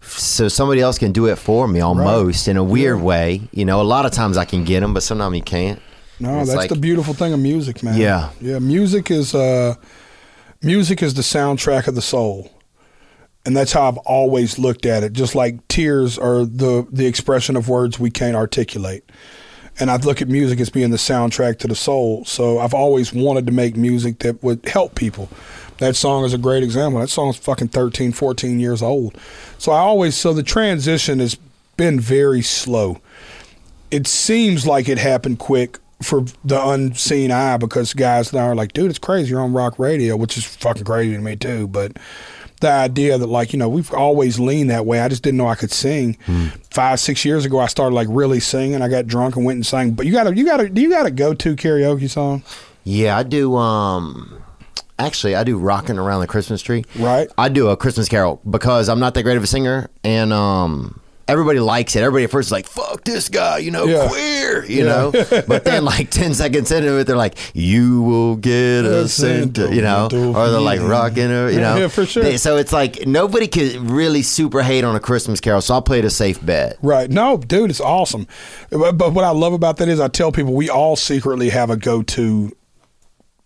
[0.02, 3.43] so somebody else can do it for me almost in a weird way.
[3.52, 5.81] You know, a lot of times I can get them, but sometimes you can't.
[6.19, 7.98] No, that's like- the beautiful thing of music, man.
[7.98, 8.31] Yeah.
[8.40, 8.59] yeah.
[8.59, 9.74] Music is uh,
[10.62, 12.51] music is the soundtrack of the soul,
[13.47, 15.12] and that's how I've always looked at it.
[15.12, 19.11] Just like tears are the the expression of words we can't articulate,
[19.81, 22.24] and I look at music as being the soundtrack to the soul.
[22.24, 25.28] So I've always wanted to make music that would help people.
[25.78, 27.01] That song is a great example.
[27.01, 29.16] That song's fucking 13, 14 years old.
[29.59, 31.36] So I always so the transition has
[31.77, 33.01] been very slow
[33.90, 38.73] it seems like it happened quick for the unseen eye because guys now are like,
[38.73, 39.31] dude, it's crazy.
[39.31, 41.66] You're on rock radio, which is fucking crazy to me too.
[41.69, 41.98] But
[42.61, 45.01] the idea that like, you know, we've always leaned that way.
[45.01, 46.16] I just didn't know I could sing.
[46.70, 48.81] Five, six years ago I started like really singing.
[48.82, 49.93] I got drunk and went and sang.
[49.93, 52.43] But you gotta you gotta do you got a go to karaoke song?
[52.85, 53.57] Yeah, I do.
[53.57, 54.43] Um,
[54.99, 57.28] actually, I do "Rocking Around the Christmas Tree." Right.
[57.37, 61.01] I do a Christmas Carol because I'm not that great of a singer, and um,
[61.31, 62.01] everybody likes it.
[62.01, 64.09] Everybody at first is like, "Fuck this guy," you know, Yeah.
[64.09, 65.11] queer, you know.
[65.47, 69.82] but then, like ten seconds into it, they're like, "You will get a Santa," you
[69.82, 72.36] know, or they're like rocking, or you know, Yeah, for sure.
[72.39, 76.01] So it's like nobody can really super hate on a Christmas Carol, so I'll play
[76.01, 76.77] it a safe bet.
[76.82, 77.11] Right.
[77.11, 78.27] No, dude, it's awesome.
[78.70, 81.70] But, but what I love about that is I tell people we all secretly have
[81.70, 82.52] a go to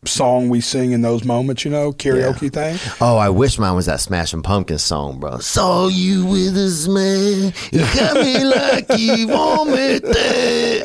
[0.09, 2.79] song we sing in those moments, you know, karaoke thing.
[3.01, 5.39] Oh, I wish mine was that Smashing Pumpkins song, bro.
[5.39, 10.83] Saw you with a smile, you got me like you want me.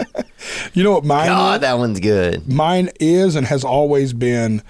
[0.74, 1.62] You know what mine God, is?
[1.62, 2.48] that one's good.
[2.52, 4.62] Mine is and has always been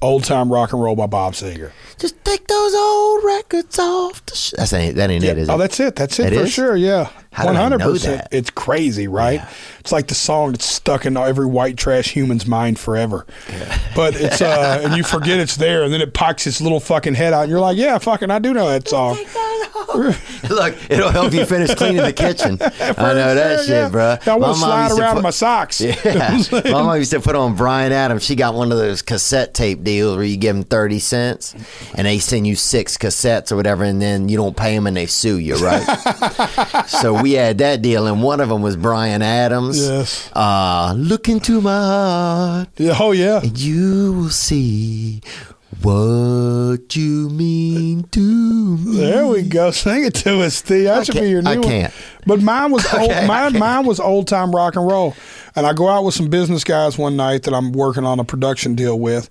[0.00, 1.72] Old Time Rock and Roll by Bob Seger.
[1.98, 4.24] Just take those old records off.
[4.26, 5.54] The sh- that's ain't that ain't it, is oh, it?
[5.54, 5.96] Oh, that's it.
[5.96, 6.52] That's it It for is?
[6.52, 6.76] sure.
[6.76, 7.10] Yeah.
[7.32, 8.28] How did I know 100%.
[8.32, 9.42] It's crazy, right?
[9.80, 13.26] It's like the song that's stuck in every white trash human's mind forever.
[13.94, 17.14] But it's, uh, and you forget it's there, and then it pokes its little fucking
[17.14, 19.16] head out, and you're like, yeah, fucking, I do know that song.
[20.50, 22.58] Look, it'll help you finish cleaning the kitchen.
[22.62, 22.66] I
[23.14, 23.88] know that sure, shit, yeah.
[23.88, 24.16] bro.
[24.20, 25.80] I My want slide around put- in my socks.
[25.80, 28.24] Yeah, my mom used to put on Bryan Adams.
[28.24, 31.54] She got one of those cassette tape deals where you give them thirty cents,
[31.94, 34.96] and they send you six cassettes or whatever, and then you don't pay them and
[34.96, 35.82] they sue you, right?
[37.18, 39.78] So we had that deal, and one of them was Bryan Adams.
[39.80, 40.30] Yes.
[40.32, 43.40] Uh, look into my heart, Yeah, oh, yeah.
[43.42, 45.20] and you will see
[45.82, 48.96] what you mean to me.
[48.96, 49.70] There we go.
[49.70, 50.84] Sing it to us, Steve.
[50.84, 51.94] That should be your new I can't.
[52.26, 55.14] But mine was old, Okay, I mine, mine was old time rock and roll.
[55.54, 58.24] And I go out with some business guys one night that I'm working on a
[58.24, 59.28] production deal with.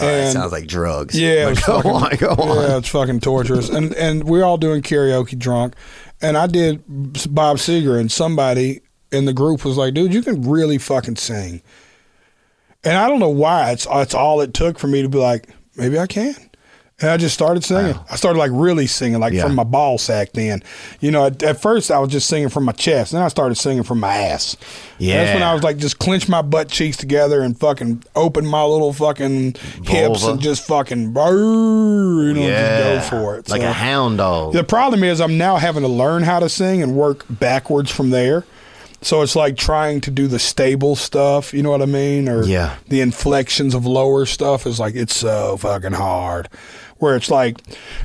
[0.00, 1.18] Oh, And sounds like drugs.
[1.18, 2.70] yeah, go fucking, on, go on.
[2.70, 3.68] Yeah, it's fucking torturous.
[3.68, 5.74] and and we're all doing karaoke drunk.
[6.20, 8.80] And I did Bob Seger, and somebody
[9.12, 11.62] in the group was like, "Dude, you can really fucking sing."
[12.84, 13.72] And I don't know why.
[13.72, 16.36] It's it's all it took for me to be like, maybe I can.
[16.98, 17.94] And I just started singing.
[18.10, 19.42] I started like really singing, like Yeah.
[19.42, 20.32] from my ball sack.
[20.32, 20.62] Then,
[20.98, 23.12] you know, at, at first I was just singing from my chest.
[23.12, 24.56] Then I started singing from my ass.
[24.96, 25.16] Yeah.
[25.22, 28.64] That's when I was like, just clench my butt cheeks together and fucking open my
[28.64, 33.50] little fucking hips and just fucking, brrr, you know, Yeah, just go for it.
[33.50, 34.54] like a hound dog.
[34.54, 38.08] the problem is I'm now having to learn how to sing and work backwards from
[38.08, 38.44] there.
[39.02, 42.26] So it's like trying to do the stable stuff, you know what I mean?
[42.30, 42.76] Or Yeah.
[42.88, 46.48] the inflections of lower stuff is like it's so fucking hard.
[46.98, 47.58] Where it's like,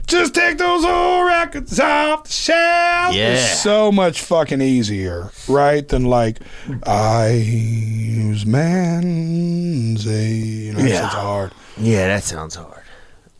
[0.06, 3.16] just take those old records off the shelf.
[3.16, 3.34] Yeah.
[3.34, 5.88] It's so much fucking easier, right?
[5.88, 6.40] Than like,
[6.86, 11.06] I use man's a, you know, it's Yeah.
[11.06, 11.52] it's hard.
[11.78, 12.80] Yeah, that sounds hard.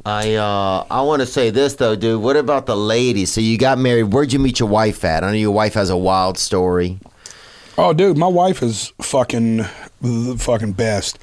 [0.04, 2.22] I uh I want to say this though, dude.
[2.22, 3.32] What about the ladies?
[3.32, 4.04] So you got married.
[4.14, 5.24] Where'd you meet your wife at?
[5.24, 7.00] I know your wife has a wild story.
[7.78, 9.58] Oh, dude, my wife is fucking
[10.02, 11.20] the fucking best.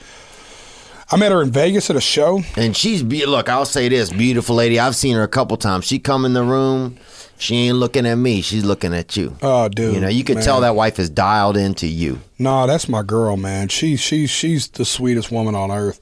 [1.11, 2.43] I met her in Vegas at a show.
[2.57, 3.49] And she's be- look.
[3.49, 4.79] I'll say this, beautiful lady.
[4.79, 5.87] I've seen her a couple times.
[5.87, 6.99] She come in the room.
[7.39, 8.43] She ain't looking at me.
[8.43, 9.37] She's looking at you.
[9.43, 10.45] Oh, dude, You know, you can man.
[10.45, 12.21] tell that wife is dialed into you.
[12.39, 13.69] No, that's my girl, man.
[13.69, 16.01] She she she's the sweetest woman on earth.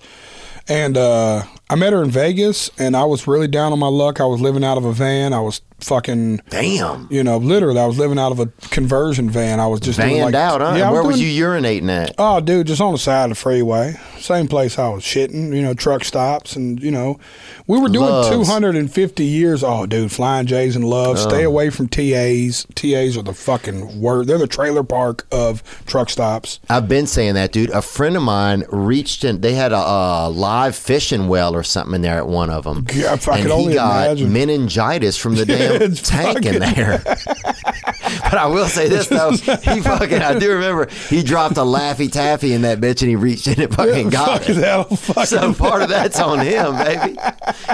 [0.69, 4.21] And uh, I met her in Vegas, and I was really down on my luck.
[4.21, 5.33] I was living out of a van.
[5.33, 7.09] I was fucking, Damn.
[7.11, 9.61] you know, literally, I was living out of a conversion van.
[9.61, 10.75] I was just Vanned like, out, huh?
[10.77, 12.15] Yeah, Where was doing- you urinating at?
[12.19, 13.95] Oh, dude, just on the side of the freeway.
[14.19, 16.57] Same place I was shitting, you know, truck stops.
[16.57, 17.19] And, you know,
[17.67, 18.29] we were doing Loves.
[18.31, 19.63] 250 years.
[19.63, 21.19] Oh, dude, Flying J's and Love.
[21.19, 21.49] Stay oh.
[21.49, 22.67] away from TAs.
[22.75, 24.27] TAs are the fucking word.
[24.27, 26.61] They're the trailer park of truck stops.
[26.69, 27.71] I've been saying that, dude.
[27.71, 29.41] A friend of mine reached in.
[29.41, 32.87] They had a, a live fishing well or something in there at one of them,
[32.93, 34.33] Yeah, if I and could he only got imagine.
[34.33, 37.03] meningitis from the damn It's tank in there.
[38.23, 40.23] but I will say this though, he fucking.
[40.23, 43.61] I do remember he dropped a laffy taffy in that bitch, and he reached in
[43.61, 44.97] and fucking got Fuck it.
[44.97, 47.19] fucking So part of that's on him, baby.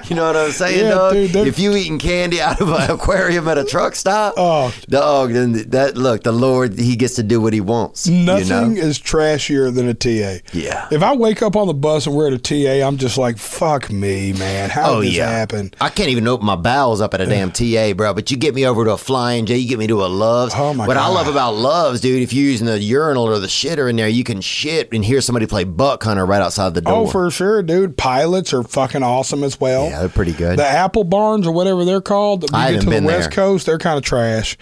[0.09, 1.12] You know what I'm saying, Yeah, dog?
[1.14, 4.73] dude, if you eating candy out of an aquarium at a truck stop, Oh.
[4.89, 8.06] dog, then that look, the Lord, he gets to do what he wants.
[8.09, 8.89] Nothing You know?
[8.89, 10.43] is trashier than a TA.
[10.52, 10.89] Yeah.
[10.90, 13.39] If I wake up on the bus and we're at a TA, I'm just like,
[13.39, 14.70] fuck me, man.
[14.70, 15.73] How Oh did this yeah, happen?
[15.81, 18.14] I can't even open my bowels up at a damn TA, bro.
[18.14, 20.55] But you get me over to a flying J, you get me to a Loves.
[20.57, 23.47] Oh, my what I love about Loves, dude, if you're using the urinal or the
[23.47, 26.81] shitter in there, you can shit and hear somebody play Buck Hunter right outside the
[26.81, 27.03] oh, door.
[27.03, 27.97] Oh, for sure, dude.
[27.97, 29.87] Pilots are fucking awesome as well.
[29.87, 30.59] yeah, they're pretty good.
[30.59, 33.31] The Apple Barns or whatever they're called, that we I get haven't to the West
[33.31, 33.45] there.
[33.45, 34.57] Coast, they're kind of trash.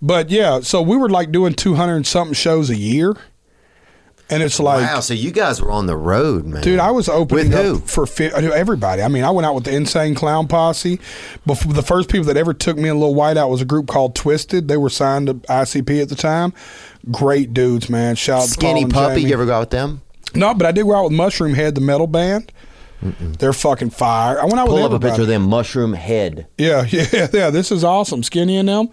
[0.00, 3.16] But yeah, so we were like doing 200 and something shows a year.
[4.30, 6.60] And it's like, wow, so you guys were on the road, man.
[6.62, 7.76] Dude, I was opening With who?
[7.76, 9.00] up for fi- everybody.
[9.00, 11.00] I mean, I went out with the Insane Clown Posse.
[11.46, 14.14] Before the first people that ever took me in Little Whiteout was a group called
[14.14, 14.68] Twiztid.
[14.68, 16.52] They were signed to ICP at the time.
[17.10, 18.16] Great dudes, man.
[18.16, 19.14] Shout out Skinny Puppy.
[19.16, 19.28] Jamie.
[19.28, 20.02] You ever go out with them?
[20.34, 22.52] No, but I did go out with Mushroomhead, the metal band.
[23.00, 24.40] They're fucking fire.
[24.40, 26.46] I went out Pull with up a picture of them Mushroomhead.
[26.56, 27.50] Yeah, yeah, yeah.
[27.50, 28.22] This is awesome.
[28.22, 28.88] Skinny and them.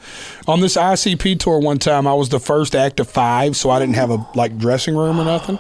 [0.48, 3.80] On this ICP tour one time, I was the first act of five, so I
[3.80, 5.60] didn't have a like dressing room or oh, nothing.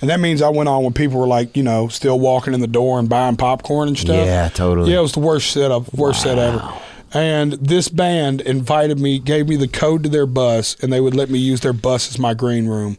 [0.00, 2.60] And that means I went on when people were like, you know, still walking in
[2.60, 4.24] the door and buying popcorn and stuff.
[4.24, 4.92] Yeah, totally.
[4.92, 6.66] Yeah, it was the worst setup, worst set ever.
[7.12, 11.14] And this band invited me, gave me the code to their bus, and they would
[11.14, 12.96] let me use their bus as my green room.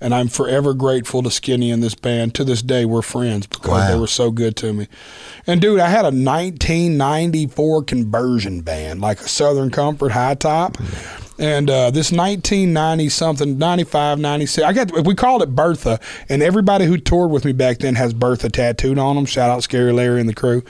[0.00, 2.34] And I'm forever grateful to Skinny and this band.
[2.36, 4.86] To this day, we're friends because they were so good to me.
[5.46, 10.76] And dude, I had a 1994 conversion band, like a Southern Comfort high top.
[11.40, 16.00] And uh, this 1990 something, 95, 96, I got, we called it Bertha.
[16.28, 19.24] And everybody who toured with me back then has Bertha tattooed on them.
[19.24, 20.62] Shout out Scary Larry and the crew.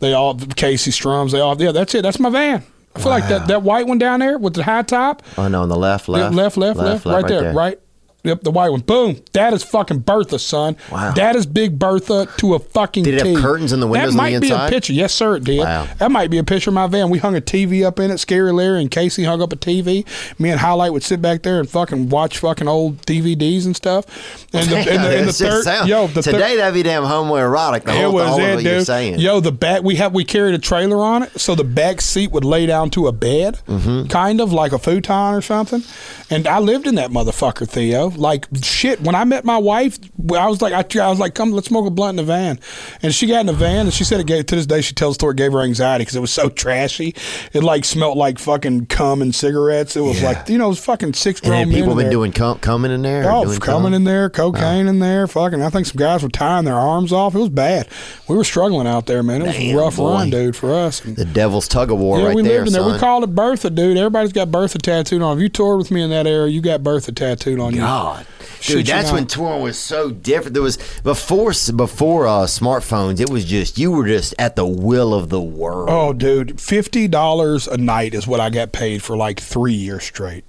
[0.00, 2.02] They all, Casey Strums, they all, yeah, that's it.
[2.02, 2.62] That's my van.
[2.96, 5.22] I feel like that, that white one down there with the high top.
[5.36, 7.78] Oh no, on the left, Yeah, left, left, left, left, right, there, right.
[8.24, 8.80] Yep, the white one.
[8.80, 9.20] Boom.
[9.34, 10.76] That is fucking Bertha, son.
[10.90, 11.12] Wow.
[11.12, 13.42] That is Big Bertha to a fucking Did it have T.
[13.42, 14.92] curtains in the windows That on the might be a picture.
[14.94, 15.58] Yes, sir, it did.
[15.60, 15.86] Wow.
[15.98, 17.10] That might be a picture of my van.
[17.10, 18.16] We hung a TV up in it.
[18.18, 20.06] Scary Larry and Casey hung up a TV.
[20.40, 24.06] Me and Highlight would sit back there and fucking watch fucking old DVDs and stuff.
[24.54, 27.84] And the, and the, and the third, sound- yo, the today that'd be damn homoerotic.
[27.84, 28.86] The it whole, the was whole of it, what you're dude.
[28.86, 29.18] saying.
[29.18, 32.32] Yo, the back we have we carried a trailer on it, so the back seat
[32.32, 34.08] would lay down to a bed, Mm-hmm.
[34.08, 35.82] kind of like a futon or something.
[36.30, 38.08] And I lived in that motherfucker, Theo.
[38.16, 39.00] Like shit.
[39.00, 39.98] When I met my wife,
[40.34, 42.58] I was like, I, I was like, come, let's smoke a blunt in the van.
[43.02, 44.46] And she got in the van, and she said it gave.
[44.46, 46.48] To this day, she tells the story it gave her anxiety because it was so
[46.48, 47.14] trashy.
[47.52, 49.96] It like smelled like fucking cum and cigarettes.
[49.96, 50.28] It was Yeah.
[50.28, 53.02] like you know, it was fucking six grown men people been doing cum, coming in
[53.02, 53.30] there.
[53.30, 53.94] Oh, doing coming cum?
[53.94, 54.90] in there, cocaine oh.
[54.90, 55.62] in there, fucking.
[55.62, 57.34] I think some guys were tying their arms off.
[57.34, 57.88] It was bad.
[58.28, 59.42] We were struggling out there, man.
[59.42, 60.12] It was Damn, a rough boy.
[60.12, 61.04] run, dude, for us.
[61.04, 62.92] And, The devil's tug of war yeah, right we there, lived in there.
[62.92, 63.96] We called it Bertha, dude.
[63.96, 65.36] Everybody's got Bertha tattooed on.
[65.36, 67.80] If you toured with me in that era, you got Bertha tattooed on you.
[68.04, 68.26] God.
[68.60, 70.54] Dude, you that's when touring was so different.
[70.54, 73.20] There was before before uh, smartphones.
[73.20, 75.88] It was just you were just at the will of the world.
[75.90, 80.04] Oh, dude, fifty dollars a night is what I got paid for like three years
[80.04, 80.44] straight.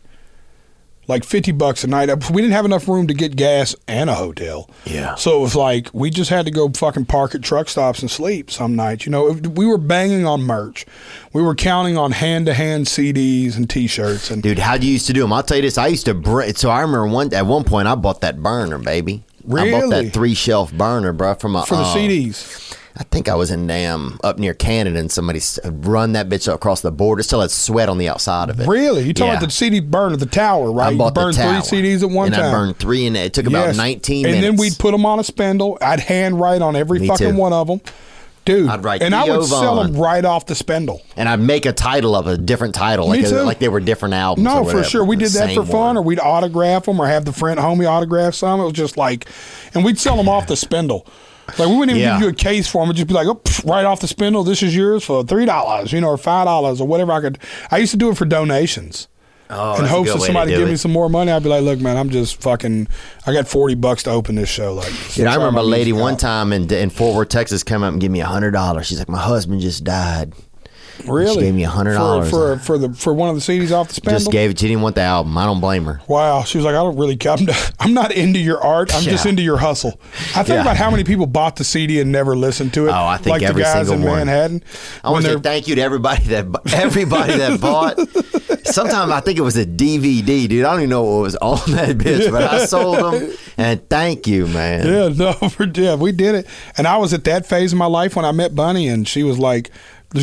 [1.07, 2.10] Like fifty bucks a night.
[2.32, 4.69] We didn't have enough room to get gas and a hotel.
[4.86, 5.15] Yeah.
[5.15, 8.10] So it was like we just had to go fucking park at truck stops and
[8.10, 9.06] sleep some nights.
[9.06, 10.86] You know, we were banging on merch.
[11.34, 14.94] We were counting on hand to hand CDs and T-shirts and Dude, how do you
[14.94, 15.34] used to do them?
[15.34, 15.77] I'll tell you this.
[15.77, 18.77] I used to br- so I remember one at one point I bought that burner,
[18.77, 19.23] baby.
[19.44, 19.73] Really?
[19.73, 22.77] I bought that three shelf burner, bro, from a for the uh, CDs.
[22.98, 26.80] I think I was in Nam up near Canada and somebody run that bitch across
[26.80, 27.24] the border.
[27.24, 28.68] Still had sweat on the outside of it.
[28.68, 29.04] Really?
[29.04, 29.38] You talking Yeah.
[29.40, 30.94] about the CD burn at the tower, right?
[30.94, 32.46] I bought you burned the tower, three CDs at one and time.
[32.46, 33.76] I burned three, and it took about Yes.
[33.78, 34.48] nineteen and minutes.
[34.50, 35.78] then we'd put them on a spindle.
[35.82, 37.36] I'd hand write on every Me fucking too.
[37.36, 37.82] one of them.
[38.46, 38.70] dude.
[38.70, 41.02] I'd write and I Theo would sell them right off the spindle.
[41.18, 43.42] and I'd make a title of a different title, Me like, too.
[43.42, 44.48] like they were different albums.
[44.48, 45.04] or No, for sure.
[45.04, 45.98] We did that for fun, one.
[45.98, 48.60] or we'd autograph them, or have the friend homie autograph some.
[48.62, 49.26] It was just like,
[49.74, 51.06] and we'd sell them off the spindle.
[51.48, 52.14] Like we wouldn't even Yeah.
[52.20, 52.90] give you a case for them.
[52.90, 54.44] It'd just be like, oh, pff, right off the spindle.
[54.44, 57.38] This is yours for three dollars, you know, or five dollars, or whatever I could.
[57.72, 59.08] I used to do it for donations.
[59.48, 60.72] Oh, in hopes that somebody give it.
[60.72, 62.88] me some more money, I'd be like, "Look, man, I'm just fucking.
[63.28, 66.14] I got forty bucks to open this show." Like, Dude, I remember a lady one
[66.14, 66.20] out.
[66.20, 68.88] time in, in Fort Worth, Texas, come up and give me a hundred dollars.
[68.88, 70.34] She's like, "My husband just died."
[71.08, 72.30] Really, She gave me a $100.
[72.30, 74.20] for, for for the for one of the CDs off the spindle.
[74.20, 74.60] Just gave it.
[74.60, 75.38] She didn't want the album.
[75.38, 76.02] I don't blame her.
[76.08, 77.18] Wow, she was like, I don't really.
[77.28, 77.48] I'm,
[77.80, 78.94] I'm not into your art.
[78.96, 80.00] I'm just into your hustle.
[80.36, 80.62] I think Yeah.
[80.62, 82.92] about how many people bought the CD and never listened to it.
[82.92, 84.18] Oh, I think like every the guys single in one.
[84.28, 84.64] Manhattan.
[85.04, 88.00] I want to say thank you to everybody that everybody that bought.
[88.66, 90.66] Sometimes I think it was a DVD, dude.
[90.66, 93.32] I don't even know what was on that bitch, but I sold them.
[93.58, 94.86] And thank you, man.
[94.86, 96.46] Yeah, no, for, yeah, we did it.
[96.78, 99.24] And I was at that phase of my life when I met Bunny, and she
[99.24, 99.72] was like,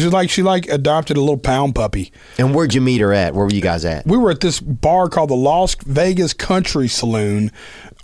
[0.01, 2.13] she like, she like adopted a little pound puppy.
[2.39, 3.35] And where'd you meet her at?
[3.35, 4.07] Where were you guys at?
[4.07, 7.51] We were at this bar called the Las Vegas Country Saloon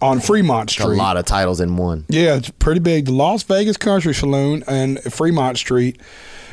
[0.01, 0.87] on Fremont Street.
[0.87, 2.05] A lot of titles in one.
[2.09, 3.07] Yeah, it's pretty big.
[3.07, 6.01] The Las Vegas Country Saloon and Fremont Street.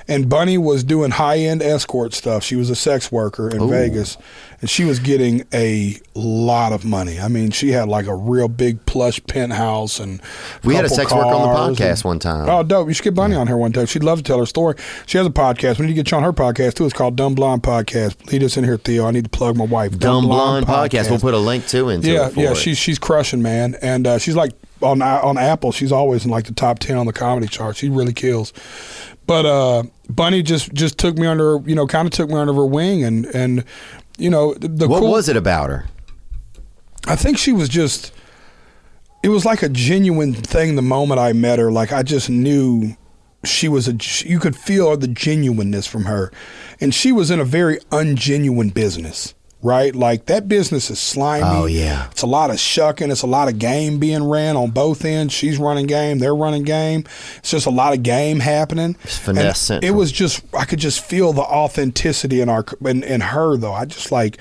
[0.08, 2.44] And Bunny was doing high end escort stuff.
[2.44, 4.18] She was a sex worker in Vegas.
[4.62, 7.20] And she was getting a lot of money.
[7.20, 10.22] I mean, she had like a real big plush penthouse and
[10.64, 12.48] We had a sex worker on the podcast and- one time.
[12.50, 12.88] Oh, dope.
[12.88, 13.88] You should get Bunny on here one time.
[13.88, 14.76] She'd love to tell her story.
[15.08, 15.80] She has a podcast.
[15.80, 16.86] We need to get you on her podcast too.
[16.86, 18.32] It's called Dumb Blonde Podcast.
[18.32, 19.06] Lead us in here, Theo.
[19.08, 19.98] I need to plug my wife.
[19.98, 21.10] Dumb Blonde podcast.
[21.10, 22.38] We'll put a link to into Yeah, it.
[22.38, 22.58] Yeah, it.
[22.58, 24.52] she's she's crushing, man, and uh, she's like
[24.82, 25.72] on on Apple.
[25.72, 27.76] She's always in like the top ten on the comedy chart.
[27.76, 28.54] She really kills.
[29.28, 32.54] But uh, Bunny just just took me under, you know, kind of took me under
[32.54, 33.64] her wing, and and
[34.18, 35.86] you know the, What cool, was it about her?
[37.08, 38.12] I think she was just.
[39.24, 40.76] It was like a genuine thing.
[40.76, 42.96] The moment I met her, like I just knew
[43.44, 43.98] she was a.
[44.28, 46.32] You could feel the genuineness from her,
[46.80, 49.34] and she was in a very ungenuine business.
[49.66, 51.44] Right, like that business is slimy.
[51.44, 52.08] Oh, yeah.
[52.12, 53.10] It's a lot of shucking.
[53.10, 55.34] It's a lot of game being ran on both ends.
[55.34, 56.20] She's running game.
[56.20, 57.06] They're running game.
[57.38, 58.96] It's just a lot of game happening.
[59.04, 63.22] It's finesse It was just I could just feel the authenticity in our in, in
[63.22, 63.74] her though.
[63.74, 64.38] I just like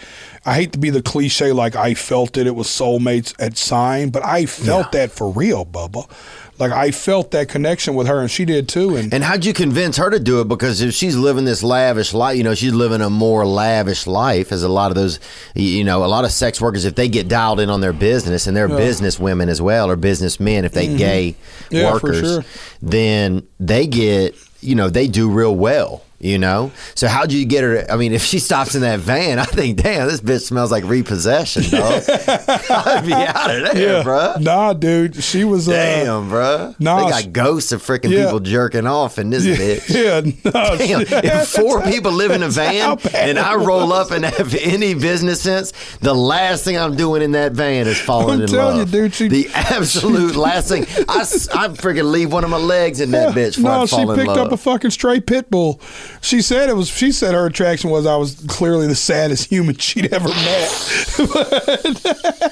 [0.46, 2.46] I hate to be the cliche like I felt it.
[2.46, 6.08] It was soulmates at sign, but I felt that for real, Bubba.
[6.56, 8.94] Like I felt that connection with her, and she did too.
[8.94, 10.46] And, And how'd you convince her to do it?
[10.46, 14.52] Because if she's living this lavish life, you know, she's living a more lavish life
[14.52, 15.18] as a lot of those,
[15.56, 18.46] you know, a lot of sex workers, if they get dialed in on their business
[18.46, 21.74] and they're business women as well or businessmen, if they gay Mm-hmm.
[21.74, 22.44] Yeah, workers, sure.
[22.82, 26.03] then they get, you know, they do real well.
[26.20, 27.82] You know, so how'd you get her?
[27.82, 30.70] To, I mean, if she stops in that van, I think, damn, this bitch smells
[30.72, 32.02] like repossession, dog.
[32.08, 34.40] I'd be out of there, bruh.
[34.40, 35.68] nah, dude, she was.
[35.68, 36.80] Uh, Damn, bruh.
[36.80, 38.24] nah, they she- got ghosts of freaking Yeah.
[38.24, 39.88] people jerking off in this yeah, bitch.
[40.44, 44.10] yeah, no, Damn, she- if four people live in a van and I roll up
[44.10, 48.36] and have any business sense, the last thing I'm doing in that van is falling
[48.36, 48.94] I'm in telling love.
[48.94, 50.84] you, dude, she- the absolute last thing.
[51.06, 54.30] I, I freaking leave one of my legs in that bitch no, I she picked
[54.38, 55.80] up a fucking stray pit bull.
[56.20, 56.88] She said it was.
[56.88, 61.14] She said her attraction was I was clearly the saddest human she'd ever met.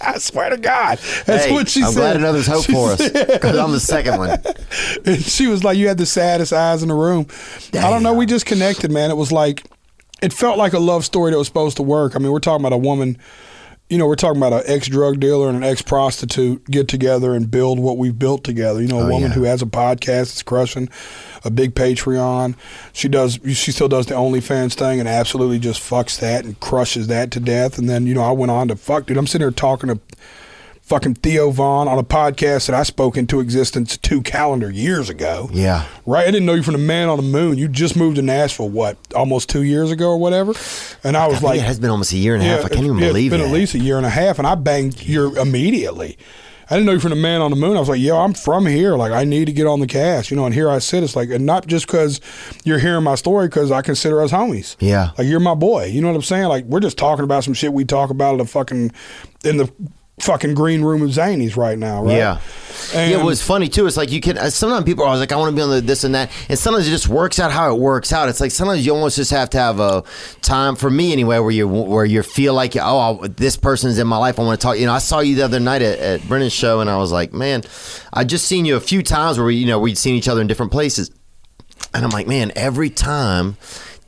[0.00, 2.00] I swear to God, that's hey, what she I'm said.
[2.00, 4.30] glad another's hope She for us because I'm the second one.
[5.06, 7.26] and she was like, "You had the saddest eyes in the room."
[7.74, 8.14] I don't know.
[8.14, 9.10] We just connected, man.
[9.10, 9.64] It was like,
[10.22, 12.16] it felt like a love story that was supposed to work.
[12.16, 13.18] I mean, we're talking about a woman.
[13.88, 17.34] You know, we're talking about an ex drug dealer and an ex prostitute get together
[17.34, 18.80] and build what we've built together.
[18.80, 19.34] You know, a Oh, woman yeah.
[19.34, 20.88] who has a podcast that's crushing,
[21.46, 22.54] a big Patreon.
[22.92, 23.38] She does.
[23.46, 27.40] She still does the OnlyFans thing and absolutely just fucks that and crushes that to
[27.40, 27.78] death.
[27.78, 29.16] And then you know, I went on to fuck, dude.
[29.16, 30.00] I'm sitting here talking to
[30.86, 35.50] fucking Theo Von on a podcast that I spoke into existence two calendar years ago.
[35.52, 35.84] Yeah.
[36.06, 36.28] Right?
[36.28, 37.58] I didn't know you from the man on the moon.
[37.58, 40.54] You just moved to Nashville, what, almost two years ago or whatever?
[41.02, 42.64] And I was I like, it has been almost a year and a half.
[42.64, 43.36] I can't even yeah, believe it.
[43.36, 43.56] It's been that.
[43.56, 46.18] at least a year and a half, and I banged you immediately.
[46.68, 47.76] I didn't know you from the man on the moon.
[47.76, 48.96] I was like, yo, I'm from here.
[48.96, 50.46] Like, I need to get on the cast, you know.
[50.46, 51.04] And here I sit.
[51.04, 52.20] It's like, and not just because
[52.64, 54.76] you're hearing my story, because I consider us homies.
[54.80, 55.10] Yeah.
[55.16, 55.84] Like you're my boy.
[55.84, 56.48] You know what I'm saying?
[56.48, 58.92] Like we're just talking about some shit we talk about in the fucking
[59.44, 59.72] in the
[60.20, 62.16] fucking green room of Zanies right now, right?
[62.16, 62.40] Yeah.
[62.94, 63.86] And, yeah, it was funny too.
[63.86, 64.38] It's like you can.
[64.38, 66.30] uh, Sometimes people are always like, "I want to be on the this and that,"
[66.48, 68.28] and sometimes it just works out how it works out.
[68.28, 70.04] It's like sometimes you almost just have to have a
[70.42, 74.06] time for me anyway, where you where you feel like, "Oh, I, this person's in
[74.06, 74.38] my life.
[74.38, 76.52] I want to talk." You know, I saw you the other night at, at Brennan's
[76.52, 77.62] show, and I was like, "Man,
[78.12, 80.40] I just seen you a few times where we, you know we'd seen each other
[80.40, 81.10] in different places."
[81.94, 83.56] And I'm like, man, every time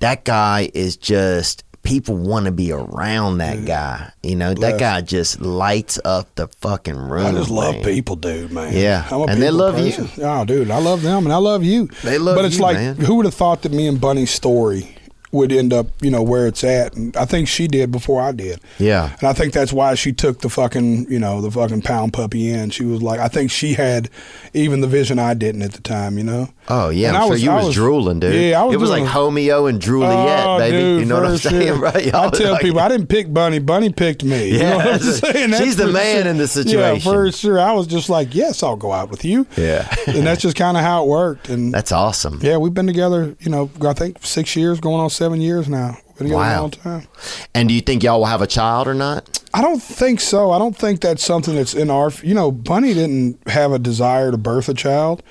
[0.00, 4.12] that guy is just people want to be around that guy.
[4.22, 7.26] You know, that guy just lights up the fucking room.
[7.26, 7.84] I just love man.
[7.84, 8.74] people, dude, man.
[8.74, 10.06] Yeah, and they love you.
[10.22, 11.86] Oh, dude, I love them and I love you.
[12.02, 12.96] They love But it's you, like, man.
[12.96, 14.94] who would have thought that me and Bunny's story
[15.32, 16.94] would end up, you know, where it's at?
[16.94, 18.60] And I think she did before I did.
[18.78, 19.14] Yeah.
[19.20, 22.50] And I think that's why she took the fucking, you know, the fucking pound puppy
[22.50, 22.70] in.
[22.70, 24.10] She was like, I think she had
[24.52, 26.48] even the vision I didn't at the time, you know?
[26.70, 28.34] Oh yeah, And I'm I sure was- you I was, drooling, dude.
[28.34, 30.76] Yeah, I was It was like doing- Homeo and Juliet, Oh, baby.
[30.76, 31.76] dude, you know what I'm saying, sure.
[31.80, 31.96] right?
[31.96, 33.58] I Y'all was tell like- people I didn't pick Bunny.
[33.58, 34.48] Bunny picked me.
[34.50, 35.50] You Yeah, know what I'm saying?
[35.52, 36.30] That's she's the man sure.
[36.30, 36.96] in the situation.
[36.96, 37.58] Yeah, for sure.
[37.58, 39.46] I was just like, yes, I'll go out with you.
[39.56, 39.88] Yeah.
[40.06, 41.48] and that's just kind of how it worked.
[41.48, 42.38] And That's awesome.
[42.42, 43.34] yeah, we've been together.
[43.40, 45.96] You know, I think six years, going on seven years now.
[46.18, 46.58] Been together Wow.
[46.58, 47.08] a long time.
[47.54, 49.40] And do you think y'all will have a child or not?
[49.54, 50.50] I don't think so.
[50.50, 52.10] I don't think that's something that's in our.
[52.22, 55.22] You know, Bunny didn't have a desire to birth a child,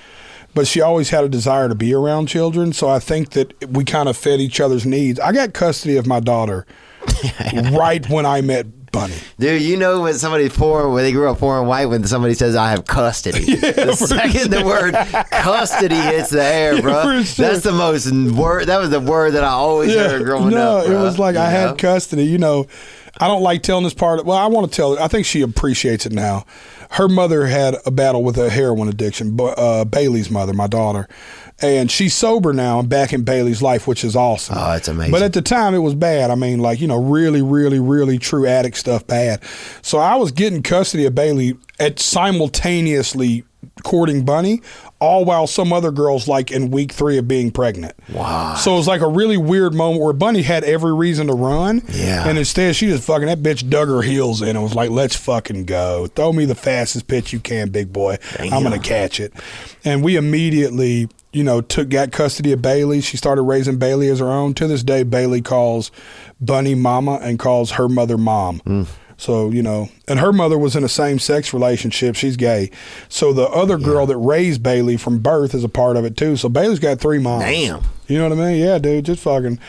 [0.57, 2.73] but she always had a desire to be around children.
[2.73, 5.19] So I think that we kind of fed each other's needs.
[5.19, 6.65] I got custody of my daughter
[7.71, 9.13] right when I met Bunny.
[9.37, 12.33] Dude, you know when somebody's poor, when they grew up poor and white, when somebody
[12.33, 13.43] says, I have custody.
[13.55, 14.95] the second the word
[15.29, 17.21] custody hits the air, bro.
[17.21, 17.45] sure.
[17.47, 20.87] That's the most word, that was the word that I always heard growing no, up.
[20.87, 21.67] it was like You I know?
[21.67, 22.23] had custody.
[22.23, 22.65] You know,
[23.19, 24.25] I don't like telling this part.
[24.25, 24.99] Well, I want to tell it.
[24.99, 26.45] I think she appreciates it now.
[26.91, 29.35] Her mother had a battle with a heroin addiction.
[29.35, 31.07] But uh, Bailey's mother, my daughter,
[31.59, 34.57] and she's sober now and back in Bailey's life, which is awesome.
[34.57, 35.11] Oh, that's amazing.
[35.11, 36.31] But at the time, it was bad.
[36.31, 39.43] I mean, like you know, really, really, really true addict stuff, bad.
[39.81, 43.43] So I was getting custody of Bailey at simultaneously
[43.83, 44.61] courting Bunny,
[44.99, 47.95] all while some other girls like in week three of being pregnant.
[48.11, 48.55] Wow.
[48.55, 51.83] So it was like a really weird moment where Bunny had every reason to run.
[51.89, 52.27] Yeah.
[52.27, 55.15] And instead, she just fucking, that bitch dug her heels in and was like, let's
[55.15, 56.07] fucking go.
[56.07, 58.17] Throw me the fastest pitch you can, big boy.
[58.39, 59.33] I'm going to catch it.
[59.85, 63.01] And we immediately, you know, took, got custody of Bailey.
[63.01, 64.55] She started raising Bailey as her own.
[64.55, 65.91] To this day, Bailey calls
[66.41, 68.61] Bunny mama and calls her mother mom.
[68.61, 68.87] Mm.
[69.19, 72.15] So, you know, and her mother was in a same sex relationship.
[72.15, 72.69] She's gay.
[73.09, 76.37] So the other girl that raised Bailey from birth is a part of it too.
[76.37, 77.43] So Bailey's got three moms.
[77.43, 77.81] Damn.
[78.07, 78.63] You know what I mean?
[78.63, 79.59] Yeah, dude, just fucking.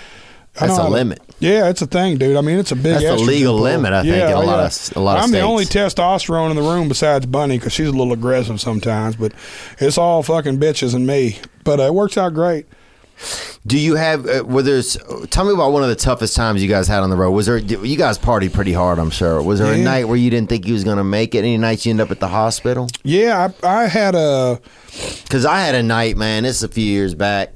[0.55, 1.21] That's a limit.
[1.39, 2.37] Yeah, it's a thing, dude.
[2.37, 3.01] I mean, it's a big.
[3.01, 3.63] That's a legal pull.
[3.63, 6.57] limit, I think, in a lot of- a lot of I'm the only testosterone in
[6.57, 9.33] the room besides Bunny because she's a little aggressive sometimes, but
[9.79, 11.39] it's all fucking bitches and me.
[11.63, 12.67] But uh, it works out great.
[13.67, 14.97] Do you have, uh, were there's,
[15.31, 17.33] tell me about one of the toughest times you guys had on the road.
[17.33, 19.43] Was there, you guys partied pretty hard, I'm sure.
[19.43, 21.39] Was there a night where you didn't think you was going to make it?
[21.41, 22.89] Any nights you end up at the hospital?
[23.05, 24.61] Yeah, I, I had a.
[25.25, 26.45] Because I had a night, man.
[26.45, 27.53] This is a few years back.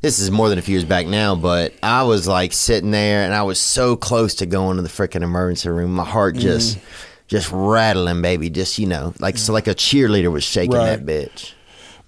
[0.00, 3.24] This is more than a few years back now, but I was like sitting there,
[3.24, 5.94] and I was so close to going to the freaking emergency room.
[5.94, 6.78] My heart just,
[7.26, 8.50] just rattling, baby.
[8.50, 10.96] Just you know, like so, like a cheerleader was shaking Right.
[10.96, 11.52] that bitch.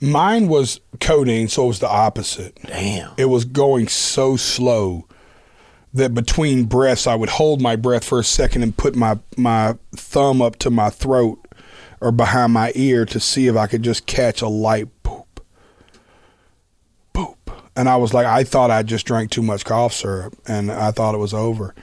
[0.01, 2.59] Mine was codeine, so it was the opposite.
[2.67, 3.13] Damn.
[3.17, 5.07] It was going so slow
[5.95, 9.77] that between breaths, I would hold my breath for a second and put my, my
[9.95, 11.39] thumb up to my throat
[12.01, 15.25] or behind my ear to see if I could just catch a light boop.
[17.15, 17.37] Boop.
[17.75, 20.91] And I was like, I thought I just drank too much cough syrup and I
[20.91, 21.75] thought it was over.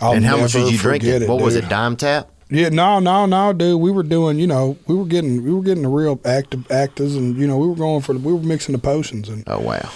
[0.00, 1.28] I'll and how much did you drink forget it?
[1.28, 1.68] What was it?
[1.68, 2.30] Dime tap?
[2.54, 3.80] Yeah, no, no, no, dude.
[3.80, 7.16] We were doing, you know, we were getting, we were getting the real active actors,
[7.16, 9.58] and you know, we were going for, the, we were mixing the potions, and Oh
[9.58, 9.90] wow.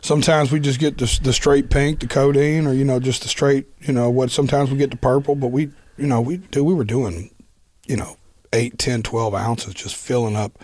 [0.00, 3.28] sometimes we just get the, the straight pink, the codeine, or you know, just the
[3.28, 4.30] straight, you know, what.
[4.32, 7.30] Sometimes we get the purple, but we, you know, we do, we were doing,
[7.86, 8.16] you know,
[8.52, 10.58] eight, ten, twelve ounces, just filling up,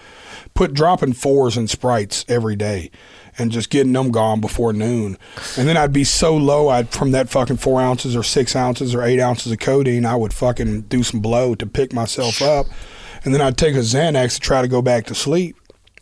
[0.54, 2.90] put dropping fours and sprites every day.
[3.38, 5.18] And just getting them gone before noon,
[5.58, 6.68] and then I'd be so low.
[6.68, 10.16] I'd from that fucking four ounces or six ounces or eight ounces of codeine, I
[10.16, 12.64] would fucking do some blow to pick myself up,
[13.24, 15.56] and then I'd take a Xanax to try to go back to sleep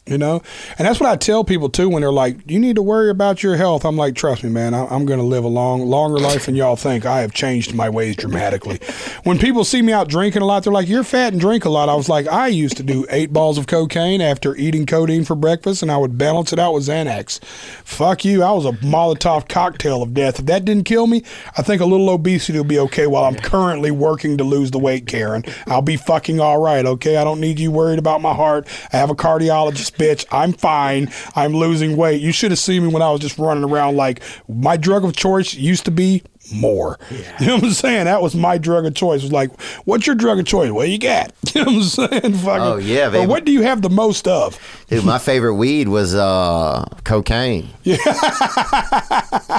[0.06, 0.43] you know?
[0.78, 3.43] And that's what i tell people too when they're like you need to worry about
[3.43, 3.85] your health.
[3.86, 6.55] I'm like trust me man I- i'm going to live a long longer life than
[6.55, 7.06] y'all think.
[7.06, 8.81] I have changed my ways dramatically.
[9.24, 11.70] When people see me out drinking a lot they're like you're fat and drink a
[11.70, 11.89] lot.
[11.89, 15.35] I was like i used to do eight balls of cocaine after eating codeine for
[15.35, 17.43] breakfast and i would balance it out with xanax.
[17.85, 18.43] Fuck you.
[18.43, 20.39] I was a molotov cocktail of death.
[20.40, 21.22] If that didn't kill me
[21.56, 24.78] i think a little obesity will be okay while i'm currently working to lose the
[24.78, 25.44] weight karen.
[25.66, 27.16] I'll be fucking all right okay?
[27.16, 28.66] I don't need you worried about my heart.
[28.93, 32.93] I have a cardiologist bitch i'm fine i'm losing weight you should have seen me
[32.93, 36.23] when i was just running around like my drug of choice used to be
[36.55, 36.99] more
[37.41, 40.07] you know what i'm saying that was my drug of choice it was like what's
[40.07, 43.09] your drug of choice what you got you know what i'm saying Fucking, Oh, yeah,
[43.09, 43.27] baby.
[43.27, 44.59] what do you have the most of
[44.89, 47.71] Dude, my favorite weed was uh, cocaine.
[47.83, 47.97] Yeah.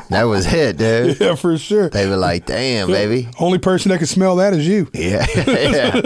[0.09, 1.19] that was it, dude.
[1.19, 3.29] yeah for sure They were like, damn, baby.
[3.39, 5.25] only person that can smell that is you Yeah.
[5.35, 6.01] yeah.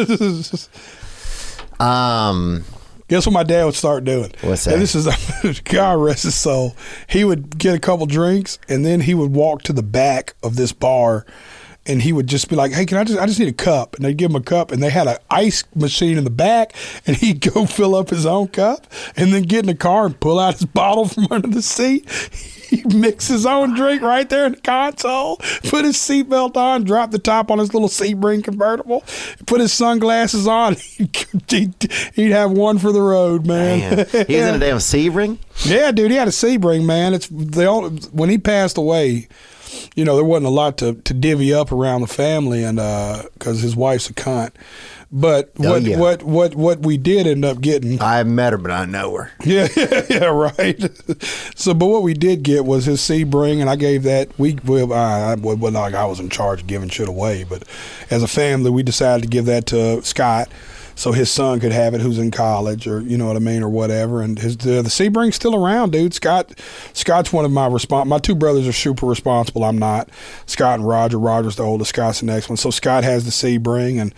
[1.80, 2.64] Um,
[3.10, 4.32] Guess what my dad would start doing?
[4.42, 4.80] What's And that?
[4.80, 6.76] this is God rest his soul.
[7.08, 10.56] He would get a couple drinks and then he would walk to the back of
[10.56, 11.26] this bar
[11.90, 13.96] and he would just be like, "Hey, can I just I just need a cup?"
[13.96, 16.74] And they'd give him a cup and they had an ice machine in the back
[17.06, 18.88] and he'd go fill up his own cup
[19.18, 22.08] and then get in the car and pull out his bottle from under the seat.
[22.70, 27.10] He mix his own drink right there in the console, put his seatbelt on, drop
[27.10, 29.04] the top on his little Sebring convertible,
[29.48, 30.76] put his sunglasses on.
[31.50, 33.80] He'd, he'd have one for the road, man.
[33.96, 35.40] Man, he was in a damn Sebring.
[35.66, 37.16] Yeah, dude, he had a Sebring, man.
[37.16, 39.28] It's the only, when he passed away.
[39.96, 43.24] You know, there wasn't a lot to, to divvy up around the family, and uh,
[43.34, 44.52] because his wife's a cunt.
[45.12, 45.98] But Oh, what yeah.
[45.98, 49.16] what what what we did end up getting, I haven't met her, but I know
[49.18, 49.32] her.
[49.44, 50.80] yeah, yeah, yeah, right.
[51.56, 54.30] so, but what we did get was his Sebring, and I gave that.
[54.38, 57.44] We, well, I, I well, well, like I was in charge of giving shit away,
[57.44, 57.64] but
[58.12, 60.48] as a family, we decided to give that to Scott,
[61.00, 63.64] so his son could have it, who's in college, or you know what I mean,
[63.64, 64.22] or whatever.
[64.22, 66.14] And his the, the Sebring's still around, dude.
[66.14, 66.60] Scott,
[66.92, 69.64] Scott's one of my respons My two brothers are super responsible.
[69.64, 70.10] I'm not.
[70.46, 71.18] Scott and Roger.
[71.18, 71.90] Roger's the oldest.
[71.90, 72.58] Scott's the next one.
[72.58, 74.14] So Scott has the Sebring, and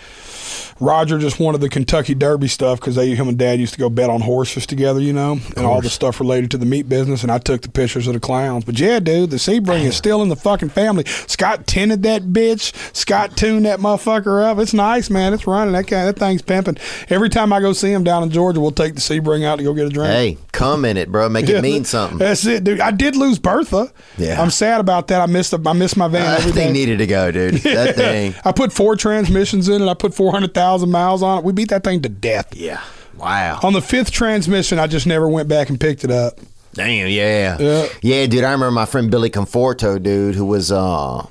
[0.79, 3.87] Roger just wanted the Kentucky Derby stuff because they, him and Dad used to go
[3.87, 7.21] bet on horses together, you know, and all the stuff related to the meat business.
[7.21, 8.65] And I took the pictures of the clowns.
[8.65, 11.03] But yeah, dude, the Sebring is still in the fucking family.
[11.05, 12.73] Scott tinted that bitch.
[12.95, 14.57] Scott tuned that motherfucker up.
[14.57, 15.35] It's nice, man.
[15.35, 15.73] It's running.
[15.73, 16.70] That guy, that thing's pimping.
[17.09, 19.63] Every time I go see him down in Georgia, we'll take the Sebring out to
[19.63, 20.09] go get a drink.
[20.11, 21.29] Hey, come in it, bro.
[21.29, 22.17] Make Yeah, it mean something.
[22.17, 22.79] That's it, dude.
[22.79, 23.91] I did lose Bertha.
[24.17, 24.41] Yeah.
[24.41, 25.21] I'm sad about that.
[25.21, 25.53] I missed.
[25.53, 26.23] I missed my van.
[26.41, 27.55] That thing needed to go, dude.
[27.63, 28.35] That thing.
[28.45, 29.87] I put four transmissions in it.
[29.89, 31.43] I put 400,000 miles on it.
[31.43, 32.55] We beat that thing to death.
[32.55, 32.81] Yeah.
[33.17, 33.59] Wow.
[33.63, 36.39] On the fifth transmission, I just never went back and picked it up.
[36.73, 37.57] Damn, yeah.
[37.59, 37.87] Yeah.
[38.01, 41.25] Yeah, dude, I remember my friend Billy Conforto, dude, who was uh,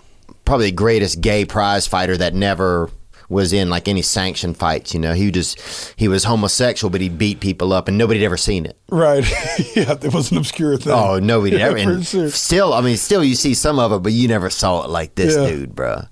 [0.44, 2.90] probably the greatest gay prize fighter that never
[3.31, 5.15] was in like any sanctioned fights, you know.
[5.15, 8.77] He just he was homosexual but he beat people up and nobody'd ever seen it.
[8.90, 9.24] Right.
[9.74, 10.93] yeah, it was an obscure thing.
[10.93, 12.28] Oh, nobody Yeah, ever and sure.
[12.31, 15.15] still I mean still you see some of it but you never saw it like
[15.15, 15.47] this Yeah.
[15.48, 16.02] dude, bro.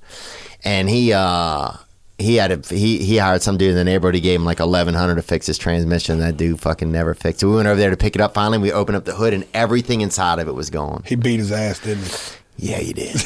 [0.64, 1.72] And he uh
[2.18, 4.14] he had a he he hired some dude in the neighborhood.
[4.16, 6.18] He gave him like eleven hundred to fix his transmission.
[6.18, 7.46] That dude fucking never fixed it.
[7.46, 8.34] We went over there to pick it up.
[8.34, 11.04] Finally, we opened up the hood and everything inside of it was gone.
[11.06, 12.14] He beat his ass, didn't he?
[12.60, 13.16] Yeah, he did.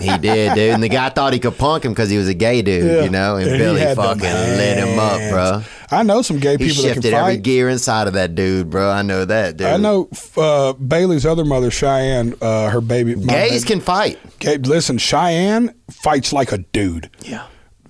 [0.00, 0.70] he did, dude.
[0.74, 3.04] And the guy thought he could punk him because he was a gay dude, Yeah.
[3.04, 3.36] you know.
[3.36, 5.62] And, he Billy fucking lit him up, bro.
[5.90, 8.68] I know some gay He people that can shifted every gear inside of that dude,
[8.70, 8.90] bro.
[8.90, 9.66] I know that, dude.
[9.68, 13.14] I know uh, Bailey's other mother, Cheyenne, uh, her baby.
[13.14, 14.18] Gays baby- can fight.
[14.38, 17.10] Gay- listen, Cheyenne fights like a dude.
[17.22, 17.46] Yeah.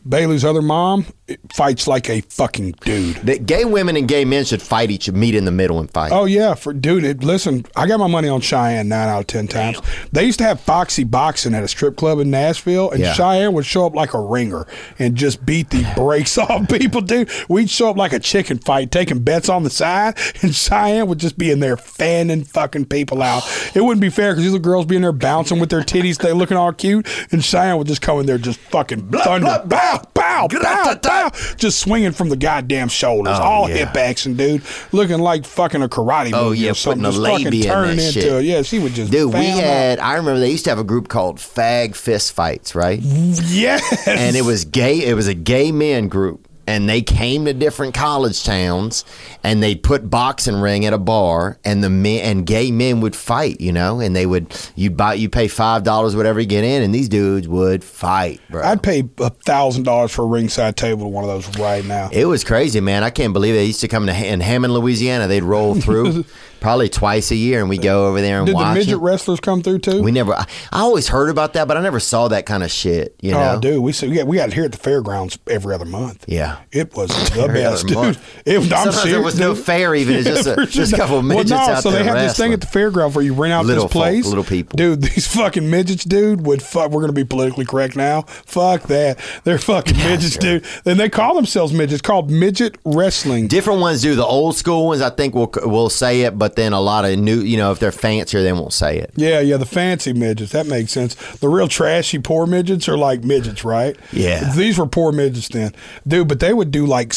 [0.06, 1.06] Bailey's other mom
[1.54, 3.16] fights like a fucking dude.
[3.16, 6.12] That gay women and gay men should fight each meet in the middle and fight.
[6.12, 7.04] Oh yeah, for dude.
[7.04, 9.80] It, listen, I got my money on Cheyenne nine out of ten times.
[10.12, 13.12] They used to have Foxy boxing at a strip club in Nashville, and Yeah.
[13.14, 14.66] Cheyenne would show up like a ringer
[14.98, 17.30] and just beat the brakes off people, dude.
[17.48, 21.18] We'd show up like a chicken fight, taking bets on the side, and Cheyenne would
[21.18, 23.42] just be in there fanning fucking people out.
[23.74, 26.18] It wouldn't be fair because these little girls be in there bouncing with their titties,
[26.18, 30.02] they looking all cute, and Cheyenne would just come in there just fucking thunder, bow,
[30.48, 33.76] bow, bow, bow, just swinging from the goddamn shoulders, Oh, all yeah.
[33.86, 34.62] hip action, dude,
[34.92, 37.62] looking like fucking a karate oh, movie Oh, yeah, or something, putting a just fucking
[37.62, 38.44] turning into shit.
[38.44, 39.64] Yeah, she would just Dude, we fan up.
[39.64, 42.98] had, I remember they used to have a group called Fag Fist Fights, right?
[43.00, 47.52] yes, and it was gay it was a gay men group and they came to
[47.52, 49.04] different college towns
[49.42, 53.14] and they'd put boxing ring at a bar and the men and gay men would
[53.16, 56.64] fight you know and they would you'd buy you pay five dollars whatever you get
[56.64, 58.62] in and these dudes would fight bro.
[58.62, 62.08] I'd pay a thousand dollars for a ringside table to one of those right now.
[62.12, 63.04] it was crazy man.
[63.04, 65.28] I can't believe they used to come to in hammond louisiana.
[65.28, 66.24] They'd roll through
[66.64, 68.96] probably twice a year and we go over there and Did the midget it.
[68.96, 70.02] wrestlers come through too?
[70.02, 72.70] we never I, I always heard about that but i never saw that kind of
[72.70, 74.78] shit you oh, know Oh, dude, we see, yeah, we got it here at the
[74.78, 76.24] fairgrounds every other month.
[76.26, 76.56] Yeah.
[76.72, 77.96] it was the Every best, dude.
[77.96, 78.42] month.
[78.46, 79.64] It, I'm Sometimes there serious, was no dude.
[79.64, 80.14] fair even.
[80.16, 82.18] It's just a- just a couple of Well, midgets no, out so there they have
[82.18, 84.26] this thing at the fairground where you rent out Little this folk, place.
[84.26, 84.76] little people.
[84.76, 85.02] dude.
[85.14, 86.44] These fucking midgets, dude.
[86.46, 86.90] Would fuck.
[86.90, 88.22] We're gonna be politically correct now.
[88.22, 89.18] Fuck that.
[89.44, 90.64] They're fucking midgets, dude.
[90.86, 92.00] And they call themselves midgets.
[92.02, 93.46] Called midget wrestling.
[93.48, 94.14] Different ones do.
[94.14, 97.18] The old school ones, I think, will will say it, but then a lot of
[97.18, 99.12] new, you know, if they're fancier, they won't say it.
[99.16, 100.52] Yeah, yeah, the fancy midgets.
[100.52, 101.14] That makes sense.
[101.38, 103.96] The real trashy poor midgets are like midgets, right?
[104.12, 104.52] Yeah.
[104.54, 105.72] These were poor midgets then.
[106.06, 107.14] Dude, but they would do like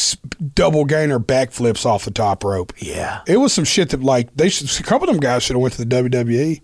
[0.54, 2.72] double gainer backflips off the top rope.
[2.78, 3.20] Yeah.
[3.26, 5.62] It was some shit that like they should a couple of them guys should have
[5.62, 6.60] went to the WWE.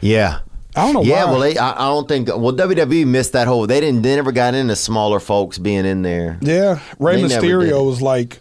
[0.00, 0.40] Yeah.
[0.74, 1.30] I don't know Yeah, why.
[1.30, 2.28] well, they, I, I don't think.
[2.28, 3.66] Well, WWE missed that whole.
[3.66, 4.02] They didn't.
[4.02, 6.38] They never got into smaller folks being in there.
[6.42, 8.40] Yeah, Rey They Mysterio was like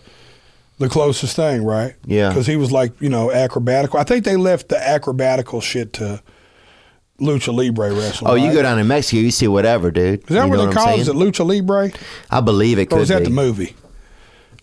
[0.78, 1.96] the closest thing, right?
[2.06, 2.30] Yeah.
[2.30, 4.00] because he was like you know acrobatical.
[4.00, 6.22] I think they left the acrobatical shit to
[7.20, 8.30] lucha libre wrestling.
[8.30, 8.54] Oh, you right?
[8.54, 10.22] go down to Mexico, you see whatever, dude.
[10.22, 11.08] Is that you what they call it?
[11.08, 11.92] it lucha libre,
[12.30, 13.26] I believe it could or is that be.
[13.26, 13.76] the movie?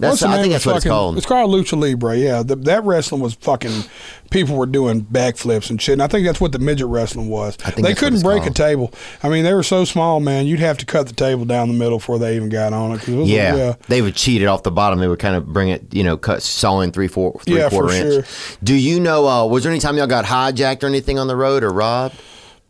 [0.02, 1.16] That's I think that's what it's called.
[1.16, 2.16] It's called Lucha Libre.
[2.16, 3.84] Yeah, the, that wrestling was fucking.
[4.30, 5.92] People were doing backflips and shit.
[5.92, 7.56] And I think that's what the midget wrestling was.
[7.64, 8.92] I think they couldn't break a table.
[9.22, 10.46] I mean, they were so small, man.
[10.46, 13.06] You'd have to cut the table down the middle before they even got on it.
[13.08, 14.98] it was, Yeah, they would cheat it off the bottom.
[14.98, 17.68] They would kind of bring it, you know, cut saw in three, four, three Yeah,
[17.68, 18.26] quarter for inch.
[18.26, 18.56] sure.
[18.62, 19.28] Do you know?
[19.28, 22.16] Uh, was there any time y'all got hijacked or anything on the road or robbed?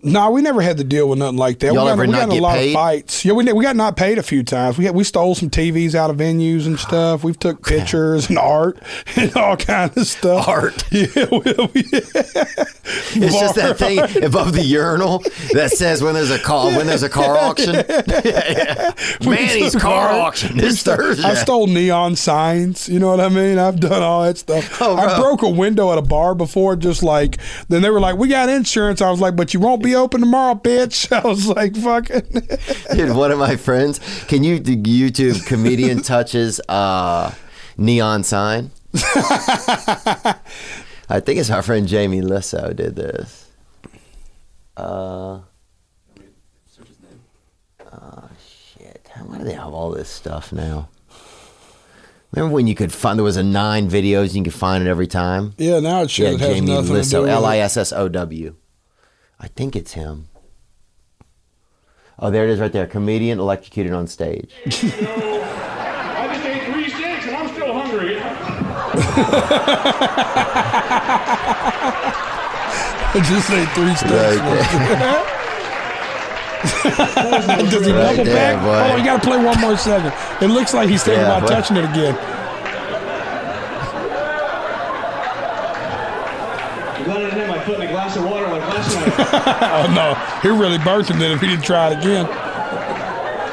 [0.05, 1.73] No, we never had to deal with nothing like that.
[1.73, 2.69] Y'all we got, ever we got a lot paid?
[2.69, 3.25] of fights.
[3.25, 4.77] Yeah, we we got not paid a few times.
[4.77, 7.23] We had, we stole some TVs out of venues and stuff.
[7.23, 8.79] We've took pictures and art
[9.17, 10.49] and all kind of stuff.
[10.49, 10.83] Art.
[10.93, 15.21] Yeah, we, we, It's just that thing above the urinal
[15.53, 17.75] that says when there's a car when there's a car auction.
[19.29, 21.23] Manny's car auction this Thursday.
[21.23, 22.89] I stole neon signs.
[22.89, 23.59] You know what I mean?
[23.59, 24.81] I've done all that stuff.
[24.81, 25.21] Oh, I bro.
[25.21, 27.39] broke a window at a bar before, just like,
[27.69, 29.01] then they were like, we got insurance.
[29.01, 31.11] I was like, but you won't be open tomorrow, bitch.
[31.25, 32.23] I was like, fucking.
[32.97, 37.33] Dude, one of my friends, can you do YouTube comedian touches uh,
[37.77, 38.71] neon sign?
[38.95, 40.39] I
[41.21, 43.51] think it's our friend Jamie Lissow did this.
[44.77, 45.41] Uh,
[47.93, 49.09] oh shit!
[49.27, 50.89] Why do they have all this stuff now?
[52.33, 54.89] Remember when you could find there was a nine videos and you could find it
[54.89, 55.53] every time?
[55.59, 57.29] yeah, now it Yeah, it has Jamie nothing to do Lissow.
[57.29, 58.55] L I S S O W.
[59.43, 60.29] I think it's him.
[62.19, 62.87] Oh, there it is right there.
[62.87, 64.53] Comedian electrocuted on stage.
[64.67, 64.71] I
[66.33, 68.19] just ate three steaks and I'm still hungry.
[73.05, 74.13] I just ate three steps.
[74.13, 75.29] Right
[77.71, 78.63] Does he Right double there, back?
[78.65, 78.93] boy.
[78.93, 80.13] Oh, you got to play one more second.
[80.41, 81.55] It looks like he's thinking Yeah, about boy.
[81.55, 82.17] touching it again.
[87.63, 89.63] I'm glad I didn't have my foot in a glass of water like last night.
[89.73, 92.27] Oh no, he really burnt him then if he didn't try it again.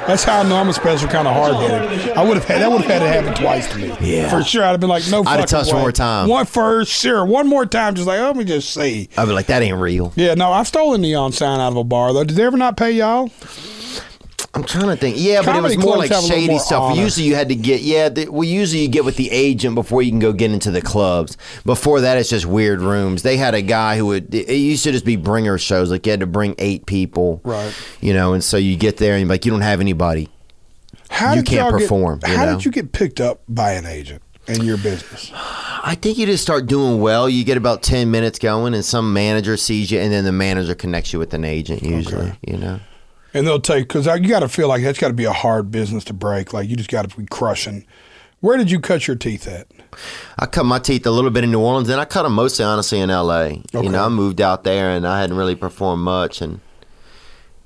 [0.07, 2.17] That's how I know I'm a special kind of hard headed.
[2.17, 3.95] I would have had that would have had to happen twice to me.
[4.01, 4.27] Yeah.
[4.29, 4.63] for sure.
[4.63, 5.73] I'd have been like, no, I'd have touched way.
[5.75, 6.27] one more time.
[6.27, 7.23] One first, sure.
[7.23, 9.07] One more time, just like, oh, let me just see.
[9.15, 10.11] I'd be like, that ain't real.
[10.15, 12.23] Yeah, no, I've stolen neon sign out of a bar though.
[12.23, 13.29] Did they ever not pay y'all?
[14.59, 15.15] I'm trying to think.
[15.19, 16.81] Yeah, but it was more like have a little shady more stuff.
[16.83, 17.01] honor.
[17.01, 20.01] Usually you had to get, yeah, the, well, usually you get with the agent before
[20.01, 21.37] you can go get into the clubs.
[21.65, 23.23] Before that, it's just weird rooms.
[23.23, 25.89] They had a guy who would, it used to just be bringer shows.
[25.91, 27.41] Like you had to bring eight people.
[27.43, 27.73] Right.
[28.01, 30.29] You know, and so you get there and you're like, you don't have anybody.
[31.09, 32.55] How You did can't y'all get- perform, you how know?
[32.55, 35.31] did you get picked up by an agent in your business?
[35.33, 37.27] I think you just start doing well.
[37.29, 40.75] You get about 10 minutes going, and some manager sees you, and then the manager
[40.75, 42.79] connects you with an agent, usually, you know?
[43.33, 45.71] And they'll take because you got to feel like that's got to be a hard
[45.71, 46.53] business to break.
[46.53, 47.85] Like you just got to be crushing.
[48.41, 49.67] Where did you cut your teeth at?
[50.37, 52.63] I cut my teeth a little bit in New Orleans, then I cut them mostly,
[52.63, 53.61] honestly, in L.A.
[53.73, 53.83] Okay.
[53.83, 56.61] You know, I moved out there, and I hadn't really performed much, and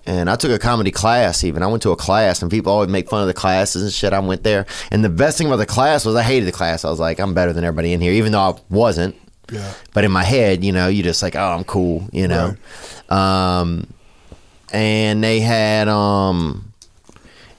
[0.06, 1.44] and I took a comedy class.
[1.44, 3.91] Even I went to a class, and people always make fun of the classes and
[3.91, 4.14] shit.
[4.14, 6.84] I went there, and the best thing about the class was I hated the class.
[6.84, 9.15] I was like, I'm better than everybody in here, even though I wasn't.
[9.52, 9.73] Yeah.
[9.94, 12.56] But in my head, you know, you just like, oh, I'm cool, you know.
[13.10, 13.94] Um,
[14.74, 16.74] and they had um,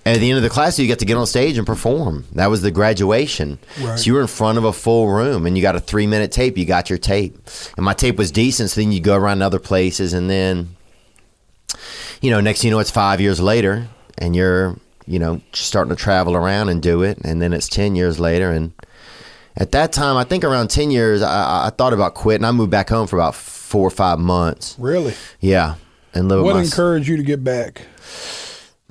[0.05, 2.25] at the end of the class, you got to get on stage and perform.
[2.33, 3.59] That was the graduation.
[3.81, 3.99] Right.
[3.99, 6.33] So you were in front of a full room, and you got a three minute
[6.33, 6.59] tape.
[6.59, 7.39] You got your tape,
[7.77, 8.71] and my tape was decent.
[8.71, 10.77] So then you go around other places, and then,
[12.21, 13.89] you know, next thing you know, it's five years later,
[14.19, 14.77] and you're,
[15.07, 18.51] you know, starting to travel around and do it, and then it's ten years later,
[18.51, 18.73] and
[19.57, 22.45] at that time, I think around ten years, I, I- I thought about quitting.
[22.45, 24.77] I moved back home for about four or five months.
[24.79, 25.15] Really?
[25.41, 25.77] Yeah,
[26.15, 27.83] and live What encouraged you to get back?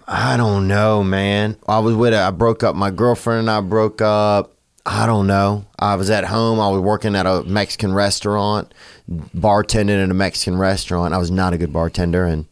[0.07, 1.57] I don't know, man.
[1.67, 2.13] I was with.
[2.13, 2.75] I broke up.
[2.75, 4.53] My girlfriend and I broke up.
[4.85, 5.65] I don't know.
[5.79, 6.59] I was at home.
[6.59, 8.73] I was working at a Mexican restaurant,
[9.09, 11.13] bartending at a Mexican restaurant.
[11.13, 12.45] I was not a good bartender, and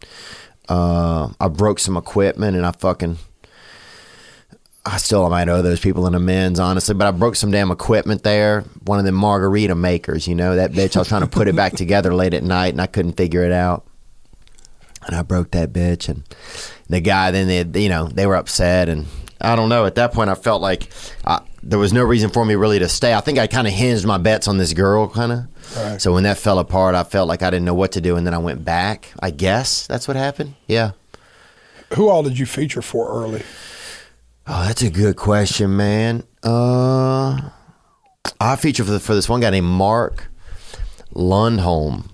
[0.70, 3.18] uh, I broke some equipment, and I fucking.
[4.84, 8.24] I still might owe those people an amends, honestly, but I broke some damn equipment
[8.24, 8.62] there.
[8.86, 10.96] One of them margarita makers, you know, that bitch.
[10.96, 13.44] I was trying to put it back together late at night, and I couldn't figure
[13.44, 13.86] it out.
[15.08, 16.24] And I broke that bitch, and
[16.88, 19.08] the guy then they, you know, they were upset, and
[19.40, 19.86] I don't know.
[19.86, 20.90] At that point, I felt like
[21.26, 23.14] I, there was no reason for me really to stay.
[23.14, 25.76] I think I kind of hinged my bets on this girl, kind of.
[25.76, 26.02] Right.
[26.02, 28.28] So when that fell apart, I felt like I didn't know what to do, and
[28.28, 29.12] then I went back.
[29.20, 30.54] I guess that's what happened.
[30.68, 30.92] Yeah.
[31.96, 33.44] Who all did you feature for early?
[34.48, 36.24] Oh, that's a good question, man.
[36.44, 37.50] Uh,
[38.40, 40.28] I featured for, the, for this one guy named Mark
[41.14, 42.10] Lundholm,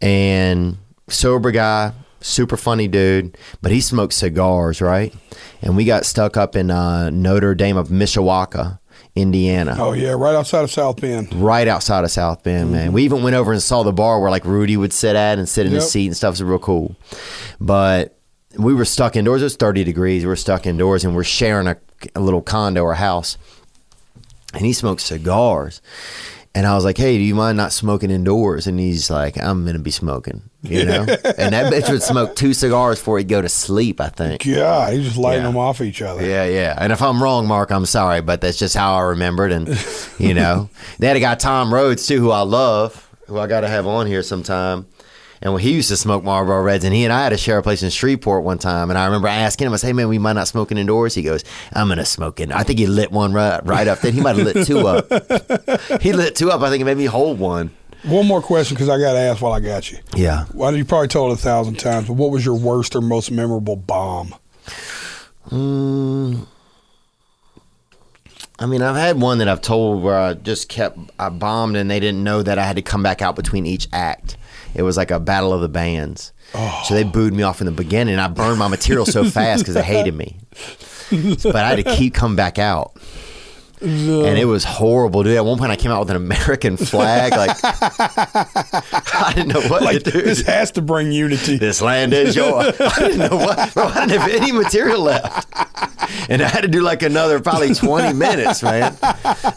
[0.00, 0.78] and
[1.08, 5.14] sober guy, super funny dude, but he smoked cigars, right?
[5.62, 8.78] And we got stuck up in uh, Notre Dame of Mishawaka,
[9.16, 11.32] Indiana Oh yeah, right outside of South Bend.
[11.34, 12.92] right outside of South Bend, man.
[12.92, 15.48] We even went over and saw the bar where like Rudy would sit at and
[15.48, 15.80] sit in Yep.
[15.82, 16.34] his seat and stuff.
[16.34, 16.94] It's real cool.
[17.60, 18.16] But
[18.56, 19.40] we were stuck indoors.
[19.42, 20.22] It was 30 degrees.
[20.22, 21.76] We were stuck indoors and we're sharing a,
[22.14, 23.36] a little condo or house.
[24.54, 25.80] and he smoked cigars.
[26.58, 29.64] And I was like, "Hey, do you mind not smoking indoors?" And he's like, "I'm
[29.64, 31.02] gonna be smoking," you know.
[31.38, 34.00] and that bitch would smoke two cigars before he'd go to sleep.
[34.00, 34.44] I think.
[34.44, 35.48] Yeah, he's just lighting Yeah.
[35.50, 36.26] them off each other.
[36.26, 36.74] Yeah, yeah.
[36.76, 39.52] And if I'm wrong, Mark, I'm sorry, but that's just how I remembered.
[39.52, 39.68] And
[40.18, 40.68] you know,
[40.98, 43.86] they had a guy Tom Rhodes too, who I love, who I got to have
[43.86, 44.86] on here sometime.
[45.40, 47.58] And when he used to smoke Marlboro Reds, and he and I had to share
[47.58, 50.08] a place in Shreveport one time, and I remember asking him, I said, "Hey man,
[50.08, 53.12] we might not smoking indoors." He goes, "I'm gonna smoke in." I think he lit
[53.12, 54.00] one right, right up.
[54.00, 56.00] Then he might have lit two up.
[56.02, 56.62] he lit two up.
[56.62, 57.70] I think it made me hold one.
[58.04, 59.98] One more question because I got to ask while I got you.
[60.14, 60.44] Yeah.
[60.54, 63.30] Well, you probably told it a thousand times, but what was your worst or most
[63.30, 64.34] memorable bomb?
[65.50, 66.46] Mm.
[68.60, 71.90] I mean, I've had one that I've told where I just kept, I bombed and
[71.90, 74.36] they didn't know that I had to come back out between each act.
[74.74, 76.32] It was like a battle of the bands.
[76.54, 76.82] Oh.
[76.86, 78.14] So they booed me off in the beginning.
[78.14, 80.36] and I burned my material so fast because they hated me.
[81.42, 82.94] But I had to keep coming back out.
[83.80, 85.36] And it was horrible, dude.
[85.36, 87.32] At one point, I came out with an American flag.
[87.32, 90.22] Like, I didn't know what Like to do.
[90.22, 91.58] this has to bring unity.
[91.58, 92.74] This land is yours.
[92.80, 93.84] I didn't know what, bro.
[93.84, 95.48] I didn't have any material left,
[96.28, 98.96] and I had to do like another probably twenty minutes, man.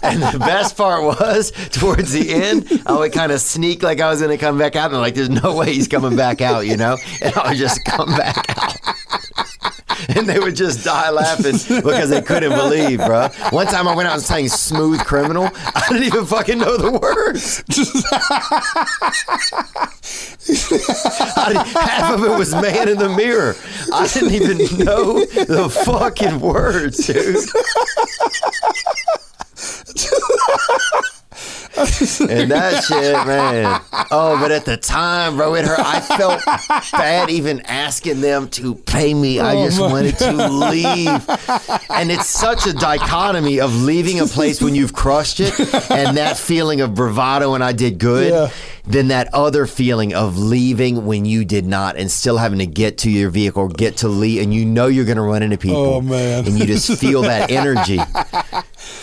[0.03, 4.10] And the best part was towards the end, I would kind of sneak like I
[4.10, 6.65] was going to come back out, and like, there's no way he's coming back out,
[6.65, 6.98] you know.
[7.22, 8.76] And I would just come back out.
[10.15, 13.29] And they would just die laughing because they couldn't believe, bro.
[13.51, 16.91] One time I went out and sang "Smooth Criminal." I didn't even fucking know the
[16.91, 17.63] words.
[21.73, 23.55] Half of it was "Man in the Mirror."
[23.93, 27.38] I didn't even know the fucking words, dude.
[31.77, 33.81] and that shit, man.
[34.11, 35.80] Oh, but at the time, bro, it hurt.
[35.80, 36.43] I felt
[36.91, 39.39] bad even asking them to pay me.
[39.39, 41.07] I Oh, just wanted to leave.
[41.89, 45.57] And it's such a dichotomy of leaving a place when you've crushed it
[45.89, 48.31] and that feeling of bravado and I did good.
[48.31, 48.49] Yeah.
[48.84, 52.98] Than that other feeling of leaving when you did not and still having to get
[52.99, 55.60] to your vehicle, get to leave, and you know you're going to run into oh,
[55.60, 55.77] people.
[55.77, 56.48] Oh, man.
[56.48, 57.99] And you just feel that energy.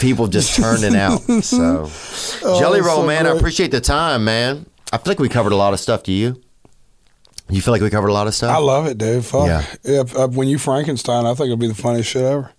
[0.01, 1.21] People just turning out.
[1.45, 1.89] So,
[2.43, 4.67] oh, Jelly Roll, so man, I appreciate the time, man.
[4.93, 6.03] I feel like we covered a lot of stuff.
[6.03, 6.41] Do you?
[7.51, 8.55] You feel like we covered a lot of stuff?
[8.55, 9.25] I love it, dude.
[9.25, 9.47] Fuck.
[9.47, 9.65] Yeah.
[9.83, 12.53] If, uh, when you Frankenstein, I think it'll be the funniest shit ever.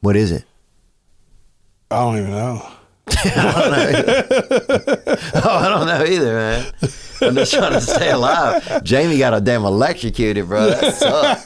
[0.00, 0.44] what is it?
[1.90, 2.60] I don't even know.
[2.64, 2.78] Oh,
[5.44, 6.72] I don't know either, man.
[7.20, 8.82] I'm just trying to stay alive.
[8.84, 10.70] Jamie got a damn electrocuted, bro.
[10.70, 11.44] That sucks.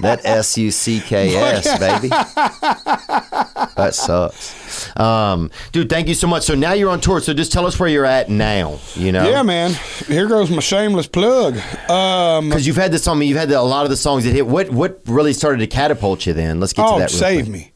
[0.00, 2.08] that S U C K S, baby.
[2.08, 4.54] That sucks.
[4.96, 6.44] Um, dude, thank you so much.
[6.44, 7.20] So now you're on tour.
[7.20, 8.78] So just tell us where you're at now.
[8.94, 9.72] You know, Yeah, man.
[10.06, 11.56] Here goes my shameless plug.
[11.90, 13.18] Um, because you've had this song.
[13.18, 14.46] Me, you've had the, a lot of the songs that hit.
[14.46, 16.32] What what really started to catapult you?
[16.32, 17.10] Then let's get to oh, that.
[17.10, 17.52] real save quick.
[17.52, 17.72] me.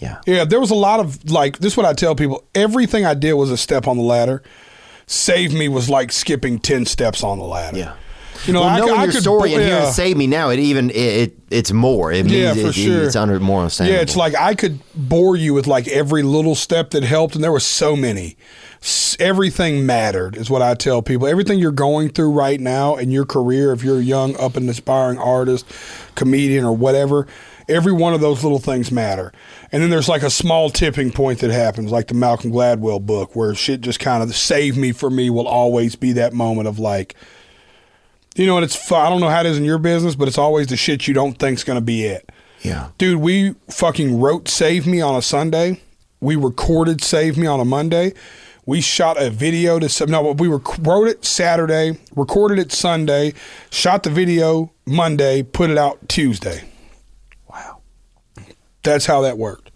[0.00, 0.20] Yeah.
[0.26, 1.72] Yeah, there was a lot of like this.
[1.72, 4.42] Is what I tell people: everything I did was a step on the ladder.
[5.06, 7.78] Save me was like skipping ten steps on the ladder.
[7.78, 7.94] Yeah.
[8.46, 9.90] You know, well, I, knowing I your could, story and hearing yeah.
[9.90, 12.12] "Save Me Now," it even it, it it's more.
[12.12, 13.02] It Yeah, means for it, sure.
[13.04, 13.96] it's under more understandable.
[13.96, 17.42] Yeah, it's like I could bore you with like every little step that helped, and
[17.44, 18.36] there were so many.
[18.82, 21.26] S- Everything mattered, is what I tell people.
[21.26, 24.68] Everything you're going through right now in your career, if you're a young, up and
[24.68, 25.64] aspiring artist,
[26.16, 27.26] comedian, or whatever,
[27.68, 29.32] every one of those little things matter.
[29.72, 33.34] And then there's like a small tipping point that happens, like the Malcolm Gladwell book,
[33.34, 36.78] where shit just kind of save me for me will always be that moment of
[36.78, 37.14] like,
[38.34, 40.38] you know, and it's I don't know how it is in your business, but it's
[40.38, 42.30] always the shit you don't think's gonna be it.
[42.62, 42.90] yeah.
[42.98, 45.80] Dude, we fucking wrote Save Me on a Sunday.
[46.20, 48.14] We recorded Save Me on a Monday.
[48.66, 53.34] We shot a video to no, we rec- wrote it Saturday, recorded it Sunday,
[53.70, 56.64] shot the video Monday, put it out Tuesday.
[57.50, 57.82] Wow.
[58.82, 59.70] That's how that worked.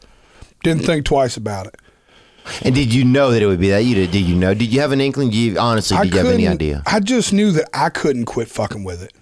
[0.63, 1.77] Didn't think twice about it.
[2.63, 3.85] And did you know that it would be that?
[3.85, 4.11] You did?
[4.11, 4.55] Did you know?
[4.55, 5.31] Did you have an inkling?
[5.31, 5.97] Do you honestly?
[5.97, 6.83] I Did you have any idea?
[6.87, 9.13] I just knew that I couldn't quit fucking with it.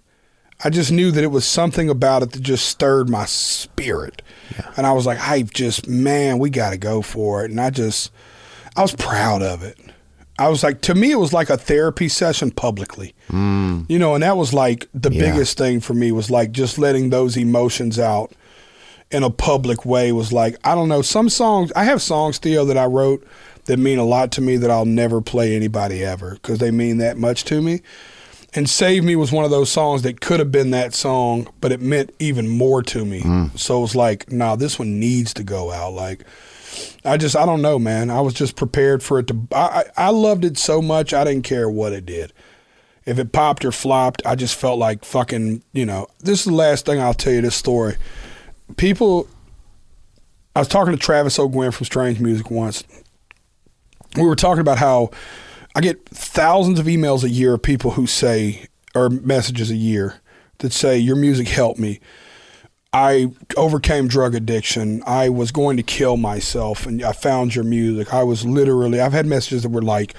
[0.64, 4.22] I just knew that it was something about it that just stirred my spirit.
[4.76, 7.50] And I was like, I just, man, we got to go for it.
[7.50, 8.10] And I just,
[8.74, 9.78] I was proud of it.
[10.38, 13.14] I was like, to me, it was like a therapy session publicly.
[13.30, 13.84] Mm.
[13.90, 15.30] You know, and that was like the Yeah.
[15.30, 18.32] biggest thing for me was like just letting those emotions out
[19.10, 22.64] in a public way was like I don't know some songs I have songs Theo
[22.66, 23.26] that I wrote
[23.66, 26.98] that mean a lot to me that I'll never play anybody ever because they mean
[26.98, 27.82] that much to me.
[28.54, 31.72] And Save Me was one of those songs that could have been that song but
[31.72, 33.20] it meant even more to me.
[33.20, 33.46] Hmm.
[33.54, 35.92] So it was like nah this one needs to go out.
[35.92, 36.24] Like
[37.04, 38.10] I just I don't know man.
[38.10, 41.24] I was just prepared for it to I I I loved it so much I
[41.24, 42.32] didn't care what it did.
[43.04, 46.54] If it popped or flopped, I just felt like fucking, you know, this is the
[46.54, 47.94] last thing I'll tell you this story.
[48.76, 49.28] People,
[50.55, 52.84] I was talking to Travis O'Guin from Strange Music once.
[54.16, 55.10] We were talking about how
[55.74, 60.20] I get thousands of emails a year of people who say, or messages a year
[60.59, 62.01] that say, Your music helped me.
[62.97, 63.27] I
[63.59, 65.02] overcame drug addiction.
[65.06, 68.14] I was going to kill myself, and I found your music.
[68.14, 70.14] I was literally, I've had messages that were like,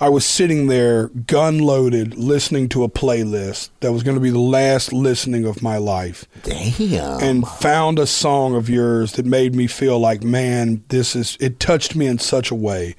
[0.00, 4.30] I was sitting there, gun loaded, listening to a playlist that was going to be
[4.30, 7.22] the last listening of my life Damn.
[7.22, 11.60] and found a song of yours that made me feel like, man, this is it
[11.60, 12.96] touched me in such a way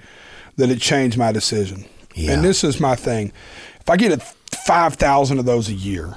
[0.55, 1.83] that it changed my decision.
[2.15, 2.31] Yeah.
[2.31, 3.33] And this is my thing.
[3.81, 6.15] If I get five thousand of those a year,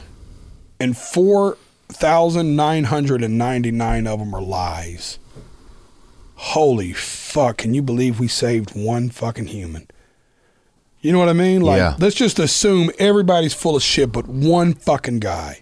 [0.78, 1.58] and four
[1.92, 5.18] thousand nine hundred and ninety nine of them are lies.
[6.34, 7.58] Holy fuck!
[7.58, 9.86] Can you believe we saved one fucking human?
[11.00, 11.62] You know what I mean?
[11.62, 11.96] Like, Yeah.
[11.98, 15.60] let's just assume everybody's full of shit, but one fucking guy.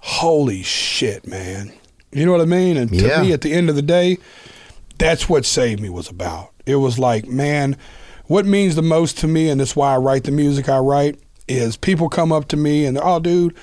[0.00, 1.72] Holy shit, man.
[2.12, 2.76] You know what I mean?
[2.76, 3.16] And Yeah.
[3.18, 4.18] to me, at the end of the day,
[4.98, 6.50] that's what Save Me was about.
[6.66, 7.76] It was like, man,
[8.26, 11.18] what means the most to me, and that's why I write the music I write,
[11.48, 13.54] is people come up to me and, they're oh, dude,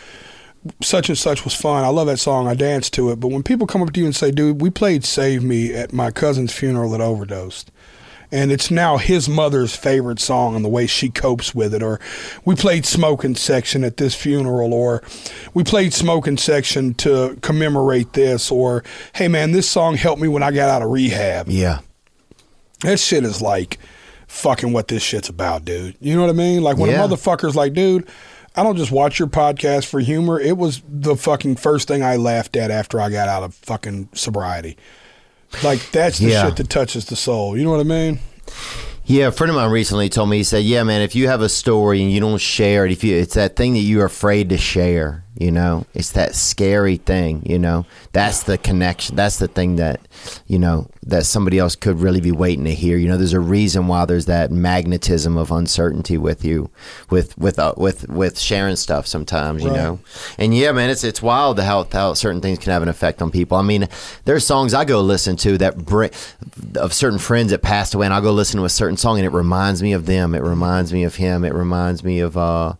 [0.81, 1.83] such and such was fun.
[1.83, 2.47] I love that song.
[2.47, 3.19] I danced to it.
[3.19, 5.93] But when people come up to you and say, dude, we played Save Me at
[5.93, 7.71] my cousin's funeral that overdosed.
[8.31, 11.83] And it's now his mother's favorite song and the way she copes with it.
[11.83, 11.99] Or
[12.43, 14.73] we played Smoking Section at this funeral.
[14.73, 15.03] Or
[15.53, 18.51] we played Smoking Section to commemorate this.
[18.51, 18.83] Or,
[19.13, 21.47] hey, man, this song helped me when I got out of rehab.
[21.47, 21.79] yeah.
[22.81, 23.77] That shit is like
[24.27, 25.95] fucking what this shit's about, dude.
[26.01, 26.61] You know what I mean?
[26.61, 27.03] Like when Yeah.
[27.05, 28.07] a motherfucker's like, dude,
[28.57, 30.39] I don't just watch your podcast for humor.
[30.39, 34.09] It was the fucking first thing I laughed at after I got out of fucking
[34.13, 34.77] sobriety.
[35.63, 36.45] Like that's the Yeah.
[36.45, 37.57] shit that touches the soul.
[37.57, 38.19] You know what I mean?
[39.05, 41.41] Yeah, a friend of mine recently told me he said, "Yeah, man, if you have
[41.41, 44.49] a story and you don't share it, if you it's that thing that you're afraid
[44.49, 47.85] to share, you know, it's that scary thing, you know.
[48.13, 49.15] That's the connection.
[49.15, 49.99] That's the thing that,
[50.47, 52.97] you know, that somebody else could really be waiting to hear.
[52.97, 56.69] You know, there's a reason why there's that magnetism of uncertainty with you,
[57.09, 59.75] with with uh, with with sharing stuff sometimes, you Right.
[59.77, 59.99] know.
[60.37, 63.29] And yeah, man, it's it's wild how how certain things can have an effect on
[63.31, 63.57] people.
[63.57, 63.87] I mean,
[64.25, 66.11] there's songs I go listen to that bring
[66.75, 69.25] of certain friends that passed away, and I'll go listen to a certain song, and
[69.25, 70.33] it reminds me of them.
[70.33, 71.43] It reminds me of him.
[71.43, 72.73] It reminds me of uh,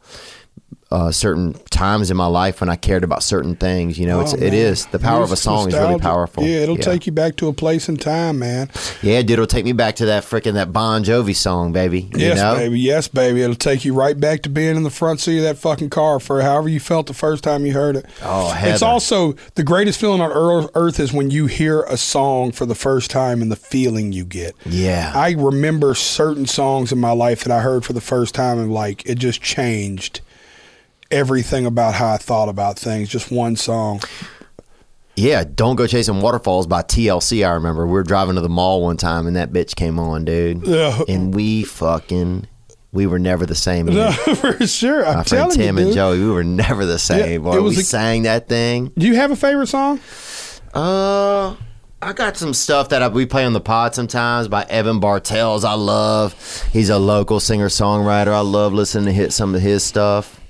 [0.91, 3.97] uh, certain times in my life when I cared about certain things.
[3.97, 4.53] You know, it's Oh, it man.
[4.53, 6.43] is the power of a It's song is really powerful.
[6.43, 8.69] Yeah, it'll take you back to a place in time, man.
[9.01, 12.01] Yeah, dude, it'll take me back to that freaking that Bon Jovi song, baby.
[12.13, 12.55] You Yes, know?
[12.55, 12.79] baby.
[12.79, 13.41] Yes, baby.
[13.41, 16.19] It'll take you right back to being in the front seat of that fucking car
[16.19, 18.05] for however you felt the first time you heard it.
[18.23, 22.65] Oh, It's also the greatest feeling on earth is when you hear a song for
[22.67, 24.55] the first time and the feeling you get.
[24.65, 25.11] Yeah.
[25.15, 28.71] I remember certain songs in my life that I heard for the first time and
[28.71, 30.21] like it just changed
[31.15, 33.09] everything about how I thought about things.
[33.09, 34.01] Just one song.
[35.15, 37.47] Yeah, Don't Go Chasing Waterfalls by TLC.
[37.47, 40.25] I remember we were driving to the mall one time and that bitch came on,
[40.25, 40.67] dude.
[40.67, 41.01] Yeah.
[41.07, 42.47] And we fucking,
[42.91, 43.85] we were never the same.
[43.85, 45.05] No, for sure.
[45.05, 45.93] I'm My friend telling Tim you, and.
[45.93, 47.31] Joey, we were never the same.
[47.31, 48.91] Yeah, Boy, was we a- sang that thing.
[48.97, 50.01] Do you have a favorite song?
[50.73, 51.55] Uh,
[52.01, 55.63] I got some stuff that I, we play on the pod sometimes by Evan Bartels.
[55.63, 56.35] I love.
[56.73, 58.33] He's a local singer songwriter.
[58.33, 60.41] I love listening to hit some of his stuff.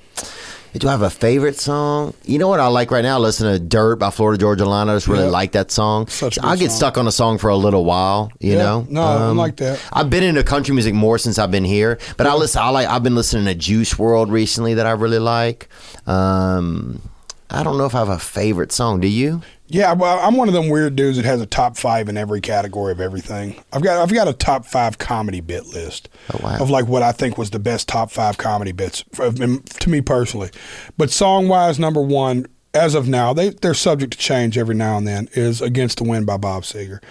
[0.77, 2.14] Do I have a favorite song?
[2.26, 3.18] You know what I like right now?
[3.18, 4.89] Listen to "Dirt" by Florida Georgia Line.
[4.89, 5.30] I just really Yeah.
[5.30, 6.07] like that song.
[6.07, 6.77] Such I get song.
[6.77, 8.30] stuck on a song for a little while.
[8.39, 8.57] You Yeah.
[8.64, 8.77] know?
[8.80, 9.80] Um, No, I like that.
[9.93, 12.61] I've been into country music more since I've been here, but I listen.
[12.61, 12.88] I like.
[12.89, 15.69] I've been listening to Juice WRLD recently that I really like.
[16.07, 17.02] Um,
[17.49, 18.99] I don't know if I have a favorite song.
[18.99, 19.41] Do you?
[19.67, 22.39] Yeah, well, I'm one of them weird dudes that has a top five in every
[22.39, 23.55] category of everything.
[23.73, 26.57] I've got I've got a top five comedy bit list Oh, wow.
[26.59, 30.51] of like what I think was the best top five comedy bits to me personally.
[30.97, 34.97] But song wise, number one as of now, they they're subject to change every now
[34.97, 35.29] and then.
[35.33, 37.01] Is "Against the Wind" by Bob Seger.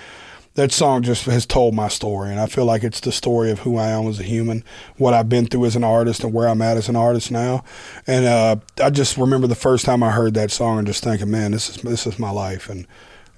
[0.55, 3.61] That song just has told my story, and I feel like it's the story of
[3.61, 4.63] who I am as a human,
[4.99, 7.65] what I've been through as an artist, and where I'm at as an artist now.
[8.07, 11.29] And uh, I just remember the first time I heard that song and just thinking,
[11.29, 12.87] man, this is this is my life, and,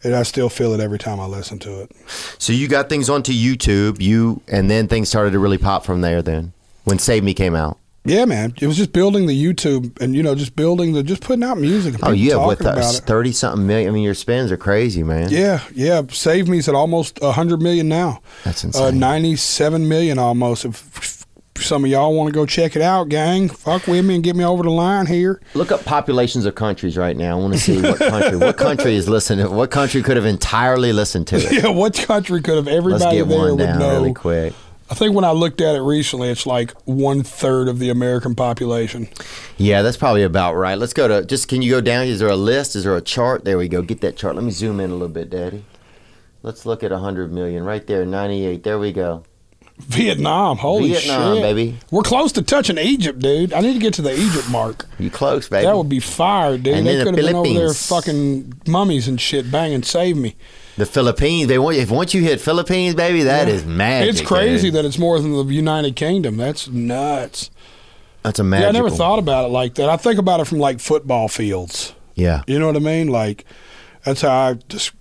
[0.05, 1.91] I still feel it every time I listen to it.
[2.39, 6.01] So you got things onto YouTube, you, and then things started to really pop from
[6.01, 6.23] there.
[6.23, 6.53] Then
[6.85, 7.77] when Save Me came out.
[8.07, 11.23] Yeah, man, it was just building the YouTube, and you know, just building the, just
[11.23, 11.95] putting out music.
[11.95, 13.89] And Oh, yeah, with us thirty something million.
[13.89, 15.31] I mean, your spins are crazy, man.
[15.31, 16.03] Yeah, yeah.
[16.11, 18.21] Save Me's at almost hundred million now.
[18.45, 18.99] That's Uh, insane.
[19.01, 20.65] Ninety-seven million almost.
[20.65, 21.25] If
[21.59, 24.37] some of y'all want to go check it out, gang, fuck with me and get
[24.37, 25.41] me over the line here.
[25.55, 27.39] Look up populations of countries right now.
[27.39, 28.37] I want to see what country.
[28.37, 29.51] what country is listening?
[29.51, 31.51] What country could have entirely listened to it?
[31.65, 33.91] Yeah, what country could have everybody Let's get there one would down know?
[33.93, 34.53] really quick.
[34.89, 38.35] I think when I looked at it recently, it's like one third of the American
[38.35, 39.09] population.
[39.57, 40.79] Yeah, that's probably about right.
[40.79, 41.49] Let's go to just.
[41.49, 42.07] Can you go down?
[42.07, 42.77] Is there a list?
[42.77, 43.45] Is there a chart?
[43.45, 43.83] There we go.
[43.83, 44.37] Get that chart.
[44.37, 45.65] Let me zoom in a little bit, Daddy.
[46.43, 48.63] Let's look at 100 million right there, 98.
[48.63, 49.25] There we go.
[49.79, 51.79] Vietnam, holy Vietnam, shit, baby.
[51.91, 53.53] We're close to touching Egypt, dude.
[53.53, 54.87] I need to get to the Egypt mark.
[54.99, 55.67] You close, baby.
[55.67, 56.75] That would be fire, dude.
[56.75, 60.17] And they then the could have been over there fucking mummies and shit, banging, save
[60.17, 60.37] me.
[60.77, 61.49] The Philippines.
[61.49, 64.11] They want if once you hit Philippines, baby, that is magic.
[64.11, 64.75] It's crazy dude.
[64.75, 66.37] that it's more than the United Kingdom.
[66.37, 67.51] That's nuts.
[68.23, 69.89] That's a Yeah, I never thought about it like that.
[69.89, 71.95] I think about it from like football fields.
[72.15, 72.43] Yeah.
[72.47, 73.09] You know what I mean?
[73.09, 73.45] Like
[74.05, 74.93] that's how I just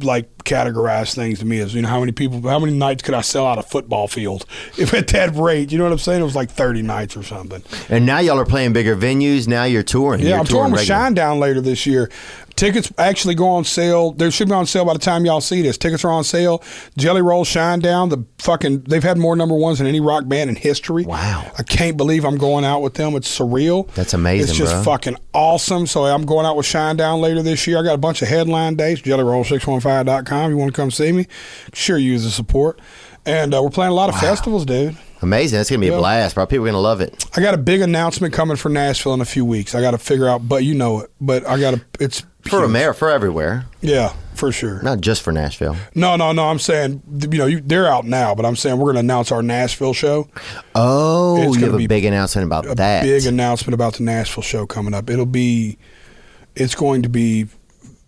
[0.00, 3.14] like categorize things to me is you know how many people how many nights could
[3.14, 4.46] I sell out a football field
[4.78, 7.22] if at that rate you know what I'm saying it was like 30 nights or
[7.22, 9.46] something And now y'all are playing bigger venues.
[9.46, 10.20] Now you're touring.
[10.20, 11.00] yeah You're I'm touring with regular.
[11.10, 12.10] Shinedown later this year
[12.58, 15.62] tickets actually go on sale they should be on sale by the time y'all see
[15.62, 16.62] this tickets are on sale
[16.96, 20.56] Jelly Roll Shinedown, the fucking they've had more number ones than any rock band in
[20.56, 21.50] history Wow.
[21.58, 24.82] I can't believe I'm going out with them it's surreal That's amazing, it's just bro.
[24.82, 25.86] fucking awesome.
[25.86, 27.78] So I'm going out with Shinedown later this year.
[27.78, 29.00] I got a bunch of headline dates.
[29.02, 30.44] JellyRoll615.com.
[30.44, 31.26] If you want to come see me,
[31.72, 32.80] sure use the support.
[33.24, 34.96] And uh, we're playing a lot of festivals, dude.
[35.20, 35.58] Amazing.
[35.58, 35.94] That's gonna be Yeah.
[35.94, 36.46] a blast, bro.
[36.46, 37.24] People are gonna love it.
[37.36, 39.74] I got a big announcement coming for Nashville in a few weeks.
[39.74, 41.10] I got to figure out, but you know it.
[41.20, 41.84] But I got to.
[42.00, 42.64] It's For.
[42.64, 44.80] America, for everywhere, Yeah, for sure.
[44.82, 45.76] not just for Nashville.
[45.94, 46.44] No, no, no.
[46.48, 49.30] I'm saying, you know, you, they're out now, but I'm saying we're going to announce
[49.32, 50.28] our Nashville show.
[50.74, 53.02] Oh, It's you have a big announcement about a that.
[53.02, 55.10] big announcement about the Nashville show coming up.
[55.10, 55.78] It'll be,
[56.54, 57.48] it's going to be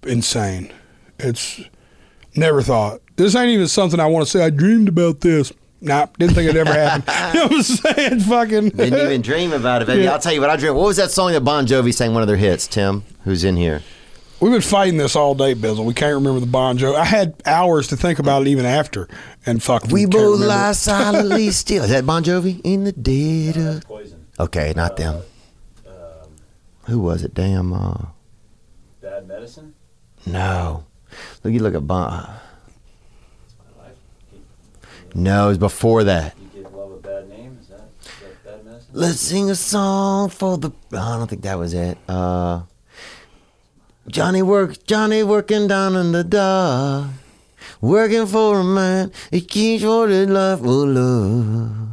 [0.04, 0.72] insane.
[1.18, 1.60] It's
[2.34, 3.02] never thought.
[3.16, 4.42] This ain't even something I want to say.
[4.44, 5.52] I dreamed about this.
[5.82, 7.04] Nah, didn't think it ever happened.
[7.34, 8.20] you know what I'm saying?
[8.20, 8.68] Fucking.
[8.70, 10.02] Didn't even dream about it, baby.
[10.04, 10.12] Yeah.
[10.12, 10.76] I'll tell you what I dreamed.
[10.76, 12.12] What was that song that Bon Jovi sang?
[12.14, 12.66] One of their hits.
[12.66, 13.82] Tim, who's in here?
[14.40, 15.84] We've been fighting this all day, Bizzle.
[15.84, 16.96] We can't remember the Bon Jovi.
[16.96, 19.06] I had hours to think about it even after,
[19.44, 19.84] and fuck.
[19.88, 21.84] We both lie silently still.
[21.84, 22.58] Is that Bon Jovi?
[22.64, 23.84] In the dead of...
[23.84, 24.26] Poison.
[24.38, 25.22] Okay, not them.
[25.86, 25.92] Um,
[26.86, 27.34] Who was it?
[27.34, 27.74] Damn.
[27.74, 28.06] Uh,
[29.02, 29.74] bad medicine.
[30.24, 30.84] no.
[31.44, 32.30] Look, you look at Bon.
[33.44, 33.96] It's my life.
[35.14, 36.34] No, it was before that.
[36.54, 37.58] You give love a bad name.
[37.60, 38.90] Is that, is that bad medicine?
[38.94, 40.70] Let's sing a song for the.
[40.92, 41.98] Oh, I don't think that was it.
[42.08, 42.62] Uh,
[44.10, 47.08] Johnny work, Johnny working down in the dark,
[47.80, 49.12] working for a man.
[49.30, 51.86] He keeps for the life of love.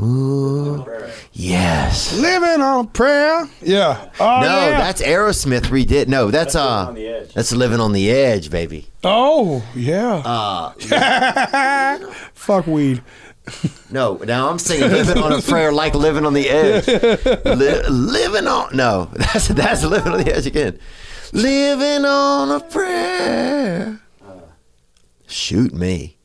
[0.00, 0.86] Ooh,
[1.32, 2.18] yes.
[2.18, 3.46] Living on a prayer.
[3.60, 4.10] Yeah.
[4.18, 4.78] Oh, no, yeah.
[4.78, 6.08] that's Aerosmith redid.
[6.08, 7.34] No, that's That's Living uh, on the Edge.
[7.34, 8.86] that's living on the edge, baby.
[9.04, 10.22] Oh, yeah.
[10.24, 11.98] Uh,
[12.34, 13.02] Fuck weed.
[13.90, 16.86] no, now I'm singing living on a prayer like living on the edge.
[16.86, 20.78] Li- living on no, that's that's living on the edge again.
[21.32, 24.00] Living on a prayer.
[25.26, 26.16] Shoot me.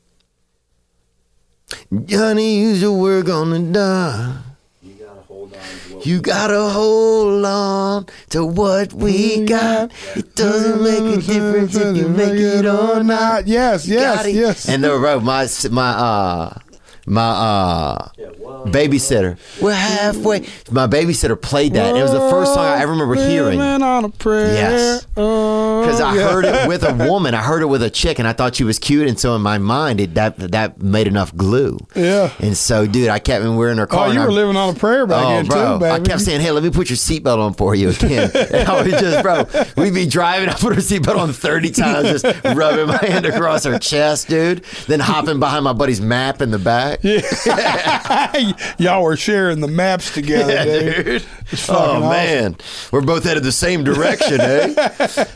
[2.06, 4.42] Johnny used to work on the dock.
[4.82, 9.92] You gotta hold on to what You gotta hold on to what we got.
[10.16, 13.46] It doesn't make a difference if you make it or not.
[13.48, 14.68] Yes, yes, yes.
[14.68, 16.60] And the road, my my uh
[17.06, 18.10] my uh
[18.66, 19.38] babysitter.
[19.62, 20.42] We're halfway.
[20.72, 21.96] My babysitter played that.
[21.96, 23.60] It was the first song I ever remember hearing.
[23.62, 24.54] On a prayer.
[24.54, 25.06] Yes.
[25.06, 27.34] Because Because I heard it with a woman.
[27.34, 29.08] I heard it with a chick, and I thought she was cute.
[29.08, 31.78] And so in my mind, it, that that made enough glue.
[31.96, 32.32] Yeah.
[32.40, 33.44] And so, dude, I kept.
[33.44, 34.08] And we were in her car.
[34.08, 35.74] Oh, you were living on a prayer back Oh, then bro!
[35.74, 35.92] too, baby.
[35.92, 38.82] I kept saying, "Hey, let me put your seatbelt on for you again." and I
[38.82, 39.46] was just, bro,
[39.78, 40.50] we'd be driving.
[40.50, 44.64] I put her seatbelt on thirty times, just rubbing my hand across her chest, dude.
[44.88, 46.95] Then hopping behind my buddy's map in the back.
[48.78, 51.26] Y'all were sharing the maps together, Yeah, dude.
[51.70, 52.10] Oh awesome.
[52.10, 52.56] man,
[52.92, 54.74] we're both headed the same direction, eh?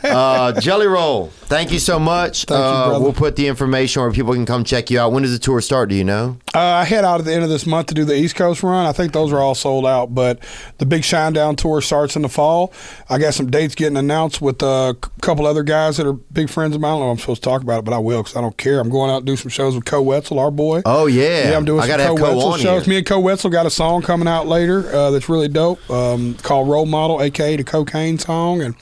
[0.10, 2.44] Uh, Jelly Roll, thank you so much.
[2.44, 3.04] Thank uh, brother.
[3.04, 5.12] we'll put the information where people can come check you out.
[5.12, 5.88] When does the tour start?
[5.88, 6.36] Do you know?
[6.54, 8.62] Uh, I head out at the end of this month to do the East Coast
[8.62, 8.86] run.
[8.86, 10.40] I think those are all sold out, but
[10.78, 12.72] the big Shinedown tour starts in the fall.
[13.08, 16.74] I got some dates getting announced with a couple other guys that are big friends
[16.74, 16.90] of mine.
[16.90, 18.40] I don't know if I'm supposed to talk about it, but I will because I
[18.40, 18.80] don't care.
[18.80, 20.82] I'm going out to do some shows with Koe Wetzel, our boy.
[20.84, 22.84] Oh yeah, Yeah, I'm doing I some Koe Wetzel shows.
[22.84, 22.90] here.
[22.90, 26.34] Me and Koe Wetzel got a song coming out later uh, that's really dope um,
[26.34, 28.74] called Role Model, aka the Cocaine Song, and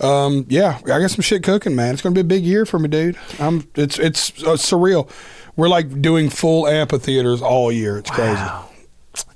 [0.00, 1.94] um, yeah, I got some shit cooking, man.
[1.94, 3.16] It's gonna be a big year for me, dude.
[3.38, 5.10] I'm it's it's uh, surreal.
[5.56, 7.98] We're like doing full amphitheaters all year.
[7.98, 8.42] It's crazy.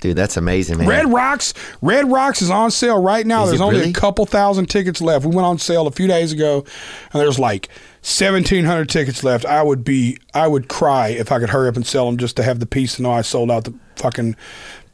[0.01, 0.89] Dude, that's amazing, man.
[0.89, 3.45] Red Rocks, Red Rocks is on sale right now.
[3.45, 3.91] Is there's only really?
[3.91, 5.25] a couple thousand tickets left.
[5.25, 6.65] We went on sale a few days ago,
[7.13, 7.69] and there's like
[8.03, 9.45] 1,700 tickets left.
[9.45, 12.37] I would be, I would cry if I could hurry up and sell them just
[12.37, 14.37] to have the peace to know I sold out the fucking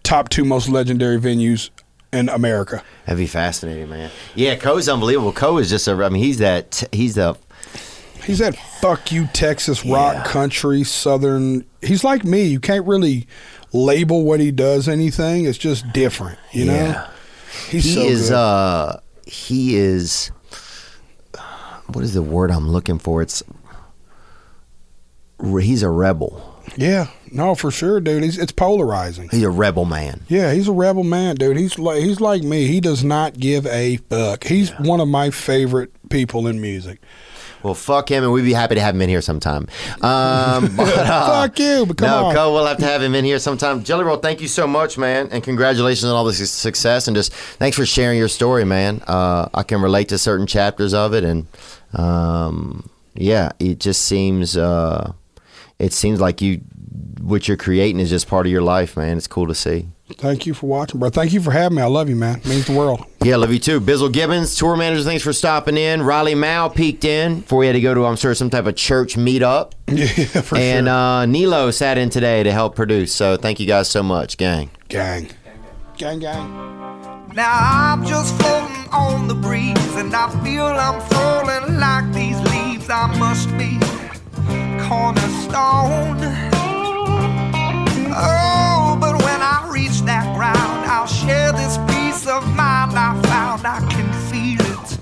[0.02, 1.70] top two most legendary venues
[2.12, 2.82] in America.
[3.04, 4.10] That'd be fascinating, man.
[4.34, 5.32] Yeah, Koe's unbelievable.
[5.32, 5.92] Koe is just a.
[5.92, 6.82] I mean, he's that.
[6.92, 7.36] He's the.
[8.24, 10.24] He's that fuck you Texas rock Yeah.
[10.24, 11.64] country southern.
[11.80, 12.42] He's like me.
[12.44, 13.28] You can't really
[13.72, 15.44] label what he does anything.
[15.44, 16.74] It's just different, you know.
[16.74, 17.10] Yeah.
[17.68, 18.28] He's he so is.
[18.30, 18.34] good.
[18.34, 18.96] uh
[19.26, 20.32] He is.
[21.92, 23.22] What is the word I'm looking for?
[23.22, 23.42] It's.
[25.42, 26.54] he's a rebel.
[26.76, 28.24] Yeah, no, for sure, dude.
[28.24, 29.28] He's it's polarizing.
[29.30, 30.22] He's a rebel man.
[30.28, 31.56] Yeah, he's a rebel man, dude.
[31.56, 32.66] He's like he's like me.
[32.66, 34.44] He does not give a fuck.
[34.44, 37.00] He's one of my favorite people in music.
[37.62, 39.66] Well, fuck him, and we'd be happy to have him in here sometime.
[40.00, 42.34] Um, but, uh, Fuck you, but come no, on.
[42.34, 43.82] Cole, we'll have to have him in here sometime.
[43.82, 47.32] Jelly Roll, thank you so much, man, and congratulations on all this success, and just
[47.32, 49.02] thanks for sharing your story, man.
[49.08, 51.48] Uh, I can relate to certain chapters of it, and
[51.96, 55.12] um, yeah, it just seems uh,
[55.78, 56.60] it seems like you
[57.20, 59.16] what you're creating is just part of your life, man.
[59.16, 59.88] It's cool to see.
[60.18, 61.10] Thank you for watching, bro.
[61.10, 61.82] Thank you for having me.
[61.82, 62.38] I love you, man.
[62.38, 63.04] It means the world.
[63.24, 63.80] Yeah, love you too.
[63.80, 66.00] Bizzle Gibbons, tour manager, thanks for stopping in.
[66.00, 68.76] Riley Mao peeked in before we had to go to, I'm sure, some type of
[68.76, 69.72] church meetup.
[69.88, 70.94] Yeah, for and sure.
[70.94, 73.12] uh, Nilo sat in today to help produce.
[73.12, 74.70] So thank you guys so much, gang.
[74.88, 75.28] gang.
[75.96, 76.95] Gang, gang.
[77.36, 82.88] Now I'm just floating on the breeze, and I feel I'm falling like these leaves.
[82.88, 83.78] I must be
[84.88, 86.16] cornerstone.
[88.16, 93.66] Oh, but when I reach that ground, I'll share this peace of mind I found.
[93.66, 94.98] I can feel it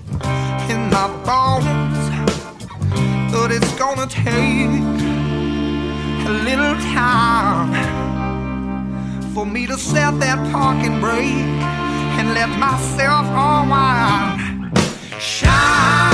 [0.69, 2.02] in my bones,
[3.31, 4.82] but it's gonna take
[6.27, 7.73] a little time
[9.32, 11.84] for me to set that parking brake
[12.19, 14.78] and let myself oh, unwind.
[15.20, 16.14] Shine